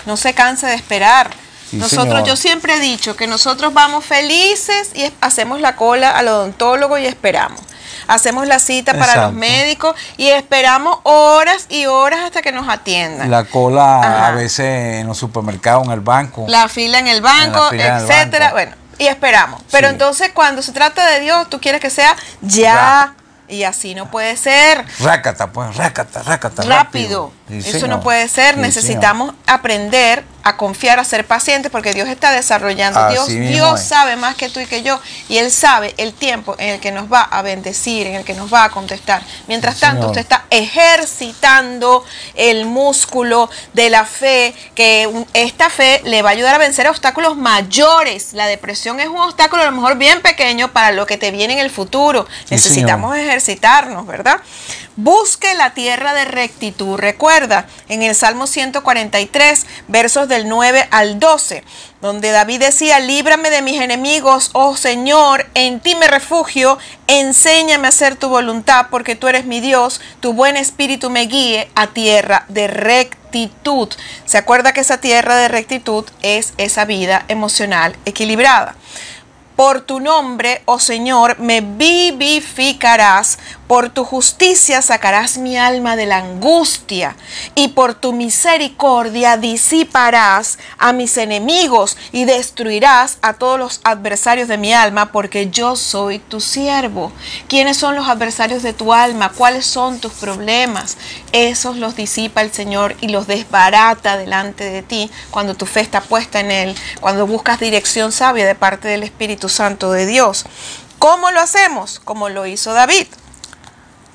No 0.06 0.16
se 0.16 0.34
canse 0.34 0.66
de 0.66 0.74
esperar. 0.74 1.30
nosotros, 1.72 2.26
yo 2.26 2.36
siempre 2.36 2.76
he 2.76 2.80
dicho 2.80 3.16
que 3.16 3.26
nosotros 3.26 3.72
vamos 3.72 4.04
felices 4.04 4.90
y 4.94 5.12
hacemos 5.20 5.60
la 5.60 5.76
cola 5.76 6.10
al 6.10 6.28
odontólogo 6.28 6.98
y 6.98 7.06
esperamos. 7.06 7.60
Hacemos 8.08 8.46
la 8.46 8.58
cita 8.58 8.94
para 8.94 9.24
los 9.24 9.32
médicos 9.32 9.94
y 10.16 10.28
esperamos 10.28 10.98
horas 11.02 11.66
y 11.68 11.86
horas 11.86 12.20
hasta 12.24 12.42
que 12.42 12.52
nos 12.52 12.68
atiendan. 12.68 13.30
La 13.30 13.44
cola 13.44 14.28
a 14.28 14.30
veces 14.32 15.00
en 15.00 15.06
los 15.06 15.18
supermercados, 15.18 15.86
en 15.86 15.92
el 15.92 16.00
banco. 16.00 16.44
La 16.48 16.68
fila 16.68 16.98
en 16.98 17.08
el 17.08 17.20
banco, 17.20 17.72
etcétera. 17.72 18.52
Bueno, 18.52 18.76
y 18.98 19.06
esperamos. 19.06 19.62
Pero 19.70 19.88
entonces 19.88 20.30
cuando 20.32 20.62
se 20.62 20.72
trata 20.72 21.06
de 21.06 21.20
Dios, 21.20 21.48
tú 21.50 21.60
quieres 21.60 21.80
que 21.80 21.90
sea 21.90 22.16
ya. 22.40 23.14
Y 23.48 23.64
así 23.64 23.94
no 23.94 24.10
puede 24.10 24.36
ser. 24.38 24.82
Rácata, 25.00 25.52
pues, 25.52 25.76
rácata, 25.76 26.22
rácata. 26.22 26.62
Rápido. 26.62 27.32
Eso 27.52 27.86
no 27.86 28.00
puede 28.00 28.28
ser. 28.28 28.56
Necesitamos 28.56 29.34
aprender 29.46 30.24
a 30.44 30.56
confiar, 30.56 30.98
a 30.98 31.04
ser 31.04 31.26
pacientes, 31.26 31.70
porque 31.70 31.94
Dios 31.94 32.08
está 32.08 32.32
desarrollando. 32.32 33.08
Dios, 33.10 33.28
Dios 33.28 33.80
sabe 33.80 34.16
más 34.16 34.34
que 34.34 34.48
tú 34.48 34.60
y 34.60 34.66
que 34.66 34.82
yo, 34.82 35.00
y 35.28 35.38
Él 35.38 35.50
sabe 35.50 35.94
el 35.98 36.12
tiempo 36.12 36.56
en 36.58 36.70
el 36.70 36.80
que 36.80 36.90
nos 36.90 37.12
va 37.12 37.22
a 37.22 37.42
bendecir, 37.42 38.06
en 38.06 38.14
el 38.14 38.24
que 38.24 38.34
nos 38.34 38.52
va 38.52 38.64
a 38.64 38.70
contestar. 38.70 39.22
Mientras 39.46 39.78
tanto, 39.78 40.08
usted 40.08 40.20
está 40.20 40.44
ejercitando 40.50 42.04
el 42.34 42.66
músculo 42.66 43.48
de 43.72 43.90
la 43.90 44.04
fe, 44.04 44.54
que 44.74 45.08
esta 45.32 45.70
fe 45.70 46.00
le 46.04 46.22
va 46.22 46.30
a 46.30 46.32
ayudar 46.32 46.54
a 46.54 46.58
vencer 46.58 46.88
obstáculos 46.88 47.36
mayores. 47.36 48.32
La 48.32 48.46
depresión 48.46 49.00
es 49.00 49.08
un 49.08 49.18
obstáculo 49.18 49.62
a 49.62 49.66
lo 49.66 49.72
mejor 49.72 49.96
bien 49.96 50.20
pequeño 50.22 50.72
para 50.72 50.92
lo 50.92 51.06
que 51.06 51.18
te 51.18 51.30
viene 51.30 51.54
en 51.54 51.60
el 51.60 51.70
futuro. 51.70 52.26
Necesitamos 52.50 53.16
ejercitarnos, 53.16 54.06
¿verdad? 54.06 54.40
Busque 54.96 55.54
la 55.54 55.72
tierra 55.72 56.12
de 56.12 56.26
rectitud. 56.26 56.98
Recuerda, 56.98 57.66
en 57.88 58.02
el 58.02 58.14
Salmo 58.14 58.46
143, 58.46 59.66
versos 59.88 60.28
del 60.28 60.50
9 60.50 60.86
al 60.90 61.18
12, 61.18 61.64
donde 62.02 62.30
David 62.30 62.60
decía, 62.60 63.00
líbrame 63.00 63.48
de 63.48 63.62
mis 63.62 63.80
enemigos, 63.80 64.50
oh 64.52 64.76
Señor, 64.76 65.46
en 65.54 65.80
ti 65.80 65.94
me 65.94 66.08
refugio, 66.08 66.78
enséñame 67.06 67.86
a 67.86 67.88
hacer 67.88 68.16
tu 68.16 68.28
voluntad, 68.28 68.88
porque 68.90 69.16
tú 69.16 69.28
eres 69.28 69.46
mi 69.46 69.60
Dios, 69.60 70.02
tu 70.20 70.34
buen 70.34 70.58
espíritu 70.58 71.08
me 71.08 71.22
guíe 71.22 71.70
a 71.74 71.86
tierra 71.86 72.44
de 72.48 72.68
rectitud. 72.68 73.88
¿Se 74.26 74.36
acuerda 74.36 74.74
que 74.74 74.82
esa 74.82 75.00
tierra 75.00 75.36
de 75.36 75.48
rectitud 75.48 76.04
es 76.20 76.52
esa 76.58 76.84
vida 76.84 77.24
emocional 77.28 77.96
equilibrada? 78.04 78.74
Por 79.56 79.82
tu 79.82 80.00
nombre, 80.00 80.62
oh 80.64 80.80
Señor, 80.80 81.38
me 81.38 81.60
vivificarás 81.60 83.38
Por 83.72 83.88
tu 83.88 84.04
justicia 84.04 84.82
sacarás 84.82 85.38
mi 85.38 85.56
alma 85.56 85.96
de 85.96 86.04
la 86.04 86.18
angustia 86.18 87.16
y 87.54 87.68
por 87.68 87.94
tu 87.94 88.12
misericordia 88.12 89.38
disiparás 89.38 90.58
a 90.76 90.92
mis 90.92 91.16
enemigos 91.16 91.96
y 92.12 92.26
destruirás 92.26 93.16
a 93.22 93.32
todos 93.32 93.58
los 93.58 93.80
adversarios 93.82 94.48
de 94.48 94.58
mi 94.58 94.74
alma 94.74 95.10
porque 95.10 95.48
yo 95.48 95.74
soy 95.76 96.18
tu 96.18 96.42
siervo. 96.42 97.12
¿Quiénes 97.48 97.78
son 97.78 97.96
los 97.96 98.08
adversarios 98.08 98.62
de 98.62 98.74
tu 98.74 98.92
alma? 98.92 99.32
¿Cuáles 99.34 99.64
son 99.64 100.00
tus 100.00 100.12
problemas? 100.12 100.98
Esos 101.32 101.78
los 101.78 101.96
disipa 101.96 102.42
el 102.42 102.52
Señor 102.52 102.94
y 103.00 103.08
los 103.08 103.26
desbarata 103.26 104.18
delante 104.18 104.64
de 104.64 104.82
ti 104.82 105.10
cuando 105.30 105.54
tu 105.54 105.64
fe 105.64 105.80
está 105.80 106.02
puesta 106.02 106.40
en 106.40 106.50
Él, 106.50 106.76
cuando 107.00 107.26
buscas 107.26 107.58
dirección 107.58 108.12
sabia 108.12 108.44
de 108.44 108.54
parte 108.54 108.88
del 108.88 109.02
Espíritu 109.02 109.48
Santo 109.48 109.92
de 109.92 110.04
Dios. 110.04 110.44
¿Cómo 110.98 111.30
lo 111.30 111.40
hacemos? 111.40 112.00
Como 112.04 112.28
lo 112.28 112.44
hizo 112.44 112.74
David. 112.74 113.06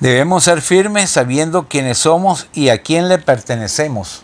Debemos 0.00 0.44
ser 0.44 0.62
firmes 0.62 1.10
sabiendo 1.10 1.66
quiénes 1.66 1.98
somos 1.98 2.46
y 2.52 2.68
a 2.68 2.82
quién 2.82 3.08
le 3.08 3.18
pertenecemos. 3.18 4.22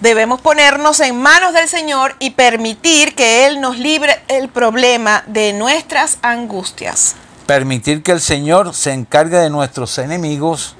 Debemos 0.00 0.40
ponernos 0.40 1.00
en 1.00 1.20
manos 1.20 1.54
del 1.54 1.68
Señor 1.68 2.14
y 2.18 2.30
permitir 2.30 3.14
que 3.14 3.46
Él 3.46 3.60
nos 3.60 3.78
libre 3.78 4.20
el 4.28 4.48
problema 4.48 5.24
de 5.26 5.54
nuestras 5.54 6.18
angustias. 6.22 7.16
Permitir 7.46 8.02
que 8.02 8.12
el 8.12 8.20
Señor 8.20 8.74
se 8.74 8.92
encargue 8.92 9.38
de 9.38 9.50
nuestros 9.50 9.98
enemigos 9.98 10.76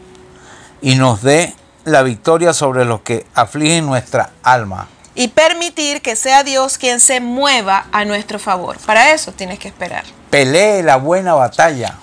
y 0.82 0.96
nos 0.96 1.22
dé 1.22 1.54
la 1.84 2.02
victoria 2.02 2.52
sobre 2.52 2.84
los 2.84 3.00
que 3.00 3.26
afligen 3.34 3.86
nuestra 3.86 4.30
alma. 4.42 4.88
Y 5.14 5.28
permitir 5.28 6.02
que 6.02 6.14
sea 6.14 6.44
Dios 6.44 6.78
quien 6.78 7.00
se 7.00 7.20
mueva 7.20 7.86
a 7.90 8.04
nuestro 8.04 8.38
favor. 8.38 8.76
Para 8.84 9.14
eso 9.14 9.32
tienes 9.32 9.58
que 9.58 9.68
esperar. 9.68 10.04
Pelee 10.30 10.82
la 10.82 10.96
buena 10.96 11.34
batalla. 11.34 11.96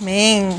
Amén. 0.00 0.58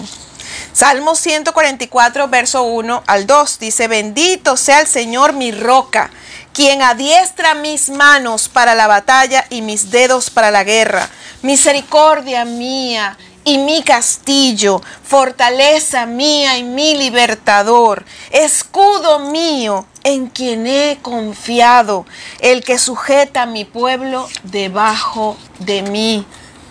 Salmo 0.73 1.15
144, 1.15 2.27
verso 2.27 2.63
1 2.63 3.03
al 3.07 3.27
2 3.27 3.59
dice, 3.59 3.87
bendito 3.87 4.57
sea 4.57 4.81
el 4.81 4.87
Señor 4.87 5.33
mi 5.33 5.51
roca, 5.51 6.11
quien 6.53 6.81
adiestra 6.81 7.53
mis 7.53 7.89
manos 7.89 8.49
para 8.49 8.75
la 8.75 8.87
batalla 8.87 9.45
y 9.49 9.61
mis 9.61 9.91
dedos 9.91 10.29
para 10.29 10.51
la 10.51 10.63
guerra. 10.63 11.09
Misericordia 11.41 12.45
mía 12.45 13.17
y 13.45 13.59
mi 13.59 13.83
castillo, 13.83 14.81
fortaleza 15.03 16.05
mía 16.05 16.57
y 16.57 16.63
mi 16.63 16.95
libertador, 16.95 18.03
escudo 18.31 19.19
mío 19.19 19.85
en 20.03 20.27
quien 20.27 20.67
he 20.67 20.97
confiado, 21.01 22.05
el 22.39 22.63
que 22.63 22.79
sujeta 22.79 23.43
a 23.43 23.45
mi 23.45 23.63
pueblo 23.63 24.27
debajo 24.43 25.37
de 25.59 25.83
mí 25.83 26.25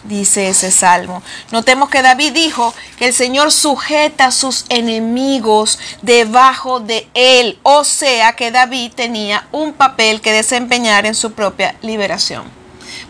dice 0.05 0.49
ese 0.49 0.71
salmo. 0.71 1.23
Notemos 1.51 1.89
que 1.89 2.03
David 2.03 2.33
dijo 2.33 2.75
que 2.99 3.09
el 3.09 3.15
Señor 3.15 3.53
sujeta 3.53 4.27
a 4.27 4.31
sus 4.31 4.65
enemigos 4.69 5.79
debajo 6.03 6.81
de 6.81 7.09
él. 7.15 7.59
O 7.63 7.85
sea 7.85 8.35
que 8.35 8.51
David 8.51 8.93
tenía 8.95 9.47
un 9.53 9.73
papel 9.73 10.21
que 10.21 10.33
desempeñar 10.33 11.07
en 11.07 11.15
su 11.15 11.33
propia 11.33 11.75
liberación. 11.83 12.45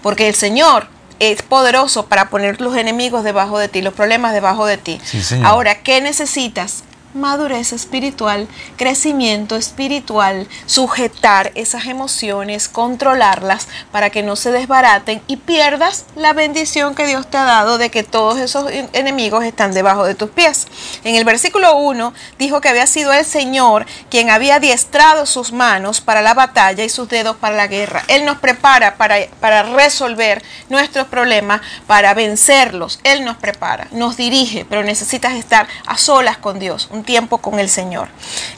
Porque 0.03 0.29
el 0.29 0.35
Señor 0.35 0.89
es 1.19 1.43
poderoso 1.43 2.07
para 2.07 2.31
poner 2.31 2.61
los 2.61 2.77
enemigos 2.77 3.25
debajo 3.25 3.59
de 3.59 3.69
ti, 3.69 3.83
los 3.83 3.95
problemas 3.95 4.33
debajo 4.33 4.67
de 4.67 4.79
ti. 4.79 5.01
Ahora, 5.43 5.83
¿qué 5.83 6.01
necesitas? 6.01 6.85
Madurez 7.15 7.73
espiritual, 7.73 8.49
crecimiento 8.77 9.57
espiritual, 9.57 10.49
sujetar 10.67 11.53
esas 11.55 11.87
emociones, 11.87 12.69
controlarlas 12.69 13.69
para 13.93 14.11
que 14.11 14.23
no 14.23 14.37
se 14.37 14.51
desbaraten 14.51 15.23
y 15.27 15.37
pierdas 15.37 16.07
la 16.17 16.33
bendición 16.33 16.95
que 16.95 17.07
Dios 17.07 17.29
te 17.29 17.37
ha 17.37 17.45
dado 17.45 17.79
de 17.79 17.91
que 17.91 18.03
todos 18.03 18.39
esos 18.39 18.71
enemigos 18.93 19.45
están 19.45 19.73
debajo 19.73 20.05
de 20.05 20.15
tus 20.15 20.31
pies. 20.31 20.67
En 21.05 21.15
el 21.15 21.25
versículo 21.25 21.77
1 21.77 22.13
dijo 22.39 22.61
que 22.61 22.69
había 22.69 22.87
sido 22.87 23.13
el 23.13 23.25
Señor 23.25 23.87
quien 24.11 24.31
había 24.31 24.57
adiestrado 24.57 25.27
sus 25.27 25.53
manos 25.53 26.01
para 26.01 26.23
la 26.23 26.35
batalla 26.35 26.85
y 26.85 26.89
sus 26.89 27.09
dedos 27.09 27.37
para 27.37 27.57
la 27.57 27.67
guerra. 27.67 28.03
Él 28.09 28.25
nos 28.25 28.39
prepara 28.39 28.97
para, 28.97 29.17
para 29.41 29.63
resolver 29.63 30.43
nuestros 30.69 31.07
problemas, 31.07 31.61
para 31.87 32.15
vencerlos. 32.15 32.99
Él 33.05 33.25
nos 33.25 33.37
prepara, 33.37 33.89
nos 33.93 34.17
dirige, 34.17 34.65
pero 34.69 34.83
necesitas 34.83 35.35
estar 35.35 35.69
a 35.87 35.97
solas 35.97 36.39
con 36.39 36.59
Dios, 36.59 36.89
tiempo 37.05 37.39
con 37.39 37.59
el 37.59 37.69
Señor. 37.69 38.09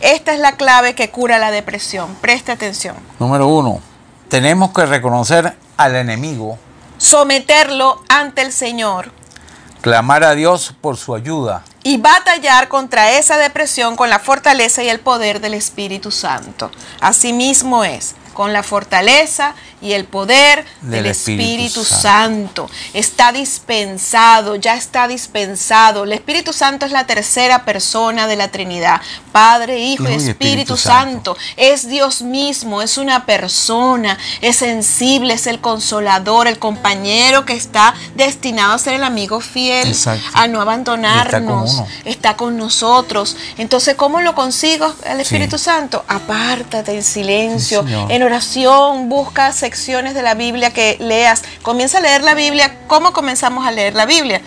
Esta 0.01 0.33
es 0.33 0.41
la 0.41 0.53
clave 0.53 0.95
que 0.95 1.11
cura 1.11 1.39
la 1.39 1.51
depresión. 1.51 2.15
Preste 2.21 2.53
atención. 2.53 2.97
Número 3.19 3.47
uno, 3.47 3.81
tenemos 4.29 4.73
que 4.73 4.87
reconocer 4.87 5.57
al 5.77 5.97
enemigo. 5.97 6.59
Someterlo 6.99 8.03
ante 8.09 8.43
el 8.43 8.53
Señor. 8.53 9.13
Clamar 9.83 10.25
a 10.25 10.35
Dios 10.35 10.75
por 10.81 10.97
su 10.97 11.15
ayuda. 11.15 11.63
Y 11.83 11.99
batallar 11.99 12.69
contra 12.69 13.13
esa 13.13 13.37
depresión 13.37 13.95
con 13.95 14.11
la 14.11 14.19
fortaleza 14.19 14.83
y 14.83 14.89
el 14.89 14.99
poder 14.99 15.41
del 15.41 15.55
Espíritu 15.55 16.11
Santo. 16.11 16.71
Asimismo 17.01 17.85
es, 17.85 18.17
con 18.37 18.53
la 18.53 18.63
fortaleza 18.63 19.55
y 19.81 19.93
el 19.93 20.05
poder 20.05 20.67
del, 20.83 21.07
Espíritu, 21.07 21.85
Santo. 21.85 22.69
Está 22.93 23.33
dispensado, 23.33 24.57
ya 24.57 24.75
está 24.77 25.09
dispensado. 25.09 26.05
El 26.05 26.13
Espíritu 26.13 26.53
Santo 26.53 26.85
es 26.85 26.93
la 26.93 27.07
tercera 27.07 27.65
persona 27.65 28.27
de 28.27 28.37
la 28.37 28.49
Trinidad. 28.49 29.01
Padre, 29.33 29.81
Hijo 29.81 30.07
y 30.09 30.15
Espíritu, 30.15 30.77
Santo. 30.77 31.35
Es 31.57 31.89
Dios 31.89 32.21
mismo, 32.21 32.83
es 32.83 32.99
una 32.99 33.25
persona, 33.25 34.19
es 34.43 34.57
sensible, 34.57 35.33
es 35.33 35.47
el 35.47 35.61
consolador, 35.61 36.47
el 36.47 36.59
compañero 36.59 37.47
que 37.47 37.55
está 37.55 37.95
destinado 38.17 38.75
a 38.75 38.79
ser 38.79 38.95
el 38.95 39.05
amigo 39.05 39.41
fiel, 39.41 39.97
a 40.35 40.47
no 40.47 40.61
abandonarnos. 40.61 41.83
Está 42.05 42.37
con, 42.37 42.59
nosotros. 42.59 43.37
Entonces, 43.57 43.95
¿cómo 43.97 44.21
lo 44.21 44.35
consigo 44.35 44.95
el 45.07 45.21
Espíritu 45.21 45.57
Santo? 45.57 46.05
Apártate 46.07 46.95
en 46.95 47.03
silencio, 47.03 47.85
en 48.09 48.26
oración, 48.27 49.09
busca 49.09 49.53
secciones 49.53 50.15
de 50.15 50.23
la 50.23 50.35
Biblia 50.35 50.73
que 50.73 50.97
leas. 51.01 51.43
Comienza 51.63 51.99
a 51.99 52.01
leer 52.01 52.23
la 52.23 52.35
Biblia. 52.35 52.77
¿Cómo 52.87 53.13
comenzamos 53.13 53.67
a 53.67 53.71
leer 53.71 53.95
la 53.95 54.07
Biblia? 54.07 54.43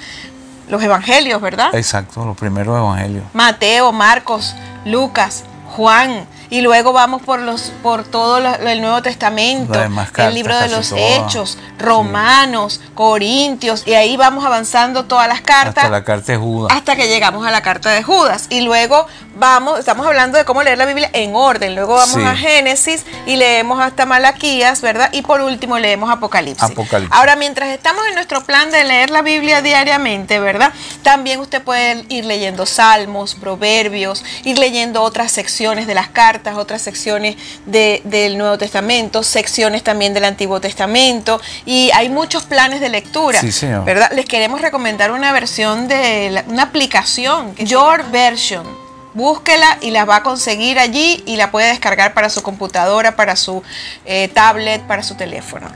Los 0.67 0.83
evangelios, 0.83 1.41
¿verdad? 1.41 1.73
Exacto, 1.73 2.25
los 2.25 2.37
primeros 2.37 2.77
evangelios. 2.77 3.23
Mateo, 3.33 3.91
Marcos, 3.91 4.55
Lucas, 4.85 5.43
Juan, 5.75 6.27
y 6.51 6.61
luego 6.61 6.93
vamos 6.93 7.21
por 7.21 7.39
los 7.39 7.71
por 7.83 8.03
todo 8.03 8.37
el 8.39 8.81
Nuevo 8.81 9.01
Testamento, 9.03 9.79
el 10.17 10.33
libro 10.33 10.57
de 10.57 10.67
los 10.69 10.91
Hechos, 10.91 11.57
Romanos, 11.77 12.81
Corintios, 12.95 13.83
y 13.85 13.93
ahí 13.93 14.17
vamos 14.17 14.43
avanzando 14.45 15.05
todas 15.05 15.27
las 15.27 15.41
cartas. 15.41 15.83
Hasta 15.83 15.89
la 15.89 16.03
carta 16.03 16.31
de 16.31 16.37
Judas. 16.39 16.75
Hasta 16.75 16.95
que 16.95 17.07
llegamos 17.07 17.45
a 17.45 17.51
la 17.51 17.61
carta 17.61 17.91
de 17.91 18.01
Judas. 18.01 18.47
Y 18.49 18.61
luego 18.61 19.05
vamos, 19.39 19.79
estamos 19.79 20.05
hablando 20.05 20.37
de 20.37 20.45
cómo 20.45 20.61
leer 20.61 20.77
la 20.77 20.85
Biblia 20.85 21.09
en 21.13 21.35
orden. 21.35 21.75
Luego 21.75 21.95
vamos 21.95 22.17
a 22.17 22.35
Génesis 22.35 23.05
y 23.25 23.37
leemos 23.37 23.79
hasta 23.79 24.05
Malaquías, 24.05 24.81
¿verdad? 24.81 25.09
Y 25.11 25.21
por 25.21 25.41
último 25.41 25.79
leemos 25.79 26.11
Apocalipsis. 26.11 26.63
Apocalipsis. 26.63 27.17
Ahora, 27.17 27.35
mientras 27.35 27.69
estamos 27.69 28.05
en 28.07 28.15
nuestro 28.15 28.43
plan 28.43 28.69
de 28.69 28.83
leer 28.83 29.09
la 29.09 29.21
Biblia 29.21 29.61
diariamente, 29.61 30.39
¿verdad? 30.39 30.73
También 31.01 31.39
usted 31.39 31.63
puede 31.63 32.05
ir 32.09 32.25
leyendo 32.25 32.65
salmos, 32.65 33.35
proverbios, 33.35 34.23
ir 34.43 34.59
leyendo 34.59 35.01
otras 35.01 35.31
secciones 35.31 35.87
de 35.87 35.95
las 35.95 36.09
cartas 36.09 36.57
otras 36.57 36.81
secciones 36.81 37.37
del 37.65 38.37
Nuevo 38.37 38.57
Testamento, 38.57 39.23
secciones 39.23 39.83
también 39.83 40.13
del 40.13 40.25
Antiguo 40.25 40.59
Testamento, 40.59 41.39
y 41.65 41.89
hay 41.93 42.09
muchos 42.09 42.43
planes 42.43 42.81
de 42.81 42.89
lectura, 42.89 43.39
¿verdad? 43.85 44.11
Les 44.13 44.25
queremos 44.25 44.61
recomendar 44.61 45.11
una 45.11 45.31
versión 45.31 45.87
de 45.87 46.43
una 46.47 46.63
aplicación, 46.63 47.55
Your 47.55 48.03
Version. 48.11 48.78
Búsquela 49.13 49.77
y 49.81 49.91
la 49.91 50.05
va 50.05 50.17
a 50.17 50.23
conseguir 50.23 50.79
allí 50.79 51.23
y 51.25 51.35
la 51.35 51.51
puede 51.51 51.69
descargar 51.69 52.13
para 52.13 52.29
su 52.29 52.43
computadora, 52.43 53.15
para 53.15 53.35
su 53.35 53.63
eh, 54.05 54.27
tablet, 54.27 54.81
para 54.83 55.03
su 55.03 55.15
teléfono. 55.15 55.67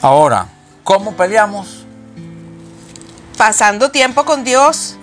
Ahora, 0.00 0.46
¿cómo 0.84 1.12
peleamos? 1.12 1.84
Pasando 3.36 3.90
tiempo 3.90 4.24
con 4.24 4.44
Dios, 4.44 4.96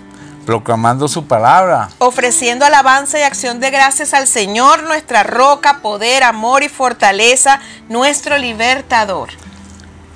proclamando 0.45 1.07
su 1.07 1.27
palabra, 1.27 1.89
ofreciendo 1.99 2.65
alabanza 2.65 3.19
y 3.19 3.21
acción 3.21 3.59
de 3.59 3.69
gracias 3.69 4.13
al 4.13 4.27
Señor, 4.27 4.83
nuestra 4.83 5.23
roca, 5.23 5.79
poder, 5.81 6.23
amor 6.23 6.63
y 6.63 6.69
fortaleza, 6.69 7.59
nuestro 7.87 8.37
libertador. 8.37 9.29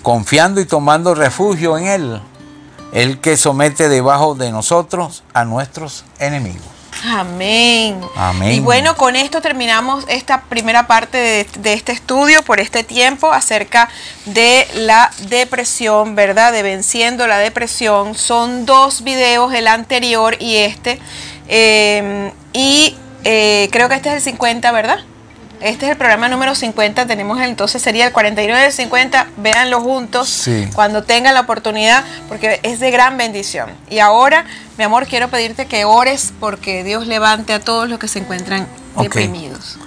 Confiando 0.02 0.60
y 0.60 0.66
tomando 0.66 1.14
refugio 1.14 1.78
en 1.78 1.88
Él, 1.88 2.22
el 2.94 3.20
que 3.22 3.38
somete 3.38 3.89
debajo 3.89 4.36
de 4.36 4.52
nosotros 4.52 5.24
a 5.34 5.46
nuestros 5.46 6.04
enemigos. 6.20 6.72
Amén. 7.06 7.99
Amén. 8.16 8.51
Y 8.54 8.60
bueno, 8.60 8.95
con 8.95 9.16
esto 9.16 9.41
terminamos 9.41 10.06
esta 10.08 10.43
primera 10.43 10.88
parte 10.88 11.45
de, 11.58 11.74
este 11.74 11.91
estudio 11.91 12.41
por 12.43 12.60
este 12.60 12.84
tiempo 12.84 13.32
acerca 13.32 13.89
de 14.26 14.66
la 14.76 15.12
depresión, 15.28 16.16
¿verdad? 16.16 16.54
De 16.54 16.64
venciendo 16.64 17.28
la 17.28 17.39
depresión. 17.39 18.16
Son 18.16 18.66
dos 18.66 19.04
videos, 19.04 19.54
el 19.54 19.68
anterior 19.68 20.38
y 20.39 20.56
este. 20.58 20.99
Em, 21.47 22.32
y 22.54 22.95
eh, 23.26 23.68
creo 23.72 23.89
que 23.89 23.95
este 23.95 24.10
es 24.10 24.16
el 24.16 24.22
50, 24.22 24.72
¿verdad? 24.72 24.99
Este 25.64 25.86
es 25.86 25.91
el 25.93 25.97
programa 25.97 26.28
número 26.28 26.55
50, 26.55 27.05
tenemos 27.07 27.39
el, 27.39 27.47
entonces 27.49 27.82
sería 27.82 28.05
el 28.05 28.11
49 28.11 28.64
del 28.64 28.74
50, 28.74 29.28
véanlo 29.38 29.80
juntos 29.80 30.28
Sí. 30.28 30.68
cuando 30.76 31.03
tengan 31.03 31.34
la 31.34 31.39
oportunidad, 31.39 32.03
porque 32.28 32.59
es 32.64 32.82
de 32.82 32.91
gran 32.91 33.16
bendición. 33.16 33.70
Y 33.89 33.99
ahora, 33.99 34.43
mi 34.78 34.84
amor, 34.84 35.07
quiero 35.07 35.30
pedirte 35.30 35.66
que 35.66 35.86
ores 35.86 36.34
porque 36.41 36.84
Dios 36.84 37.07
levante 37.07 37.53
a 37.53 37.61
todos 37.61 37.88
los 37.88 37.97
que 37.97 38.09
se 38.09 38.20
encuentran 38.20 38.68
deprimidos. 38.99 39.78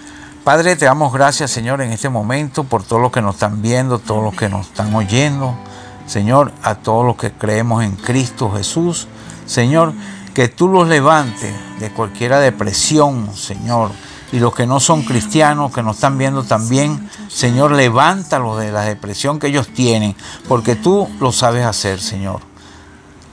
Padre, 0.44 0.76
te 0.76 0.86
damos 0.86 1.12
gracias, 1.12 1.50
Señor, 1.50 1.82
en 1.82 1.92
este 1.92 2.08
momento 2.08 2.64
por 2.64 2.82
todos 2.82 3.02
los 3.02 3.12
que 3.12 3.20
nos 3.20 3.34
están 3.34 3.60
viendo, 3.60 3.98
todos 3.98 4.24
los 4.24 4.34
que 4.34 4.48
nos 4.48 4.68
están 4.68 4.94
oyendo. 4.94 5.58
Señor, 6.06 6.52
a 6.62 6.76
todos 6.76 7.04
los 7.04 7.16
que 7.16 7.32
creemos 7.32 7.84
en 7.84 7.96
Cristo 7.96 8.50
Jesús. 8.50 9.08
Señor, 9.44 9.92
que 10.32 10.48
tú 10.48 10.68
los 10.68 10.88
levantes 10.88 11.52
de 11.80 11.90
cualquier 11.90 12.34
depresión, 12.36 13.36
Señor. 13.36 13.90
Y 14.32 14.40
los 14.40 14.54
que 14.54 14.66
no 14.66 14.80
son 14.80 15.02
cristianos, 15.02 15.72
que 15.72 15.82
nos 15.82 15.96
están 15.96 16.18
viendo 16.18 16.42
también, 16.42 17.08
Señor, 17.28 17.72
levántalos 17.72 18.58
de 18.58 18.72
la 18.72 18.82
depresión 18.82 19.38
que 19.38 19.48
ellos 19.48 19.68
tienen, 19.68 20.16
porque 20.48 20.74
tú 20.74 21.08
lo 21.20 21.32
sabes 21.32 21.64
hacer, 21.64 22.00
Señor. 22.00 22.40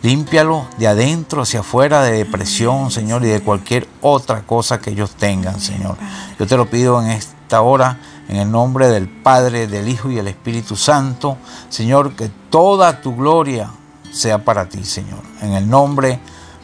Límpialo 0.03 0.67
de 0.77 0.87
adentro 0.87 1.41
hacia 1.41 1.61
afuera 1.61 2.03
de 2.03 2.11
depresión, 2.11 2.91
Señor, 2.91 3.23
y 3.23 3.29
de 3.29 3.41
cualquier 3.41 3.87
otra 4.01 4.41
cosa 4.41 4.79
que 4.79 4.91
ellos 4.91 5.11
tengan, 5.11 5.59
Señor. 5.59 5.97
Yo 6.37 6.45
te 6.45 6.57
lo 6.57 6.69
pido 6.69 7.01
en 7.01 7.09
esta 7.09 7.61
hora, 7.61 7.99
en 8.27 8.35
el 8.35 8.51
nombre 8.51 8.89
del 8.89 9.07
Padre, 9.07 9.67
del 9.67 9.87
Hijo 9.87 10.11
y 10.11 10.15
del 10.15 10.27
Espíritu 10.27 10.75
Santo, 10.75 11.37
Señor, 11.69 12.15
que 12.15 12.29
toda 12.49 13.01
tu 13.01 13.15
gloria 13.15 13.71
sea 14.11 14.43
para 14.43 14.67
ti, 14.67 14.83
Señor. 14.83 15.21
En 15.41 15.53
el 15.53 15.67
nombre 15.67 16.19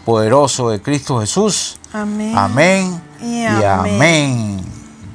poderoso 0.06 0.70
de 0.70 0.82
Cristo 0.82 1.20
Jesús. 1.20 1.80
Amén. 1.94 2.38
Amén 2.38 3.09
Y 3.22 3.42
y 3.42 3.46
amén. 3.46 3.96
amén. 3.96 4.62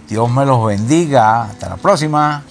Dios 0.08 0.30
me 0.30 0.44
los 0.44 0.64
bendiga. 0.66 1.44
Hasta 1.44 1.68
la 1.70 1.76
próxima. 1.76 2.42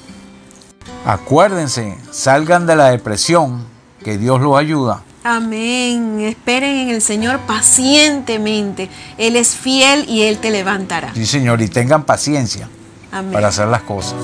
Acuérdense, 1.06 1.98
salgan 2.12 2.66
de 2.66 2.76
la 2.76 2.90
depresión, 2.90 3.66
que 4.04 4.18
Dios 4.18 4.40
los 4.42 4.58
ayuda. 4.58 5.04
Amén. 5.24 6.22
Esperen 6.22 6.76
en 6.78 6.90
el 6.90 7.02
Señor 7.02 7.40
pacientemente. 7.42 8.90
Él 9.18 9.36
es 9.36 9.56
fiel 9.56 10.08
y 10.10 10.24
Él 10.24 10.40
te 10.40 10.52
levantará. 10.52 11.14
Sí, 11.14 11.26
Señor, 11.26 11.62
y 11.62 11.68
tengan 11.68 12.04
paciencia 12.06 12.70
Amén. 13.12 13.34
para 13.34 13.50
hacer 13.50 13.68
las 13.68 13.84
cosas. 13.84 14.16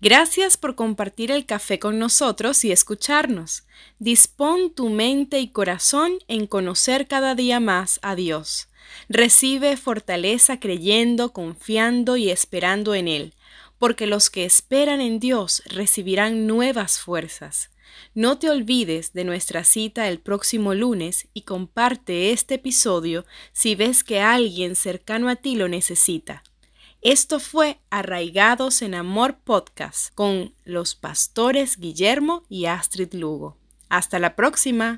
Gracias 0.00 0.56
por 0.56 0.76
compartir 0.76 1.32
el 1.32 1.44
café 1.44 1.80
con 1.80 1.98
nosotros 1.98 2.64
y 2.64 2.70
escucharnos. 2.70 3.64
Dispón 3.98 4.70
tu 4.70 4.90
mente 4.90 5.40
y 5.40 5.48
corazón 5.48 6.12
en 6.28 6.46
conocer 6.46 7.08
cada 7.08 7.34
día 7.34 7.58
más 7.58 7.98
a 8.02 8.14
Dios. 8.14 8.67
Recibe 9.08 9.76
fortaleza 9.76 10.60
creyendo, 10.60 11.32
confiando 11.32 12.16
y 12.16 12.30
esperando 12.30 12.94
en 12.94 13.08
Él, 13.08 13.34
porque 13.78 14.06
los 14.06 14.28
que 14.28 14.44
esperan 14.44 15.00
en 15.00 15.18
Dios 15.18 15.62
recibirán 15.66 16.46
nuevas 16.46 16.98
fuerzas. 16.98 17.70
No 18.14 18.38
te 18.38 18.50
olvides 18.50 19.12
de 19.12 19.24
nuestra 19.24 19.64
cita 19.64 20.08
el 20.08 20.18
próximo 20.18 20.74
lunes 20.74 21.28
y 21.32 21.42
comparte 21.42 22.32
este 22.32 22.56
episodio 22.56 23.24
si 23.52 23.74
ves 23.74 24.04
que 24.04 24.20
alguien 24.20 24.74
cercano 24.76 25.28
a 25.28 25.36
ti 25.36 25.56
lo 25.56 25.68
necesita. 25.68 26.42
Esto 27.00 27.38
fue 27.38 27.78
Arraigados 27.90 28.82
en 28.82 28.94
Amor 28.94 29.38
Podcast 29.38 30.12
con 30.14 30.52
los 30.64 30.94
pastores 30.96 31.78
Guillermo 31.78 32.42
y 32.48 32.66
Astrid 32.66 33.14
Lugo. 33.14 33.56
Hasta 33.88 34.18
la 34.18 34.34
próxima. 34.34 34.96